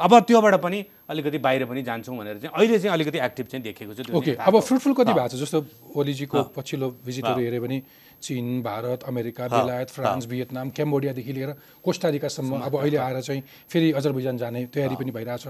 अब 0.00 0.12
त्योबाट 0.24 0.54
पनि 0.64 0.78
अलिकति 1.04 1.38
बाहिर 1.38 1.64
पनि 1.68 1.82
जान्छौँ 1.84 2.16
भनेर 2.16 2.38
चाहिँ 2.40 2.52
अहिले 2.56 2.78
चाहिँ 2.80 2.92
अलिकति 2.96 3.18
एक्टिभ 3.20 3.46
चाहिँ 3.46 3.62
देखेको 3.62 3.92
छ 3.92 4.08
ओके 4.08 4.32
अब 4.40 4.60
फ्रुटफुल 4.60 4.92
कति 4.96 5.12
भएको 5.12 5.28
छ 5.28 5.36
जस्तो 5.36 5.58
ओलीजीको 6.00 6.42
पछिल्लो 6.56 6.88
भिजिटहरू 7.04 7.40
हेऱ्यो 7.44 7.60
भने 7.60 7.82
Chin 8.24 8.62
Bharat 8.64 9.04
America 9.04 9.48
Belayat 9.52 9.88
France 9.92 10.26
Vietnam 10.32 10.70
क्याम्बोडियादेखि 10.72 11.32
लिएर 11.32 11.50
कोस्टारिकासम्म 11.84 12.60
अब 12.64 12.80
अहिले 12.80 12.96
आएर 12.96 13.20
चाहिँ 13.20 13.42
फेरि 13.68 13.92
अजरबैजान 14.00 14.36
जाने 14.40 14.64
तयारी 14.72 14.96
पनि 14.96 15.10
भइरहेछ। 15.12 15.44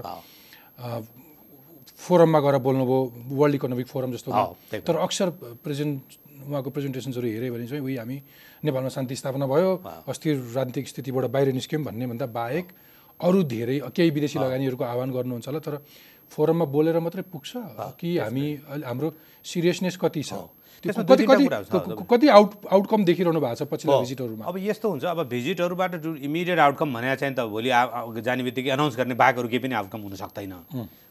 फोरममा 2.03 2.39
गएर 2.39 2.57
बोल्नुभयो 2.67 2.99
वर्ल्ड 3.39 3.55
इकोनोमिक 3.55 3.87
फोरम 3.87 4.11
जस्तो 4.11 4.29
तर 4.83 4.95
अक्सर 4.97 5.29
प्रेजेन्ट 5.63 6.19
उहाँको 6.49 6.69
प्रेजेन्टेसन्सहरू 6.75 7.27
हेऱ्यो 7.27 7.53
भने 7.53 7.65
चाहिँ 7.67 7.83
उही 7.83 7.95
हामी 8.01 8.17
नेपालमा 8.65 8.89
शान्ति 8.95 9.15
स्थापना 9.15 9.45
भयो 9.47 9.71
अस्थिर 10.07 10.35
राजनीतिक 10.57 10.87
स्थितिबाट 10.87 11.25
बाहिर 11.35 11.53
निस्क्यौँ 11.53 11.83
भन्ने 11.83 12.05
भन्दा 12.11 12.25
बाहेक 12.39 12.65
अरू 13.19 13.39
धेरै 13.53 13.77
केही 13.95 14.09
विदेशी 14.17 14.37
लगानीहरूको 14.39 14.83
आह्वान 14.83 15.09
गर्नुहुन्छ 15.11 15.47
होला 15.47 15.59
तर 15.67 15.75
फोरममा 16.31 16.65
बोलेर 16.75 16.99
मात्रै 17.05 17.23
पुग्छ 17.33 17.51
कि 17.99 18.17
हामी 18.17 18.45
हाम्रो 18.87 19.07
सिरियसनेस 19.45 19.97
कति 20.01 20.23
छ? 20.23 20.33
कति 20.81 21.25
कति 21.25 21.47
कति 22.09 22.27
आउट 22.27 22.51
आउटकम 22.73 23.03
देखिरहनु 23.05 23.39
भएको 23.39 23.55
छ 23.55 23.67
पछिल्लो। 23.69 23.99
भिजिटहरूमा 24.01 24.45
अब 24.45 24.57
यस्तो 24.57 24.89
हुन्छ 24.89 25.05
अब 25.05 25.19
भिजिटहरूबाट 25.29 25.95
जुन 26.01 26.17
इमिडिएट 26.25 26.59
आउटकम 26.59 26.93
भने 26.93 27.15
चाहिँ 27.15 27.35
त 27.35 27.45
भोलि 27.45 27.69
जाने 28.25 28.43
बित्तिकै 28.43 28.71
एनाउन्स 28.73 28.97
गर्ने 28.97 29.13
बाहेकहरू 29.13 29.47
केही 29.47 29.61
पनि 29.61 29.75
आउटकम 29.77 30.01
हुन 30.01 30.15
सक्दैन। 30.17 30.53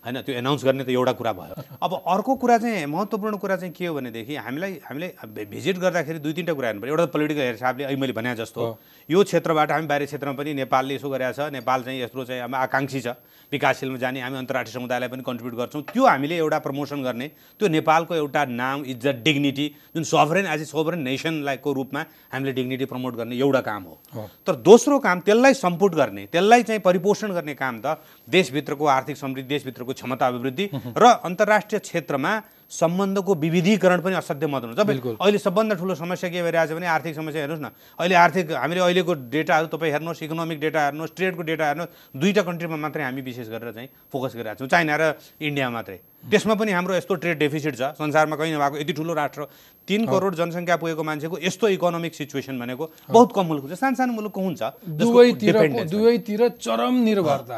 होइन 0.01 0.16
त्यो 0.27 0.35
एनाउन्स 0.35 0.64
गर्ने 0.64 0.85
त 0.85 0.91
एउटा 0.91 1.12
कुरा 1.12 1.33
भयो। 1.39 1.55
अब 1.83 1.93
अर्को 2.03 2.35
कुरा 2.43 2.57
चाहिँ 2.59 2.87
महत्त्वपूर्ण 2.87 3.37
कुरा 3.37 3.57
चाहिँ 3.57 3.73
के 3.79 3.87
हो 3.87 3.95
भनेदेखि 3.95 4.37
हामीलाई 4.37 4.73
हामीले 4.91 5.09
भिजिट 5.47 5.79
गर्दाखेरि 5.79 6.18
दुई 6.18 6.33
तिनवटा 6.33 6.55
कुरा 6.57 6.66
हेर्नु 6.68 6.81
पऱ्यो 6.83 6.91
एउटा 6.91 7.07
त 7.07 7.12
पोलिटिकल 7.12 7.43
हिसाबले 7.55 7.85
अहिले 7.85 8.01
मैले 8.01 8.12
भने 8.16 8.35
जस्तो 8.43 8.61
यो 9.09 9.23
क्षेत्रबाट 9.23 9.71
हामी 9.71 9.87
बाहिर 9.87 10.05
क्षेत्रमा 10.11 10.35
पनि 10.35 10.55
नेपालले 10.66 10.95
यसो 10.99 11.09
गरेको 11.11 11.33
छ 11.37 11.53
नेपाल 11.53 11.79
चाहिँ 11.85 12.01
यत्रो 12.03 12.25
चाहिँ 12.25 12.43
अब 12.43 12.55
आकाङ्क्षी 12.55 13.01
छ। 13.01 13.09
विकासशीलमा 13.53 13.98
जाने 13.98 14.20
हामी 14.20 14.36
अन्तर्राष्ट्रिय 14.38 14.74
समुदायलाई 14.74 15.09
पनि 15.09 15.22
कन्ट्रिब्युट 15.26 15.55
गर्छौँ। 15.59 15.82
त्यो 15.92 16.05
हामीले 16.07 16.36
एउटा 16.36 16.59
प्रमोसन 16.59 17.03
गर्ने 17.03 17.26
त्यो 17.61 17.68
नेपालको 17.68 18.14
एउटा 18.14 18.44
नाम 18.44 18.84
इज्जत 18.86 19.16
डिग्निटी 19.24 19.66
जुन 19.94 20.05
सभरेन 20.05 20.46
एज 20.46 20.61
ए 20.61 20.64
सोभरेन 20.64 21.01
नेसनलाई 21.03 21.57
को 21.57 21.72
रूपमा 21.72 22.05
हामीले 22.32 22.53
डिग्निटी 22.53 22.84
प्रमोट 22.84 23.14
गर्ने 23.16 23.36
एउटा 23.36 23.61
काम 23.61 23.82
हो। 23.82 24.28
तर 24.46 24.55
दोस्रो 24.62 24.98
काम 24.98 25.20
त्यसलाई 25.26 25.55
सम्पुट 25.55 25.94
गर्ने 25.94 26.26
त्यसलाई 26.32 26.62
चाहिँ 26.62 26.80
परिपोषण 26.80 27.32
गर्ने 27.34 27.55
काम 27.55 27.80
त 27.84 27.98
देशभित्रको 28.28 28.86
आर्थिक 28.86 29.16
समृद्धि 29.16 29.48
देशभित्रको 29.48 29.92
क्षमता 29.92 30.26
अभिवृद्धि 30.26 30.70
र 30.96 31.05
अन्तर्राष्ट्रिय 31.24 31.78
क्षेत्रमा 31.80 32.32
सम्बन्धको 32.71 33.35
विविधीकरण 33.35 34.01
पनि 34.01 34.14
असाध्य 34.14 34.47
महत्त्व 34.47 34.68
हुन्छ 34.68 34.79
तपाईँ 34.81 35.01
अहिले 35.21 35.39
सबभन्दा 35.39 35.75
ठुलो 35.75 35.95
समस्या 35.95 36.31
के 36.31 36.43
भइरहेछ 36.43 36.71
भने 36.73 36.87
आर्थिक 36.87 37.14
समस्या 37.14 37.43
हेर्नुहोस् 37.43 37.62
न। 37.62 37.68
अहिले 37.99 38.14
आर्थिक 38.14 38.53
हामीले 38.53 38.81
अहिलेको 38.81 39.14
डेटाहरू 39.27 39.66
तपाईँ 39.75 39.93
हेर्नुहोस् 39.93 40.23
इकोनोमिक 40.23 40.61
डेटा 40.61 40.81
हेर्नुहोस् 40.85 41.14
ट्रेडको 41.16 41.43
डेटा 41.43 41.66
हेर्नुहोस् 41.66 41.91
दुईवटा 42.14 42.43
कन्ट्रीमा 42.47 42.77
मात्रै 42.77 43.03
हामी 43.05 43.21
विशेष 43.27 43.49
गरेर 43.51 43.73
चाहिँ 43.75 43.89
फोकस 44.12 44.33
गरिरहेको 44.39 44.59
छौँ। 44.62 44.68
चाइना 44.71 44.97
र 44.97 45.03
इन्डिया 45.43 45.71
मात्रै। 45.71 45.99
त्यसमा 46.25 46.55
पनि 46.55 46.73
हाम्रो 46.73 46.95
यस्तो 46.95 47.14
ट्रेड 47.14 47.39
डेफिसिट 47.39 47.75
छ। 47.75 47.83
संसारमा 47.97 48.37
कहीँ 48.37 48.55
नभएको 48.55 48.77
यति 48.79 48.93
ठुलो 48.93 49.12
राष्ट्र 49.14 49.41
तिन 49.89 50.07
करोड 50.07 50.35
जनसङ्ख्या 50.37 50.77
पुगेको 50.77 51.03
मान्छेको 51.03 51.39
यस्तो 51.43 51.68
इकोनोमिक 51.81 52.14
सिचुएसन 52.14 52.59
भनेको 52.61 52.85
बहुत 53.11 53.33
कम 53.35 53.45
मुलुक 53.47 53.62
हुन्छ 53.64 53.79
सानो 53.81 53.97
सानो 53.97 54.12
मुलुक 54.12 54.37
हुन्छ। 54.37 54.62
दुवैतिर 55.01 56.49
चरम 56.61 56.95
निर्भरता। 57.05 57.57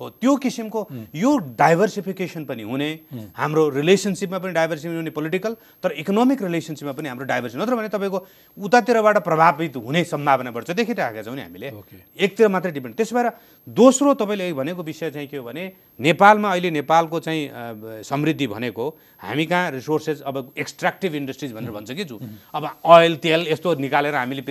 हो। 0.00 0.08
त्यो 0.12 0.36
किसिमको 0.36 0.80
यो 1.14 1.30
डाइभर्सिफिकेसन 1.56 2.44
पनि 2.44 2.62
हुने 2.62 2.88
हाम्रो 3.36 3.68
रिलेसनसिपमा 3.70 4.38
पनि 4.38 4.52
डाइभर्सिफिकेसन 4.52 4.96
हुने 4.96 5.10
पोलिटिकल 5.10 5.56
तर 5.82 5.90
इकोनोमिक 6.02 6.42
रिलेसनसिपमा 6.42 6.92
पनि 6.92 7.08
हाम्रो 7.08 7.26
डाइभर्सिटी 7.26 7.62
नत्र 7.62 7.74
भने 7.74 7.88
तपाईँको 7.88 8.18
उतातिरबाट 8.58 9.16
प्रभावित 9.24 9.76
हुने 9.76 10.04
सम्भावना 10.04 10.50
बढ्छ। 10.50 10.70
देखिरहेका 10.70 11.22
छौँ 11.22 11.34
नि 11.34 11.42
हामीले। 11.42 11.72
एकतिर 12.14 12.48
मात्रै 12.48 12.72
डिपेन्ड 12.72 12.94
त्यसो 12.96 13.16
भएर 13.16 13.28
दोस्रो 13.66 14.12
तपाईँले 14.14 14.52
भनेको 14.52 14.82
विषय 14.82 15.10
चाहिँ 15.10 15.28
के 15.28 15.36
हो 15.36 15.44
भने 15.44 15.72
नेपालमा 16.00 16.50
अहिले 16.50 16.70
नेपालको 16.70 17.20
चाहिँ 17.20 18.02
समृद्धि 18.02 18.46
भनेको 18.46 18.88
हामी 19.22 19.44
कहाँ 19.46 19.70
रिसोर्सेस 19.70 20.20
अब 20.26 20.52
एक्सट्र्याक्टिभ 20.58 21.14
इन्डस्ट्रिज 21.14 21.52
भनेर 21.52 21.70
भन्छ 21.70 21.90
कि 21.92 22.04
जु। 22.04 22.18
अब 22.54 22.64
ओइल 22.84 23.16
तेल 23.22 23.46
यस्तो 23.48 23.74
निकालेर 23.78 24.14
हामीले 24.14 24.42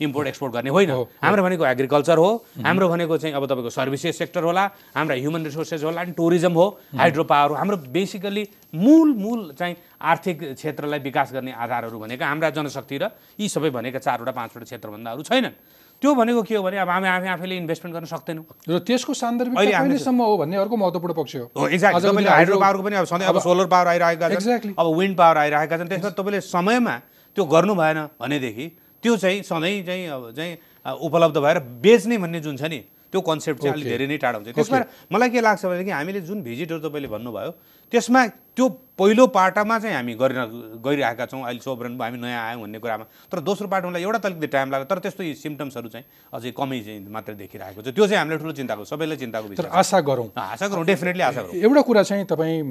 इम्पोर्ट 0.00 0.28
एक्सपोर्ट 0.28 0.52
गर्ने 0.52 0.70
होइन। 0.70 0.90
हाम्रो 1.18 1.42
भनेको 1.42 1.66
एग्रिकल्चर 1.66 2.18
हो। 2.18 2.30
हाम्रो 2.62 2.88
भनेको 2.88 3.18
चाहिँ 3.18 3.34
अब 3.34 3.46
तपाईँको 3.46 3.70
सर्भिसेस 3.70 4.18
सेक्टर 4.18 4.42
होला 4.44 4.64
हाम्रा 4.94 5.14
ह्युमन 5.16 5.44
रिसोर्सेस 5.44 5.82
होला 5.82 6.00
अनि 6.00 6.12
टुरिज्म 6.14 6.52
हो 6.52 6.66
हाइड्रो 6.94 7.24
पावर 7.24 7.50
हो। 7.50 7.56
हाम्रो 7.56 7.76
बेसिकली 7.90 8.48
मूल 8.74 9.14
मूल 9.18 9.52
चाहिँ 9.58 9.76
आर्थिक 9.98 10.54
क्षेत्रलाई 10.54 10.98
विकास 11.00 11.32
गर्ने 11.32 11.52
आधारहरू 11.52 11.98
भनेको 11.98 12.24
हाम्रा 12.24 12.50
जनशक्ति 12.50 12.98
र 12.98 13.10
यी 13.40 13.48
सबै 13.48 13.70
भनेका 13.70 13.98
चारवटा 13.98 14.30
पाँचवटा 14.30 14.64
क्षेत्रभन्दा 14.64 15.10
अरू 15.10 15.22
छैनन्। 15.22 15.54
त्यो 15.96 16.14
भनेको 16.14 16.42
के 16.42 16.54
हो 16.56 16.62
भने 16.62 16.76
अब 16.76 16.88
हामी 16.88 17.08
आफै 17.08 17.28
आफैले 17.28 17.56
इन्भेस्टमेन्ट 17.56 17.94
गर्न 17.96 18.06
सक्दैनौँ। 18.06 18.44
र 18.68 18.78
त्यसको 18.84 19.12
कहिलेसम्म 19.16 20.20
हो 20.22 20.36
भन्ने 20.36 20.56
अर्को 20.56 20.76
महत्त्वपूर्ण 20.76 21.14
पक्ष 21.16 21.36
हो। 21.36 21.44
हो 21.56 21.68
एक्ज्याक्ट 21.68 21.96
आजको 21.96 22.08
तपाईँले 22.12 22.30
हाइड्रो 22.30 22.56
पावरको 22.60 22.82
पनि 22.84 22.96
अब 22.96 23.06
सधैँ 23.06 23.26
अब 23.26 23.38
सोलर 23.40 23.66
पावर 23.66 23.86
आइरहेका 23.88 24.28
छन् 24.28 24.36
Exactly. 24.36 24.72
अब 24.76 24.86
विन्ड 24.98 25.16
पावर 25.16 25.36
आइरहेका 25.36 25.76
छन् 25.78 25.88
त्यसमा 25.88 26.10
तपाईँले 26.20 26.40
समयमा 26.40 26.94
त्यो 27.36 27.44
गर्नु 27.44 27.74
भएन 27.74 27.98
भनेदेखि 28.20 28.66
त्यो 29.02 29.16
चाहिँ 29.16 29.42
सधैँ 29.42 29.82
चाहिँ 29.88 30.04
अब 30.06 30.22
चाहिँ 30.36 30.52
उपलब्ध 31.00 31.36
भएर 31.40 31.58
बेच्ने 31.80 32.16
भन्ने 32.18 32.40
जुन 32.40 32.56
छ 32.56 32.68
नि 32.68 32.80
त्यो 33.12 33.20
कन्सेप्ट 33.20 33.62
चाहिँ 33.62 33.74
अलिक. 33.74 33.88
धेरै 33.88 34.06
नै 34.06 34.16
टाढा 34.20 34.36
हुन्छ। 34.36 34.52
त्यस 34.52 34.70
भएर 34.70 34.84
मलाई 35.12 35.30
के 35.30 35.40
लाग्छ 35.40 35.64
भनेदेखि 35.64 35.90
हामीले 35.90 36.20
जुन 36.28 36.42
भिजिटहरू 36.42 36.80
तपाईँले 36.84 37.08
भन्नुभयो 37.08 37.50
त्यसमा 37.92 38.20
त्यो 38.56 38.68
पहिलो 38.96 39.26
पाटामा 39.28 39.78
चाहिँ 39.78 39.94
हामी 39.96 40.14
गरेर 40.16 40.80
गइरहेका 40.80 41.24
छौँ। 41.28 41.42
अहिले 41.44 41.60
सोभरेन 41.60 42.00
हामी 42.00 42.18
नयाँ 42.18 42.42
आयौँ 42.48 42.60
भन्ने 42.64 42.78
कुरामा। 42.80 43.04
तर 43.28 43.40
दोस्रो 43.44 43.68
पाटोलाई 43.68 44.02
एउटा 44.02 44.18
त 44.18 44.26
अलिकति 44.26 44.46
टाइम 44.48 44.70
लाग्यो। 44.72 44.88
तर 44.88 44.98
त्यस्तो 45.04 45.22
सिम्टम्सहरू 45.36 45.88
चाहिँ 45.92 46.06
अझै 46.32 46.50
कमै 46.56 46.80
चाहिँ 46.80 47.04
मात्रै 47.04 47.36
देखिरहेको 47.36 47.80
छ। 47.84 47.92
त्यो 47.92 48.04
चाहिँ 48.08 48.18
हामीलाई 48.24 48.38
ठुलो 48.40 48.52
चिन्ताको 48.56 48.84
सबैलाई 48.88 49.16
चिन्ताको 49.20 49.46
तर 49.52 49.68
विषय। 49.68 49.76
आशा 49.76 50.00
गरौँ। 50.00 50.28
आशा 50.32 50.66
गरौँ 50.72 50.84
डेफिनेटली 50.88 51.22
आशा 51.28 51.42
गरौँ। 51.44 51.60
एउटा 51.60 51.82
कुरा 51.84 52.02
चाहिँ 52.08 52.24
तपाईँ 52.24 52.64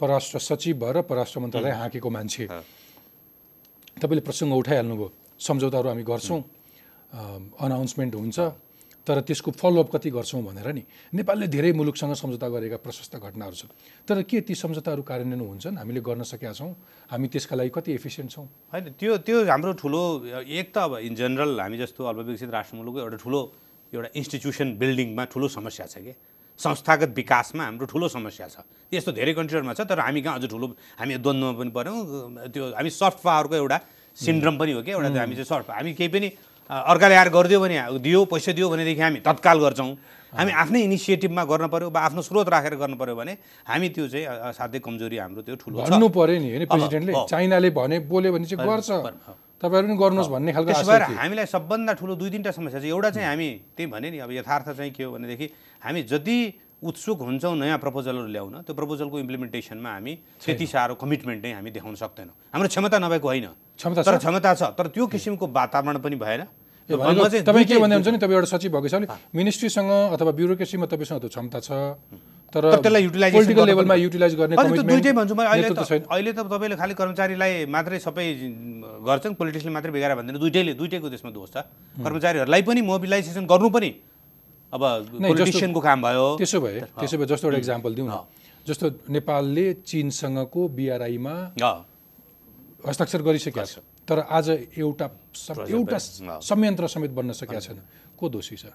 परराष्ट्र 0.00 0.38
सचिव 0.40 0.74
भएर 0.80 0.96
परराष्ट्र 1.04 1.40
मन्त्रालय 1.40 1.72
हाँकेको 1.84 2.08
मान्छे। 2.08 2.44
तपाईँले 4.00 4.22
प्रसङ्ग 4.24 4.52
उठाइहाल्नुभयो। 4.56 5.08
सम्झौताहरू 5.38 5.88
हामी 5.92 6.04
गर्छौँ। 6.08 6.40
अनाउन्समेन्ट 7.60 8.14
हुन्छ। 8.16 8.38
तर 9.04 9.20
त्यसको 9.20 9.50
फलोअप 9.52 9.88
कति 9.92 10.10
गर्छौँ 10.10 10.42
भनेर 10.42 10.68
नि 10.72 10.82
नेपालले 11.12 11.46
धेरै 11.52 11.72
मुलुकसँग 11.76 12.12
सम्झौता 12.16 12.48
गरेका 12.48 12.76
प्रशस्त 12.80 13.16
घटनाहरू 13.20 13.56
छन्। 13.56 13.70
तर 14.08 14.22
के 14.24 14.40
ती 14.40 14.54
सम्झौताहरू 14.56 15.02
कार्यान्वयन 15.04 15.40
हुन्छन्? 15.44 15.76
हामीले 15.76 16.00
गर्न 16.00 16.22
सकेका 16.24 16.52
छौँ। 16.56 16.72
हामी 17.12 17.28
त्यसका 17.28 17.54
लागि 17.56 17.70
कति 17.70 17.92
एफिसियन्ट 18.00 18.30
छौँ? 18.32 18.46
होइन 18.72 18.84
त्यो 18.96 19.12
त्यो 19.20 19.44
हाम्रो 19.44 19.72
ठुलो 19.76 20.02
एक 20.48 20.72
त 20.72 20.76
अब 20.88 21.04
इन 21.04 21.14
जेनरल 21.20 21.60
हामी 21.60 21.76
जस्तो 21.84 22.00
अल्पविकसित 22.00 22.50
राष्ट्र 22.50 22.76
मुलुकको 22.80 23.00
एउटा 23.04 23.18
ठुलो 23.20 23.40
एउटा 23.92 24.08
इन्स्टिट्युसन 24.16 24.68
बिल्डिङमा 24.80 25.24
ठुलो 25.28 25.46
समस्या 25.52 25.86
छ 25.86 26.00
कि? 26.00 26.12
संस्थागत 26.56 27.10
विकासमा 27.12 27.62
हाम्रो 27.64 27.86
ठुलो 27.86 28.08
समस्या 28.08 28.46
छ। 28.48 28.64
यस्तो 28.88 29.12
धेरै 29.12 29.34
कन्ट्रीहरूमा 29.36 29.74
छ 29.74 29.84
तर 29.84 30.00
हामी 30.00 30.20
कहाँ 30.24 30.38
अझ 30.40 30.48
ठुलो 30.48 30.66
हामी 30.96 31.12
द्वन्द्वमा 31.20 31.54
पनि 31.60 31.70
पऱ्यौँ। 31.76 31.98
त्यो 32.54 32.64
हामी 32.72 32.90
सफ्ट 32.90 33.18
पावरको 33.20 33.54
एउटा 33.58 33.78
सिन्ड्रम 34.16 34.54
पनि 34.56 34.72
हो 34.72 34.82
कि? 34.86 34.90
एउटा 34.96 35.10
हामी 35.12 35.34
चाहिँ 35.34 35.50
सफ्ट 35.50 35.70
हामी 35.70 35.92
केही 35.92 36.08
पनि 36.08 36.28
अर्काले 36.64 37.14
आएर 37.14 37.28
गरिदियो 37.28 37.60
भने 37.60 37.76
दियो 38.00 38.24
पैसा 38.24 38.52
दियो 38.52 38.68
भनेदेखि 38.72 39.00
हामी 39.00 39.18
तत्काल 39.20 39.58
गर्छौँ। 39.60 39.90
हामी 40.32 40.52
आफ्नै 40.52 40.80
इनिसिएटिभमा 40.88 41.44
गर्न 41.44 41.66
पऱ्यो 41.68 41.90
वा 41.94 42.00
आफ्नो 42.08 42.22
स्रोत 42.24 42.48
राखेर 42.48 42.74
गर्नु 42.80 42.96
पऱ्यो 42.96 43.14
भने 43.14 43.32
हामी 43.68 43.88
त्यो 43.94 44.08
चाहिँ 44.08 44.24
अ, 44.26 44.34
असाध्यै 44.50 44.80
कमजोरी 44.80 45.16
हाम्रो 45.22 45.42
त्यो 45.44 45.54
ठुलो 45.60 45.76
भन्नु 45.84 46.08
पऱ्यो 46.08 46.38
नि 46.40 46.48
होइन 46.50 46.64
प्रेसिडेन्टले। 46.66 47.12
चाइनाले 47.30 47.70
भने 47.70 47.96
बोल्यो 48.10 48.30
भने 48.32 48.46
चाहिँ 48.48 48.66
गर्छ। 48.66 48.90
तपाईँहरू 49.62 49.86
पनि 49.86 49.96
गर्नुहोस् 49.96 50.30
भन्ने 50.34 50.50
खालको 50.52 50.70
त्यसो 50.72 50.90
भएर। 50.90 51.02
हामीलाई 51.20 51.46
सबभन्दा 51.46 51.92
ठुलो 52.00 52.14
दुई 52.18 52.30
तिनवटा 52.34 52.50
समस्या 52.50 52.80
छ 52.80 52.84
एउटा 52.90 53.10
चाहिँ 53.14 53.28
हामी 53.28 53.48
त्यही 53.76 53.86
भने 53.94 54.08
नि 54.10 54.18
अब 54.24 54.30
यथार्थ 54.42 54.68
चाहिँ 54.74 54.90
के 54.90 55.02
हो 55.04 55.12
भनेदेखि 55.14 55.46
हामी 55.84 56.00
जति 56.10 56.36
उत्सुक 56.82 57.18
हुन्छौँ 57.22 57.54
नयाँ 57.54 57.78
प्रपोजलहरू 57.78 58.28
ल्याउन 58.34 58.54
त्यो 58.66 58.74
प्रपोजलको 58.74 59.16
इम्प्लिमेन्टेसनमा 59.20 59.90
हामी 59.94 60.12
त्यति 60.42 60.66
साह्रो 60.66 60.94
कमिटमेन्ट 60.98 61.40
नै 61.44 61.52
हामी 61.54 61.70
देखाउन 61.70 61.94
सक्दैनौँ। 61.94 62.34
हाम्रो 62.52 62.68
क्षमता 62.68 62.98
नभएको 62.98 63.28
होइन। 63.28 63.46
क्षमता 63.78 64.02
तर? 64.02 64.16
क्षमता 64.18 64.54
छ। 64.54 64.62
तर 64.78 64.86
त्यो 64.94 65.06
किसिमको 65.06 65.46
वातावरण 65.46 65.98
पनि 65.98 66.16
भएन। 66.16 66.42
म 66.84 67.28
तपाईँ 67.48 67.64
के 67.64 67.80
भन्दै 67.80 67.96
हुन्छ 67.96 68.08
नि 68.12 68.18
तपाईँ 68.20 68.36
एउटा 68.36 68.48
सचिव 68.52 68.70
भएको 68.76 68.88
छ 68.88 68.94
भने 69.00 69.08
मिनिस्ट्रीसँग 69.32 69.90
अथवा 70.14 70.32
ब्युरोक्रेसीमा 70.36 70.86
तपाईँसँग 70.86 71.20
त्यो 71.24 71.30
क्षमता 71.32 71.58
छ। 71.64 71.96
तर 72.52 72.62
त्यसलाई 72.76 73.02
युटिलाइजेसन 73.08 73.40
पोलिटिकल 73.40 73.66
लेभलमा 73.66 73.94
युटिलाइज 74.04 74.34
गर्ने 74.36 74.54
त 74.54 74.84
दुइटै 74.84 75.12
भन्छु 75.16 75.34
मैले 75.34 75.48
अहिले 75.48 75.68
त 75.74 75.80
छैन। 75.80 76.02
अहिले 76.06 76.32
त 76.36 76.44
तपाईँले 76.44 76.76
खालि 76.76 76.94
कर्मचारीलाई 76.94 77.52
मात्रै 77.66 77.98
सबै 78.04 78.26
गर्छन् 79.00 79.34
पोलिटिक्सले 79.34 79.72
मात्रै 79.72 79.92
बिगाएर 79.96 80.14
भन्दैन। 80.14 80.36
दुइटैले 80.38 80.72
दुइटैको 80.76 81.08
त्यसमा 81.08 81.30
दोष 81.32 81.50
छ। 81.50 81.66
कर्मचारीहरूलाई 81.98 82.62
पनि 82.62 82.80
मोबिलाइजेसन 82.84 83.48
गर्नु 83.48 83.68
पनि 83.74 83.90
अब 84.70 84.82
पोलिटिसियनको 85.24 85.80
काम 85.80 85.98
भयो। 86.04 86.26
त्यसो 86.36 86.58
भए 86.60 86.80
त्यसो 87.00 87.16
भए 87.16 87.26
जस्तो 87.32 87.48
एउटा 87.48 87.58
इक्जाम्पल 87.64 87.90
दिउँ 87.96 88.08
न। 88.12 88.14
जस्तो 88.68 88.86
नेपालले 89.08 89.66
चिनसँगको 89.88 90.60
बिआरआईमा 90.68 91.34
हस्ताक्षर 92.84 93.20
गरिसकेका 93.24 93.64
छ 93.64 93.80
तर 94.08 94.18
आज 94.28 94.76
एउटा 94.76 95.06
एउटा। 95.68 95.98
संयन्त्र 96.40 96.84
समेत 96.86 97.12
बन्न 97.16 97.32
सकेका 97.32 97.60
छैन। 97.60 97.78
को 98.18 98.24
दोषी 98.28 98.56
छ? 98.56 98.66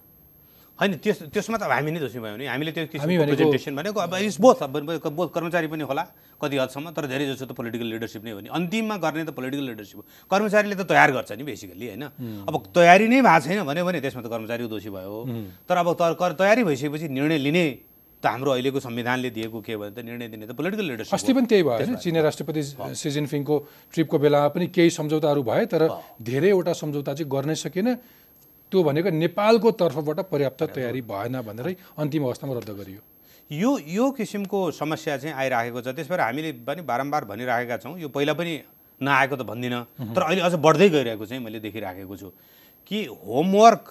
होइन 0.79 0.95
त्यस 1.03 1.27
त्यसमा 1.27 1.57
त 1.59 1.67
अब 1.67 1.71
हामी 1.75 1.91
नै 1.91 1.99
दोषी 1.99 2.19
भयौँ 2.23 2.39
नि। 2.39 2.45
हामीले 2.47 2.71
त्यो 2.71 2.87
प्रेजेन्टेसन 2.87 3.75
भनेको 3.75 3.99
अब 3.99 4.15
इज 4.23 4.39
बोथ 4.39 4.63
बोथ 5.11 5.29
कर्मचारी 5.35 5.67
पनि 5.67 5.83
होला 5.83 6.03
कति 6.39 6.55
हदसम्म 6.55 6.95
तर 6.95 7.03
धेरै 7.11 7.25
जसो 7.35 7.45
त 7.45 7.51
पोलिटिकल 7.51 7.87
लिडरसिप 7.99 8.23
नै 8.23 8.31
हो 8.31 8.39
नि। 8.39 8.49
अन्तिममा 8.49 8.95
गर्ने 9.03 9.27
त 9.27 9.35
पोलिटिकल 9.35 9.65
लिडरसिप 9.75 9.97
हो। 9.99 10.03
कर्मचारीले 10.31 10.75
त 10.79 10.87
तयार 10.87 11.11
गर्छ 11.11 11.35
नि 11.35 11.43
बेसिकली 11.43 11.85
होइन? 11.91 12.03
अब 12.47 12.53
तयारी 12.71 13.07
नै 13.11 13.19
भएको 13.19 13.43
छैन 13.43 13.59
भन्यो 13.67 13.83
भने 13.83 13.99
त्यसमा 13.99 14.23
त 14.23 14.27
कर्मचारी 14.31 14.71
दोषी 14.71 14.89
भयो। 14.89 15.17
तर 15.67 15.75
अब 15.83 15.87
तयारी 16.39 16.63
भइसकेपछि 16.63 17.07
निर्णय 17.11 17.37
लिने 17.43 17.65
त 18.19 18.25
हाम्रो 18.27 18.51
अहिलेको 18.51 18.79
संविधानले 18.79 19.29
दिएको 19.31 19.59
के 19.61 19.77
भने 19.77 19.91
त 19.95 20.03
निर्णय 20.03 20.27
दिने 20.27 20.45
त 20.47 20.51
पोलिटिकल 20.51 20.85
लिडरसिप 20.85 21.13
अस्ति 21.13 21.33
पनि 21.33 21.47
त्यही 21.47 21.63
भयो 21.63 21.75
होइन? 21.75 21.95
चिनिया 21.95 22.23
राष्ट्रपति 22.23 22.63
सी 22.99 23.09
जिनपिङको 23.09 23.55
ट्रिपको 23.93 24.17
बेलामा 24.19 24.47
पनि 24.51 24.67
केही 24.67 24.89
सम्झौताहरू 24.91 25.43
भए 25.43 25.65
तर 25.71 25.87
धेरैवटा 26.21 26.73
सम्झौता 26.73 27.13
चाहिँ 27.13 27.31
गर्नै 27.31 27.55
सकेन। 27.55 27.95
त्यो 28.71 28.83
भनेको 28.83 29.09
नेपालको 29.09 29.71
तर्फबाट 29.71 30.19
पर्याप्त 30.29 30.63
तयारी 30.75 31.01
भएन 31.01 31.41
भनेरै 31.41 31.73
अन्तिम 31.97 32.23
अवस्थामा 32.23 32.53
रद्द 32.59 32.69
गरियो। 32.75 33.01
यो 33.49 33.71
यो 33.87 34.11
किसिमको 34.13 34.59
समस्या 34.77 35.17
चाहिँ 35.17 35.35
आइराखेको 35.35 35.81
छ। 35.81 35.87
त्यस 35.95 36.09
भएर 36.11 36.21
हामीले 36.21 36.51
पनि 36.67 36.81
बारम्बार 36.85 37.25
भनिराखेका 37.25 37.77
छौँ। 37.81 37.97
यो 37.97 38.07
पहिला 38.11 38.33
पनि 38.35 38.53
नआएको 39.01 39.35
त 39.35 39.41
भन्दिनँ। 39.41 39.81
तर 40.13 40.21
अहिले 40.21 40.41
अझ 40.43 40.53
बढ्दै 40.59 40.89
गइरहेको 40.89 41.25
चाहिँ 41.25 41.41
मैले 41.43 41.59
देखिराखेको 41.63 42.15
छु 42.19 42.29
कि 42.85 43.05
होमवर्क 43.25 43.83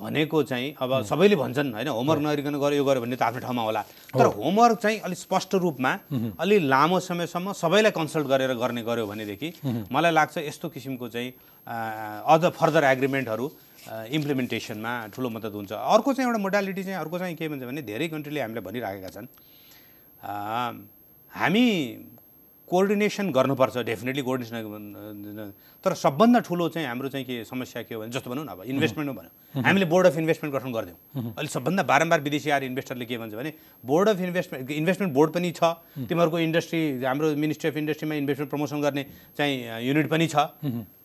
भनेको 0.00 0.42
चाहिँ 0.42 0.74
अब 0.76 1.02
सबैले 1.08 1.36
भन्छन् 1.36 1.72
होइन 1.72 1.88
होमवर्क 1.88 2.20
नगरिकन 2.22 2.54
गऱ्यो 2.60 2.76
यो 2.76 2.84
गऱ्यो 2.84 3.00
भन्ने 3.00 3.16
त 3.16 3.22
आफ्नो 3.22 3.40
ठाउँमा 3.40 3.62
होला। 3.62 3.82
तर 4.12 4.26
होमवर्क 4.36 4.78
चाहिँ 4.78 4.98
अलिक 5.00 5.18
स्पष्ट 5.18 5.54
रूपमा 5.56 5.92
अलि 6.36 6.58
लामो 6.68 7.00
समयसम्म 7.00 7.52
सबैलाई 7.56 7.92
कन्सल्ट 7.96 8.26
गरेर 8.28 8.52
गर्ने 8.60 8.82
गऱ्यो 8.84 9.06
भनेदेखि 9.06 9.48
मलाई 9.88 10.12
लाग्छ 10.12 10.36
यस्तो 10.38 10.68
किसिमको 10.68 11.08
चाहिँ 11.08 11.32
अझ 12.28 12.42
फर्दर 12.52 12.84
एग्रिमेन्टहरू 12.84 13.46
इम्प्लिमेन्टेसनमा 14.12 14.92
ठुलो 15.14 15.28
मद्दत 15.30 15.54
हुन्छ। 15.54 15.72
अर्को 15.72 16.12
चाहिँ 16.12 16.28
एउटा 16.28 16.40
मोडालिटी 16.44 16.82
चाहिँ 16.84 16.98
अर्को 17.00 17.18
चाहिँ 17.18 17.36
के 17.36 17.48
भन्छ 17.48 17.64
भने 17.64 17.82
धेरै 17.82 18.08
कन्ट्रीले 18.12 18.40
हामीलाई 18.40 18.64
भनिराखेका 18.68 19.08
छन्। 19.16 19.26
हामी 21.32 21.66
कोअर्डिनेसन 22.68 23.30
गर्नुपर्छ 23.30 23.76
डेफिनेटली 23.86 24.22
कोअर्डिनेसन 24.22 25.52
तर 25.84 25.94
सबभन्दा 25.94 26.38
ठुलो 26.46 26.68
चाहिँ 26.68 26.86
हाम्रो 26.88 27.08
चाहिँ 27.08 27.24
के 27.26 27.44
समस्या 27.44 27.82
के 27.82 27.94
हो 27.94 28.00
भने 28.00 28.10
जस्तो 28.10 28.30
भनौँ 28.30 28.44
न 28.44 28.48
अब 28.48 28.62
इन्भेस्टमेन्टमा 28.66 29.14
भनौँ। 29.14 29.62
हामीले 29.64 29.86
बोर्ड 29.86 30.06
अफ 30.06 30.16
इन्भेस्टमेन्ट 30.18 30.56
गठन 30.56 30.72
गरिदिउँ 30.72 30.98
अहिले 31.30 31.48
सबभन्दा 31.48 31.82
बारम्बार 31.86 32.20
विदेशी 32.26 32.50
आएर 32.50 32.64
इन्भेस्टरले 32.64 33.04
के 33.06 33.18
भन्छ 33.18 33.34
भने 33.34 33.52
board 33.86 34.08
of 34.08 34.20
investment 34.20 34.70
investment 34.70 35.14
board 35.14 35.30
पनि 35.32 35.50
छ। 35.54 35.62
तिमीहरूको 36.10 36.38
इन्डस्ट्री 36.38 36.80
हाम्रो 37.06 37.34
मिनिस्ट्री 37.38 37.70
अफ 37.70 37.76
इन्डस्ट्रीमा 37.76 38.14
इन्भेस्टमेन्ट 38.14 38.50
प्रमोसन 38.50 38.80
गर्ने 38.82 39.02
चाहिँ 39.38 39.86
युनिट 39.86 40.10
पनि 40.10 40.26
छ। 40.26 40.36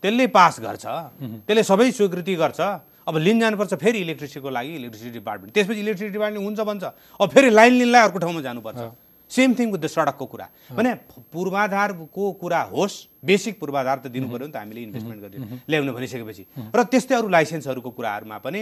त्यसले 0.02 0.28
पास 0.34 0.60
गर्छ। 0.66 0.86
त्यसले 1.46 1.64
सबै 1.64 1.92
स्वीकृति 1.92 2.36
गर्छ। 2.42 2.62
अब 3.02 3.18
लिन 3.18 3.40
जानुपर्छ 3.40 3.74
फेरि 3.82 4.00
इलेक्ट्रिसिटीको 4.00 4.50
लागि 4.50 4.76
इलेक्ट्रिसिटी 4.76 5.14
डिपार्टमेन्ट 5.20 5.54
त्यसपछि 5.54 5.80
इलेक्ट्रिसिटी 5.80 6.14
डिपार्टमेन्ट 6.14 6.46
हुन्छ 6.46 6.60
भन्छ। 6.62 6.84
अब 7.22 7.30
फेरि 7.30 7.50
लाइन 7.50 7.74
लिनलाई 7.82 8.02
अर्को 8.02 8.20
ठाउँमा 8.20 8.42
जानुपर्छ। 8.42 9.11
सेम 9.32 9.56
थिङ 9.56 9.72
विथ 9.72 9.80
द 9.80 9.88
सडकको 9.88 10.26
कुरा 10.28 10.48
भने 10.76 10.92
पूर्वाधारको 11.32 12.32
कुरा 12.42 12.62
होस् 12.76 12.96
बेसिक 13.24 13.60
पूर्वाधार 13.60 13.98
त 14.04 14.08
दिनु 14.12 14.28
पऱ्यो 14.28 14.48
नि 14.48 14.54
त 14.54 14.58
हामीले 14.60 14.82
इन्भेस्टमेन्ट 14.88 15.22
गरेर 15.24 15.42
ल्याउनु 15.72 15.92
भनिसकेपछि 15.98 16.44
र 16.76 16.84
त्यस्तै 16.92 17.16
अरू 17.16 17.28
लाइसेन्सहरूको 17.38 17.90
कुराहरूमा 17.98 18.38
पनि 18.46 18.62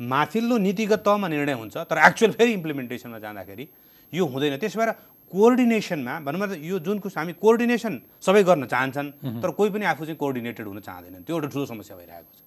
माथिल्लो 0.00 0.56
नीतिगत 0.66 1.00
तहमा 1.06 1.28
निर्णय 1.28 1.54
हुन्छ 1.62 1.76
तर 1.88 1.96
एक्चुअल 2.08 2.32
फेरि 2.36 2.52
इम्प्लिमेन्टेसनमा 2.52 3.18
जाँदाखेरि 3.24 3.64
यो 4.12 4.24
हुँदैन। 4.26 4.56
त्यसो 4.60 4.78
भएर 4.80 4.90
कोअर्डिनेसनमा 5.32 6.14
भनौँ 6.26 6.40
न 6.40 6.44
त 6.52 6.52
यो 6.60 6.78
जुन 6.84 6.98
कुछ 7.00 7.16
हामी 7.16 7.32
कोअर्डिनेसन 7.40 7.94
सबै 8.20 8.42
गर्न 8.44 8.66
चाहन्छन् 8.68 9.40
तर 9.40 9.50
कोही 9.56 9.70
पनि 9.72 9.84
आफू 9.88 10.04
चाहिँ 10.04 10.18
कोअर्डिनेटेड 10.20 10.66
हुन 10.66 10.80
चाहँदैनन्। 10.84 11.24
त्यो 11.24 11.32
एउटा 11.36 11.48
ठुलो 11.48 11.64
समस्या 11.72 11.96
भइरहेको 11.96 12.30
छ। 12.36 12.40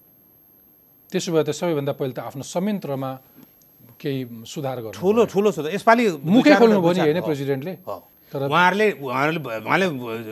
त्यसो 1.10 1.30
भए 1.34 1.44
त 1.44 1.50
सबैभन्दा 1.58 1.94
पहिले 1.98 2.14
त 2.14 2.20
आफ्नो 2.30 2.44
संयन्त्रमा 2.46 3.12
केही 4.00 4.20
सुधार 4.46 4.78
गर्नु 4.84 4.98
ठुलो 5.00 5.22
ठुलो 5.26 5.50
छ 5.52 5.60
त 5.60 5.68
यसपालि 5.76 6.04
मुखै 6.24 6.56
खोल्नु 6.60 6.80
भयो 6.82 6.94
नि 6.94 7.02
होइन। 7.06 7.22
प्रेसिडेन्टले। 7.22 7.74
तर 8.32 8.42
उहाँहरूले 8.50 8.88
उहाँहरूले 9.06 9.40
उहाँले 9.40 9.86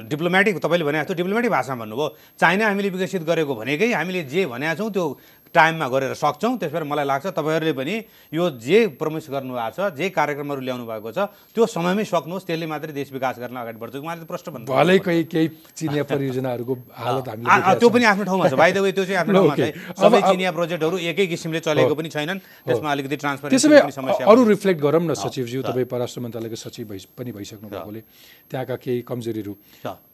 डिप्लोमेटिक 0.09 0.55
तपाईँले 0.59 0.86
भने 0.86 0.97
जस्तो 1.01 1.14
डिप्लोमेटिक 1.14 1.51
भाषामा 1.51 1.80
भन्नुभयो 1.86 2.07
चाइना 2.41 2.64
हामीले 2.68 2.89
विकसित 2.89 3.24
गरेको 3.24 3.53
भनेकै 3.55 3.88
हामीले 3.93 4.22
जे 4.34 4.41
भनेका 4.49 4.74
छौँ 4.76 4.89
त्यो 4.91 5.05
टाइममा 5.53 5.87
गरेर 5.87 6.13
सक्छौँ। 6.17 6.57
त्यस 6.57 6.71
भएर 6.73 6.83
मलाई 6.83 7.05
लाग्छ 7.05 7.25
तपाईँहरूले 7.37 7.73
पनि 7.77 7.95
यो 8.33 8.43
जे 8.57 8.97
प्रमिस 8.97 9.29
गर्नुभएको 9.29 9.71
छ 9.77 9.93
जे 9.93 10.09
कार्यक्रमहरू 10.09 10.61
ल्याउनु 10.61 10.85
भएको 10.89 11.09
छ 11.13 11.29
त्यो 11.53 11.63
समयमै 11.69 12.03
सक्नुहोस्। 12.03 12.45
त्यसले 12.49 12.65
मात्रै 12.65 12.93
देश 12.93 13.13
विकास 13.13 13.39
गर्न 13.39 13.55
अगाडि 13.61 13.77
बढ्छ। 13.77 13.95
उहाँले 14.01 14.25
प्रश्न 14.25 14.47
भन्नु 14.51 14.67
भलै 14.73 14.97
केही 14.99 15.23
केही 15.29 15.47
चिनिया 15.77 16.03
परियोजनाहरूको 16.09 16.73
हालत 16.89 17.27
हामीले 17.29 17.77
त्यो। 17.79 17.89
पनि 17.93 18.05
आफ्नो 18.09 18.23
ठाउँमा 18.25 18.45
छ। 18.49 18.53
बाई 18.57 18.71
द 18.73 18.77
वे 18.81 18.91
त्यो 18.97 19.05
चाहिँ 19.05 19.19
आफ्नो 19.21 19.33
ठाउँमा. 19.39 19.55
छ। 19.55 19.71
सबै 19.93 20.19
चिनिया 20.33 20.51
प्रोजेक्टहरू 20.57 20.97
एकै 21.13 21.25
किसिमले 21.29 21.59
चलेको 21.61 21.93
पनि 21.93 22.09
छैनन्। 22.09 22.39
त्यसमा 22.65 22.89
अलिकति 22.91 23.17
पनि 23.23 23.57
समस्या 23.93 24.25
अरू 24.25 24.41
रिफ्लेक्ट 24.49 24.79
गरौँ 24.81 25.03
न 25.05 25.13
सचिवज्यू। 25.13 25.61
तपाईँ 25.69 25.85
परराष्ट्र 25.85 26.19
मन्त्रालयको 26.21 26.57
सचिव 26.57 26.85
भइ 26.89 26.99
पनि 27.13 27.31
भइसक्नु 27.31 27.67
भएकोले 27.69 28.01
त्यहाँका 28.49 28.75
केही 28.81 29.01
कमजोरीहरू। 29.05 29.53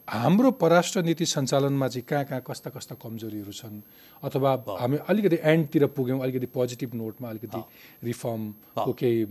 हाम्रो 0.09 0.51
परराष्ट्र 0.57 1.01
नीति 1.05 1.25
सञ्चालनमा 1.25 1.87
चाहिँ 1.87 2.05
कहाँ 2.09 2.25
कहाँ 2.25 2.41
कस्ता 2.47 2.69
कस्ता 2.73 2.95
कमजोरीहरू 2.97 3.51
छन्? 3.51 3.81
अथवा 4.25 4.51
हामी 4.81 4.97
अलिकति 5.05 5.37
एन्डतिर 5.43 5.85
पुग्यौँ 5.93 6.19
अलिकति 6.19 6.45
पोजिटिभ 6.49 6.93
नोटमा 6.95 7.29
अलिकति 7.29 7.61
रिफर्मको 8.03 8.93
केही 8.93 9.25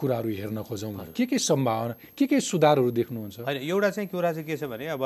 कुराहरू 0.00 0.28
हेर्न 0.40 0.62
खोजौँ। 0.64 1.12
के 1.12 1.26
के 1.26 1.38
सम्भावना 1.38 1.94
के 2.16 2.26
के 2.26 2.40
सुधारहरू 2.40 2.90
देख्नुहुन्छ? 2.90 3.40
होइन 3.44 3.56
एउटा 3.60 3.90
चाहिँ 3.90 4.08
कुरा 4.08 4.32
चाहिँ 4.32 4.46
के 4.48 4.56
छ 4.56 4.64
भने 4.72 4.86
अब 4.96 5.04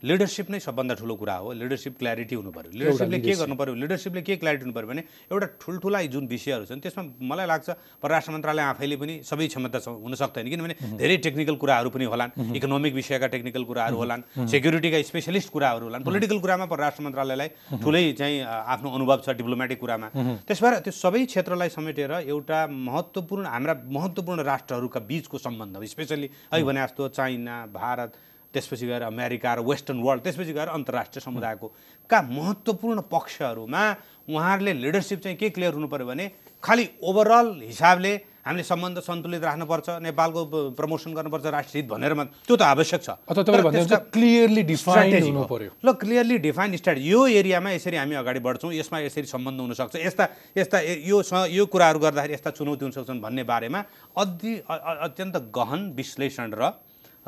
लिडरसिप 0.00 0.48
नै 0.50 0.58
सबभन्दा 0.64 0.94
ठुलो 0.96 1.14
कुरा 1.14 1.34
हो। 1.36 1.52
लिडरसिप 1.52 1.94
क्ल्यारिटी 2.00 2.34
हुनु 2.34 2.50
पऱ्यो। 2.56 2.72
लिडरसिपले 2.72 3.18
के 3.20 3.32
गर्नु 3.36 3.54
पऱ्यो? 3.60 3.74
लिडरसिपले 3.84 4.20
के 4.24 4.36
क्ल्यारिटी 4.40 4.64
हुनु 4.64 4.72
पऱ्यो 4.72 4.88
भने 4.88 5.02
एउटा 5.28 5.46
ठुल्ठुला 5.60 5.98
जुन 6.08 6.24
विषयहरू 6.26 6.64
छन् 6.64 6.80
त्यसमा 6.80 7.02
मलाई 7.20 7.46
लाग्छ 7.46 7.68
परराष्ट्र 8.00 8.32
मन्त्रालय 8.32 8.62
आफैले 8.72 8.96
पनि 8.96 9.14
सबै 9.28 9.46
क्षमता 9.52 9.78
छ- 9.84 9.92
हुन 10.00 10.14
सक्दैन। 10.16 10.48
किनभने 10.48 10.74
धेरै 10.96 11.16
टेक्निकल 11.20 11.54
कुराहरू 11.60 11.88
पनि 11.92 12.04
होलान् 12.08 12.32
इकोनोमिक 12.56 12.92
विषयका 12.96 13.26
टेक्निकल 13.28 13.62
कुराहरू 13.68 13.96
होलान् 14.00 14.22
सेक्युरिटीका 14.48 14.98
स्पेसलिस्ट 15.04 15.48
कुराहरू 15.52 15.84
होलान्। 15.84 16.02
पोलिटिकल 16.08 16.38
कुरामा 16.40 16.64
परराष्ट्र 16.72 17.02
मन्त्रालयलाई 17.04 17.48
ठुलै 17.84 18.02
चाहिँ 18.16 18.36
आफ्नो 18.72 18.88
अनुभव 18.96 19.18
छ 19.20 19.36
डिप्लोमेटिक 19.36 19.78
कुरामा। 19.84 20.08
त्यस 20.48 20.58
भएर 20.64 20.74
त्यो 20.80 20.92
सबै 20.96 21.20
क्षेत्रलाई 21.28 21.68
समेटेर 21.76 22.10
एउटा 22.24 22.58
महत्त्वपूर्ण 22.88 23.44
हाम्रा 23.52 23.74
महत्त्वपूर्ण 23.84 24.40
राष्ट्रहरूका 24.48 25.00
बिचको 25.04 25.36
सम्बन्ध 25.38 25.84
स्पेसल्ली 25.92 26.28
अहिले 26.48 26.64
भने 26.64 26.80
जस्तो 26.88 27.08
चाइना 27.20 27.54
भारत 27.68 28.12
त्यसपछि 28.52 28.86
गएर 28.86 29.02
अमेरिका 29.02 29.54
र 29.54 29.60
वेस्टर्न 29.60 29.98
वर्ल्ड 30.02 30.22
त्यसपछि 30.22 30.52
गएर 30.52 30.68
अन्तर्राष्ट्रिय 30.68 31.22
समुदायको 31.24 31.66
का 32.10 32.18
महत्त्वपूर्ण 32.22 33.00
पक्षहरूमा 33.10 33.82
उहाँहरूले 34.30 34.72
लिडरसिप 34.82 35.20
चाहिँ 35.22 35.36
के 35.36 35.50
क्लियर 35.50 35.74
हुनु 35.74 35.88
पऱ्यो 35.88 36.06
भने 36.06 36.30
खालि 36.62 36.84
ओभरअल 37.02 37.48
हिसाबले 37.62 38.12
हामीले 38.40 38.64
सम्बन्ध 38.64 38.98
सन्तुलित 39.04 39.42
राख्नुपर्छ 39.44 39.88
नेपालको 40.00 40.40
प्रमोसन 40.72 41.12
गर्नुपर्छ 41.14 41.46
राष्ट्रिय 41.46 41.82
हित 41.82 41.90
भनेर 41.92 42.12
त्यो 42.48 42.56
त 42.56 42.62
आवश्यक 42.62 43.00
छ। 43.04 43.08
क्लियरली। 44.10 44.62
पर्यो। 44.64 45.70
ल 45.84 45.92
क्लियरली 45.92 46.38
डिफाइन 46.48 46.76
स्ट्राटेजी 46.76 47.10
यो 47.10 47.26
एरियामा 47.36 47.70
यसरी 47.70 47.96
हामी 47.96 48.14
अगाडि 48.16 48.40
बढ्छौँ 48.40 48.72
यसमा 48.72 48.98
यसरी 49.00 49.26
सम्बन्ध 49.28 49.60
हुनसक्छ। 49.60 49.96
यस्ता 49.96 50.24
यस्ता 50.56 50.78
यो 51.04 51.22
यो 51.52 51.66
कुराहरू 51.68 51.98
गर्दाखेरि 52.00 52.34
यस्ता 52.34 52.50
चुनौती 52.50 52.84
हुन 52.84 52.92
सक्छन् 52.96 53.20
भन्ने 53.20 53.44
बारेमा 53.44 53.80
अति 54.16 54.52
अत्यन्त 54.66 55.36
गहन 55.52 55.92
विश्लेषण 55.92 56.50
र 56.56 56.72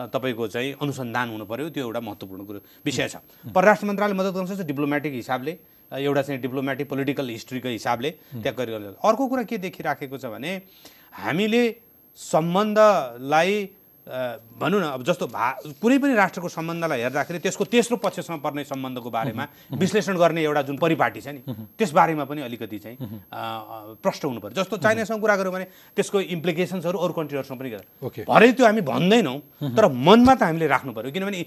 तपाईँको 0.08 0.48
चाहिँ 0.48 0.72
अनुसन्धान 0.82 1.26
हुनु 1.30 1.44
पर्यो 1.44 1.68
त्यो 1.70 1.84
एउटा 1.86 2.00
महत्त्वपूर्ण 2.00 2.44
कुरो 2.44 2.60
विषय 2.84 3.08
छ। 3.08 3.16
परराष्ट्र 3.54 3.86
मन्त्रालय 3.86 4.14
मद्दत 4.14 4.34
गर्न 4.34 4.46
सक्छ 4.46 4.66
डिप्लोमेटिक 4.66 5.12
हिसाबले 5.12 5.52
एउटा 5.92 6.22
चाहिँ 6.22 6.40
डिप्लोमेटिक 6.40 6.88
पोलिटिकल 6.88 7.28
हिस्ट्रीको 7.28 7.68
हिसाबले 7.68 8.10
त्यहाँ 8.42 8.54
गरिरहन्छ 8.58 8.96
अर्को 9.04 9.26
कुरा 9.28 9.42
के 9.42 9.58
देखिराखेको 9.58 10.18
छ 10.18 10.26
भने 10.32 10.50
हामीले 11.12 11.62
सम्बन्धलाई 12.18 13.52
भनौँ 14.02 14.80
न 14.80 14.84
अब 14.98 15.02
जस्तो 15.06 15.26
भा 15.30 15.50
कुनै 15.78 15.98
पनि 15.98 16.14
राष्ट्रको 16.14 16.48
सम्बन्धलाई 16.48 17.00
हेर्दाखेरि 17.06 17.38
त्यसको 17.38 17.64
तेस्रो 17.70 17.96
पक्षसँग 18.02 18.40
पर्ने 18.42 18.64
सम्बन्धको 18.66 19.10
बारेमा 19.10 19.44
विश्लेषण 19.78 20.16
गर्ने 20.18 20.42
एउटा 20.42 20.62
जुन 20.68 20.76
परिपाटी 20.82 21.20
छ 21.20 21.28
नि 21.28 21.42
त्यसबारेमा 21.78 22.24
पनि 22.26 22.42
अलिकति 22.42 22.78
चाहिँ 22.78 22.96
प्रष्ट 24.02 24.24
हुनु 24.24 24.40
पर्यो। 24.40 24.54
जस्तो 24.58 24.76
चाइनासँग 24.82 25.20
कुरा 25.22 25.36
गऱ्यौँ 25.36 25.54
भने 25.54 25.66
त्यसको 25.96 26.20
इम्प्लिकेसन्सहरू 26.34 26.98
अरू 26.98 27.12
कन्ट्रीहरूसँग 27.14 27.58
पनि 27.58 27.70
Okay. 28.02 28.24
भरे 28.26 28.52
त्यो 28.52 28.66
हामी 28.66 28.80
भन्दैनौँ 28.82 29.38
तर 29.72 29.86
मनमा 29.88 30.34
त 30.34 30.42
हामीले 30.42 30.66
राख्नु 30.66 30.92
पऱ्यो 30.92 31.10
किनभने 31.14 31.40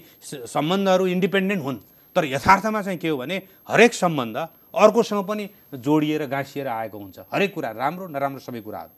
सम्बन्धहरू 0.48 1.06
इन्डिपेन्डेन्ट 1.06 1.62
हुन्। 1.62 1.78
तर 2.16 2.24
यथार्थमा 2.24 2.80
चाहिँ 2.82 2.98
के 2.98 3.08
हो 3.08 3.16
भने 3.20 3.36
हरेक 3.68 3.92
सम्बन्ध 3.94 4.36
अर्कोसँग 4.72 5.24
पनि 5.28 5.44
जोडिएर 5.76 6.26
गाँसिएर 6.26 6.66
आएको 6.66 6.98
हुन्छ। 6.98 7.18
हरेक 7.28 7.54
कुरा 7.54 7.70
राम्रो 7.76 8.06
नराम्रो 8.08 8.40
सबै 8.40 8.60
कुराहरू। 8.64 8.90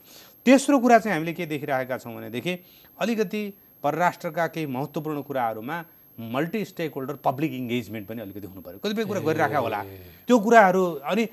तेस्रो 0.47 0.78
कुरा 0.78 0.99
चाहिँ 0.99 1.14
हामीले 1.14 1.32
के 1.32 1.47
देखिरहेका 1.47 1.99
छौँ 1.99 2.14
भनेदेखि 2.14 2.59
अलिकति 2.99 3.43
परराष्ट्रका 3.84 4.47
केही 4.47 4.66
महत्त्वपूर्ण 4.66 5.22
कुराहरूमा 5.22 5.84
multi 6.18 6.64
stake 6.64 6.95
holder 6.95 7.16
public 7.24 7.53
engagement 7.53 8.09
पनि 8.09 8.20
अलिकति 8.22 8.47
हुनु 8.47 8.61
पऱ्यो 8.61 8.78
कतिपय 8.84 9.05
कुरा 9.05 9.20
गरिराखेका 9.20 9.59
होला। 9.59 9.82
त्यो 10.28 10.39
कुराहरू 10.39 10.84
अनि 11.05 11.26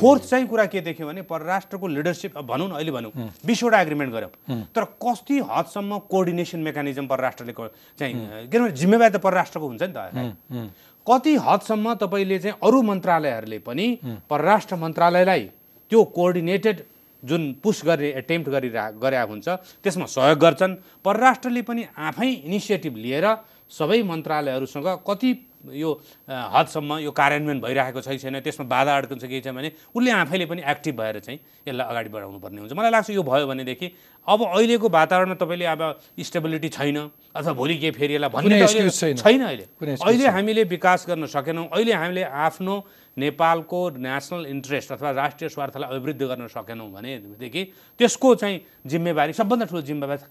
फोर्थ 0.00 0.22
चाहिँ 0.24 0.46
कुरा 0.48 0.64
के 0.66 0.80
देख्यो 0.80 1.06
भने 1.06 1.22
परराष्ट्रको 1.22 1.86
लिडरसिप 1.86 2.38
भनौँ 2.40 2.68
न 2.68 2.72
अहिले 2.72 2.92
भनौँ 2.92 3.12
बिसवटा 3.46 3.80
एग्रिमेन्ट 3.80 4.12
गऱ्यौँ 4.12 4.62
तर 4.74 4.84
कति 5.04 5.38
हदसम्म 5.50 5.98
कोअर्डिनेसन 6.10 6.60
मेकानिजम 6.60 7.06
परराष्ट्रले 7.06 7.52
चाहिँ 7.52 8.48
किनभने 8.48 8.70
जिम्मेवारी 8.72 9.12
त 9.12 9.20
परराष्ट्रको 9.22 9.66
हुन्छ 9.68 9.82
नि 9.82 9.92
त। 9.92 10.70
कति 11.06 11.34
हदसम्म 11.46 11.94
तपाईँले 12.00 12.38
चाहिँ 12.38 12.58
अरू 12.58 12.82
मन्त्रालयहरूले 12.82 13.58
पनि 13.60 13.86
परराष्ट्र 14.30 14.76
मन्त्रालयलाई 14.76 15.44
त्यो 15.92 16.04
कोअर्डिनेटेड 16.16 16.80
जुन 17.22 17.42
पुस 17.62 17.82
गर्ने 17.84 18.08
एटेम्प्ट 18.20 18.48
गरिरह 18.50 18.90
गरे 19.02 19.18
हुन्छ 19.18 19.48
त्यसमा 19.82 20.06
सहयोग 20.06 20.38
गर्छन्। 20.38 20.74
परराष्ट्रले 21.04 21.62
पनि 21.62 21.82
आफै 21.98 22.30
इनिसिएटिभ 22.46 22.96
लिएर 22.96 23.26
सबै 23.68 24.02
मन्त्रालयहरूसँग 24.02 24.88
कति 25.06 25.30
यो 25.58 25.90
हदसम्म 26.28 26.98
यो 27.02 27.10
कार्यान्वयन 27.10 27.60
भइरहेको 27.60 28.00
छ 28.00 28.08
कि 28.08 28.18
छैन 28.22 28.38
त्यसमा 28.40 28.64
बाधा 28.70 28.96
अड्कन्छ 28.96 29.24
केही 29.26 29.40
छ 29.42 29.50
भने 29.50 29.70
उसले 29.90 30.10
आफैले 30.14 30.46
पनि 30.46 30.62
एक्टिभ 30.62 30.94
भएर 30.94 31.18
चाहिँ 31.18 31.38
यसलाई 31.66 31.86
अगाडि 31.90 32.08
बढाउनु 32.08 32.38
पर्ने 32.38 32.58
हुन्छ। 32.62 32.72
मलाई 32.72 32.90
लाग्छ 32.94 33.10
यो 33.10 33.22
भयो 33.26 33.46
भनेदेखि 33.50 33.86
अब 34.28 34.40
अहिलेको 34.54 34.88
वातावरणमा 34.88 35.34
तपाईँले 35.34 35.66
अब 35.66 35.82
स्टेबिलिटी 36.14 36.68
छैन 36.68 36.98
अथवा 37.34 37.52
भोलि 37.58 37.76
के 37.82 37.90
फेरि 37.90 38.14
यसलाई 38.14 38.30
भन्ने 38.30 38.88
छैन। 39.18 39.42
अहिले। 39.42 39.66
अहिले 39.82 40.26
हामीले 40.30 40.64
विकास 40.64 41.04
गर्न 41.10 41.26
सकेनौँ 41.26 41.66
अहिले 41.74 41.92
हामीले 41.92 42.22
आफ्नो 42.22 42.74
नेपालको 43.18 43.80
नेसनल 43.98 44.46
इन्ट्रेस्ट 44.46 44.92
अथवा 44.92 45.10
राष्ट्रिय 45.12 45.48
स्वार्थलाई 45.50 45.88
अभिवृद्धि 45.90 46.24
गर्न 46.24 46.46
सकेनौँ 46.48 46.90
भनेदेखि 46.92 47.62
त्यसको 47.98 48.34
चाहिँ 48.34 48.60
जिम्मेवारी 48.86 49.32
सबभन्दा 49.34 49.64
ठुलो 49.66 49.82
जिम्मेवारी 49.82 50.22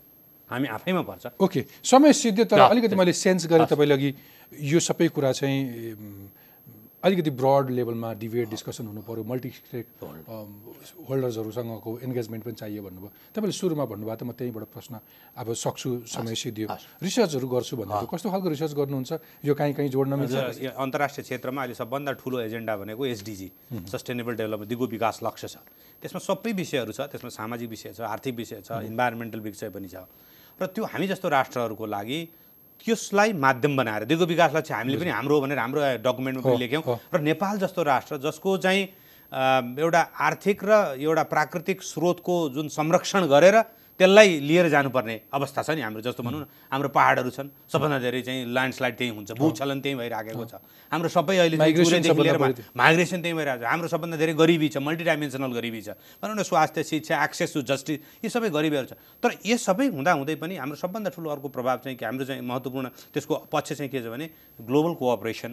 हामी 0.49 0.67
आफैमा 0.67 1.01
पर्छ। 1.03 1.27
ओके 1.43 1.61
समय 1.83 2.13
सिद्धियो 2.13 2.45
तर 2.47 2.59
अलिकति 2.59 2.95
मैले 2.95 3.13
सेन्स 3.13 3.47
गरेँ 3.51 3.67
तपाईँले 3.67 3.93
अघि 3.93 4.13
यो 4.71 4.79
सबै 4.79 5.07
कुरा 5.11 5.31
चाहिँ 5.35 5.59
अलिकति 7.03 7.29
ब्रड 7.29 7.69
लेभलमा 7.69 8.13
डिबेट 8.17 8.49
डिस्कसन 8.49 8.85
हुनु 8.89 9.01
पऱ्यो 9.05 9.23
मल्टी 9.23 9.49
स्टेक 9.49 9.85
होल्डर्सहरूसँगको 11.09 11.91
इन्गेजमेन्ट 12.01 12.43
पनि 12.45 12.55
चाहियो 12.57 12.81
भन्नुभयो। 12.83 13.09
तपाईँले 13.37 13.53
सुरुमा 13.53 13.85
भन्नुभयो 13.85 14.15
त 14.17 14.23
म 14.25 14.31
त्यहीँबाट 14.33 14.65
प्रश्न 14.73 14.93
अब 15.37 15.53
सक्छु 15.53 15.89
समय 16.09 16.33
सिद्धियो। 16.33 16.67
रिसर्चहरू 16.97 17.47
गर्छु 17.47 17.75
भन्नुभयो 17.77 18.07
कस्तो 18.09 18.27
खालको 18.33 18.49
रिसर्च 18.49 18.73
गर्नुहुन्छ? 18.73 19.11
यो 19.45 19.53
काहीँ 19.53 19.73
काहीँ 19.77 19.89
जोड्न 19.93 20.13
मिल्छ? 20.25 20.73
अन्तर्राष्ट्रिय 20.73 21.23
क्षेत्रमा 21.23 21.61
अहिले 21.61 21.75
सबभन्दा 21.77 22.11
ठुलो 22.17 22.37
एजेन्डा 22.49 22.73
भनेको 22.81 23.05
एसडिजी 23.05 23.49
सस्टेनेबल 23.93 24.33
डेभलपमेन्ट 24.41 24.69
दिगो 24.69 24.85
विकास 24.89 25.21
लक्ष्य 25.21 25.47
छ। 25.47 25.55
त्यसमा 26.01 26.19
सबै 26.19 26.51
विषयहरू 26.57 26.91
छ 26.97 26.99
त्यसमा 27.13 27.29
सामाजिक 27.29 27.69
विषय 27.69 27.93
छ 27.93 28.01
आर्थिक 28.09 28.35
विषय 28.35 28.61
छ 28.65 28.69
इन्भाइरोमेन्टल 28.89 29.39
विषय 29.45 29.69
पनि 29.69 29.85
छ। 29.85 30.01
र 30.57 30.65
त्यो 30.65 30.83
हामी 30.89 31.07
जस्तो 31.13 31.29
राष्ट्रहरूको 31.29 31.85
लागि 31.85 32.19
त्यसलाई 32.85 33.33
माध्यम 33.33 33.75
बनाएर 33.77 34.03
दिगो 34.05 34.25
विकास 34.25 34.51
लक्ष्य 34.55 34.73
हामीले 34.73 34.97
पनि 34.97 35.09
हाम्रो 35.09 35.41
भनेर 35.41 35.59
हाम्रो 35.59 35.81
डकुमेन्टमा 36.03 36.43
पनि 36.43 36.59
लेख्यौँ। 36.59 36.83
र 37.13 37.19
नेपाल 37.21 37.57
जस्तो 37.57 37.81
राष्ट्र 37.83 38.17
जसको 38.17 38.57
चाहिँ 38.57 38.83
एउटा 39.79 40.01
आर्थिक 40.19 40.63
र 40.63 40.71
एउटा 40.99 41.23
प्राकृतिक 41.23 41.83
स्रोतको 41.83 42.35
जुन 42.55 42.67
संरक्षण 42.71 43.25
गरेर 43.27 43.55
त्यसलाई 43.97 44.29
लिएर 44.45 44.67
जानुपर्ने 44.69 45.15
अवस्था 45.33 45.61
छ 45.63 45.69
नि 45.73 45.81
हाम्रो 45.81 46.01
जस्तो 46.05 46.21
भनौँ 46.23 46.39
न। 46.41 46.45
हाम्रो 46.69 46.89
पाहाडहरू 46.93 47.29
छन् 47.33 47.49
सबभन्दा 47.65 47.97
धेरै 47.97 48.21
चाहिँ 48.21 48.45
ल्यान्डस्लाइड 48.45 48.93
त्यहीँ 48.97 49.13
हुन्छ 49.17 49.31
भूचलन 49.41 49.79
त्यहीँ 49.81 49.97
भइराखेको 49.97 50.45
छ। 50.45 50.53
हाम्रो 50.93 51.09
सबै 51.09 51.37
अहिले 51.37 51.57
लिएर 51.57 52.37
माइग्रेसन 52.77 53.21
त्यहीँ 53.21 53.37
भइरहेको 53.37 53.63
छ। 53.65 53.65
हाम्रो 53.65 53.87
सबभन्दा 53.89 54.17
धेरै 54.21 54.33
गरिबी 54.37 54.67
छ 54.69 54.77
मल्टिडाइमेन्सनल 54.77 55.51
गरिबी 55.57 55.81
छ। 55.81 55.89
भनौँ 56.21 56.37
न 56.37 56.43
स्वास्थ्य 56.45 56.83
शिक्षा 56.83 57.23
एक्सेस 57.25 57.53
टु 57.57 57.61
जस्टिस 57.65 57.97
यी 58.21 58.29
सबै 58.29 58.49
गरिबीहरू 58.53 58.85
छ। 58.85 58.93
तर 59.17 59.41
यो 59.41 59.57
सबै 59.57 59.89
हुँदाहुँदै 59.89 60.35
पनि 60.37 60.55
हाम्रो 60.61 60.77
सबभन्दा 60.77 61.09
ठुलो 61.17 61.29
अर्को 61.33 61.47
प्रभाव 61.49 61.77
चाहिँ 61.81 61.97
के 61.97 62.05
हाम्रो 62.05 62.25
चाहिँ 62.29 62.41
महत्त्वपूर्ण 62.45 62.87
त्यसको 63.17 63.49
पक्ष 63.49 63.81
चाहिँ 63.81 63.89
के 63.89 63.99
छ 64.05 64.13
भने 64.13 64.29
ग्लोबल 64.61 64.93
कोअपरेसन 65.01 65.51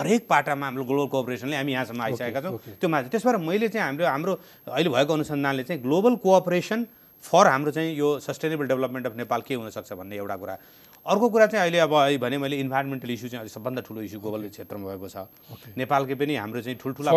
हरेक 0.00 0.22
पाटामा 0.24 0.66
हाम्रो 0.72 0.84
ग्लोबल 0.88 1.08
कोअपरेसनले 1.12 1.56
हामी 1.56 1.72
यहाँसम्म 1.72 2.00
आइसकेका 2.00 2.40
छौँ। 2.40 2.80
त्यो 2.80 2.88
माथि 2.88 3.08
त्यस 3.12 3.24
भएर 3.28 3.36
मैले 3.44 3.68
चाहिँ 3.68 3.84
हाम्रो 3.92 4.04
हाम्रो 4.08 4.32
अहिले 4.72 4.88
भएको 4.88 5.12
अनुसन्धानले 5.12 5.62
चाहिँ 5.68 5.82
ग्लोबल 5.84 6.16
कोअपरेसन 6.24 7.03
फर 7.24 7.46
हाम्रो 7.46 7.70
चाहिँ 7.72 7.94
यो 7.96 8.18
सस्टेनेबल 8.20 8.66
डेभलपमेन्ट 8.68 9.06
अफ 9.06 9.16
नेपाल 9.16 9.42
के 9.42 9.54
हुनसक्छ 9.54 9.92
भन्ने 9.92 10.16
एउटा 10.16 10.36
कुरा 10.36 10.58
अर्को 11.06 11.28
कुरा 11.28 11.46
चाहिँ 11.46 11.60
अहिले 11.62 11.78
अब 11.84 11.92
अहिले 11.92 12.18
भने 12.18 12.36
मैले 12.38 12.56
इन्भाइरोमेन्टल 12.64 13.10
इस्यु 13.12 13.28
चाहिँ 13.28 13.40
अहिले 13.40 13.52
सबभन्दा 13.52 13.80
ठुलो 13.84 14.00
इस्यु 14.08 14.20
ग्लोबल 14.20 14.48
क्षेत्रमा 14.48 14.88
भएको 14.88 15.08
छ। 15.12 15.28
नेपालकै 15.76 16.14
पनि 16.16 16.34
हाम्रो 16.40 16.60
चाहिँ 16.64 16.78
ठुल्ठुला 16.80 17.12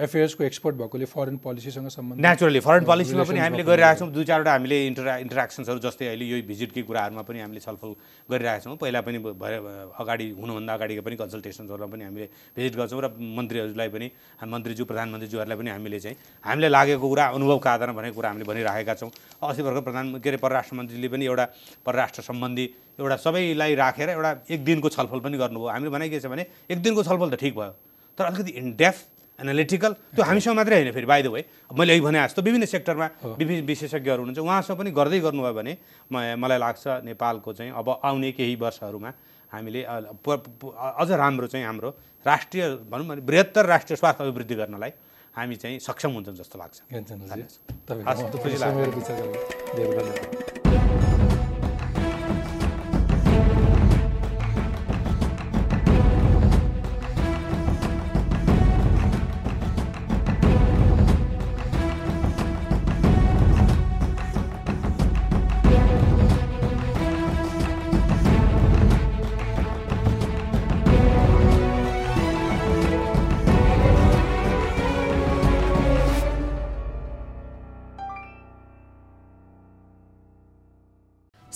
एफेयर्सको 0.00 0.44
एक्सपर्ट 0.44 0.76
भएकोले 0.80 1.04
फरेन 1.04 1.36
पोलिसीसँग 1.44 1.88
सम्बन्ध 1.92 2.24
नेचुरली 2.24 2.60
फरेन 2.64 2.84
पोलिसीमा 2.88 3.24
पनि 3.28 3.38
हामीले 3.38 3.62
गरिरहेका 3.68 3.98
छौँ। 4.00 4.08
दुई 4.16 4.24
चारवटा 4.24 4.52
हामीले 4.52 4.76
इन्टरा 4.86 5.16
इन्टरेक्सन्सहरू 5.28 5.78
जस्तै 5.84 6.06
अहिले 6.08 6.24
यो 6.24 6.36
भिजिटकै 6.48 6.82
कुराहरूमा 6.88 7.22
पनि 7.28 7.38
हामीले 7.44 7.60
छलफल 7.60 7.92
गरिरहेका 8.32 8.64
छौँ। 8.64 8.76
पहिला 8.80 9.00
पनि 9.04 9.18
भए 9.28 9.56
अगाडि 10.00 10.26
हुनुभन्दा 10.40 10.72
अगाडिको 10.72 11.02
पनि 11.04 11.16
कन्सल्टेसन्सहरूमा 11.20 11.88
पनि 11.92 12.02
हामीले 12.08 12.26
भिजिट 12.56 12.74
गर्छौँ 12.80 13.00
र 13.04 13.12
मन्त्रीहरूलाई 13.12 13.88
पनि 13.92 14.06
मन्त्रीज्यू 14.40 14.84
प्रधानमन्त्रीज्यूहरूलाई 14.88 15.58
पनि 15.60 15.70
हामीले 15.76 16.00
चाहिँ 16.00 16.16
हामीलाई 16.48 16.70
लागेको 16.72 17.06
कुरा 17.12 17.24
अनुभवका 17.36 17.70
आधारमा 17.76 17.94
भनेको 18.00 18.16
कुरा 18.16 18.28
हामीले 18.32 18.48
भनिराखेका 18.48 18.94
छौँ। 18.96 19.12
अस्ति 19.44 19.62
भर्खर 19.68 19.84
प्रधान 19.84 20.04
के 20.24 20.28
अरे 20.32 20.38
परराष्ट्र 20.40 20.74
मन्त्रीले 20.80 21.08
पनि 21.12 21.24
एउटा 21.28 21.44
परराष्ट्र 21.84 22.22
सम्बन्धी 22.24 22.66
एउटा 22.98 23.16
सबैलाई 23.16 23.74
राखेर 23.74 24.08
एउटा 24.10 24.30
एक 24.50 24.60
दिनको 24.64 24.88
छलफल 24.88 25.20
पनि 25.20 25.36
गर्नुभयो। 25.38 25.68
हामीले 25.68 25.90
भने 25.90 26.08
के 26.08 26.20
छ 26.20 26.26
भने 26.26 26.44
एक 26.70 26.78
दिनको 26.82 27.02
छलफल 27.02 27.28
त 27.30 27.34
ठिक 27.40 27.54
भयो 27.54 27.72
तर 28.18 28.24
अलिकति 28.24 28.52
इनडेप्थ 28.60 29.02
एनालिटिकल 29.40 29.92
त्यो 30.14 30.24
हामीसँग 30.24 30.56
मात्रै 30.56 30.76
होइन 30.76 30.92
फेरि 30.92 31.06
बाई 31.08 31.22
द 31.22 31.26
वे 31.32 31.40
मैले 31.72 31.92
अघि 31.96 32.02
भने 32.04 32.18
जस्तो 32.20 32.42
विभिन्न 32.44 32.64
सेक्टरमा 32.68 33.06
विभिन्न 33.40 33.64
विशेषज्ञहरू 33.66 34.20
हुनुहुन्छ। 34.20 34.44
उहाँसँग 34.44 34.76
पनि 34.78 34.90
गर्दै 34.92 35.20
गर्नुभयो 35.24 35.54
भने 35.56 35.72
म 36.12 36.36
मलाई 36.36 36.58
लाग्छ 36.60 36.84
नेपालको 37.08 37.52
चाहिँ 37.56 37.72
अब 37.72 37.88
आउने 38.04 38.30
केही 38.36 38.54
वर्षहरूमा 38.60 39.10
हामीले 39.52 39.80
अझ 39.88 41.10
राम्रो 41.10 41.46
चाहिँ 41.48 41.64
हाम्रो 41.66 41.90
राष्ट्रिय 42.26 42.64
भनौँ 42.92 43.06
भने 43.08 43.20
बृहत्तर 43.24 43.64
राष्ट्रिय 43.66 43.96
स्वास्थ्य 43.96 44.24
अभिवृद्धि 44.24 44.54
गर्नलाई 44.60 44.92
हामी 45.34 45.56
चाहिँ 45.56 45.78
सक्षम 45.80 46.10
हुन्छौँ 46.20 46.36
जस्तो 46.36 46.56
लाग्छ। 46.60 46.76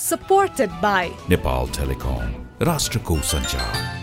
supported 0.04 0.70
by 0.82 1.10
Nepal 1.28 1.66
Telecom, 1.68 2.28
Rashtrakuta 2.58 3.24
Sanchar. 3.24 3.93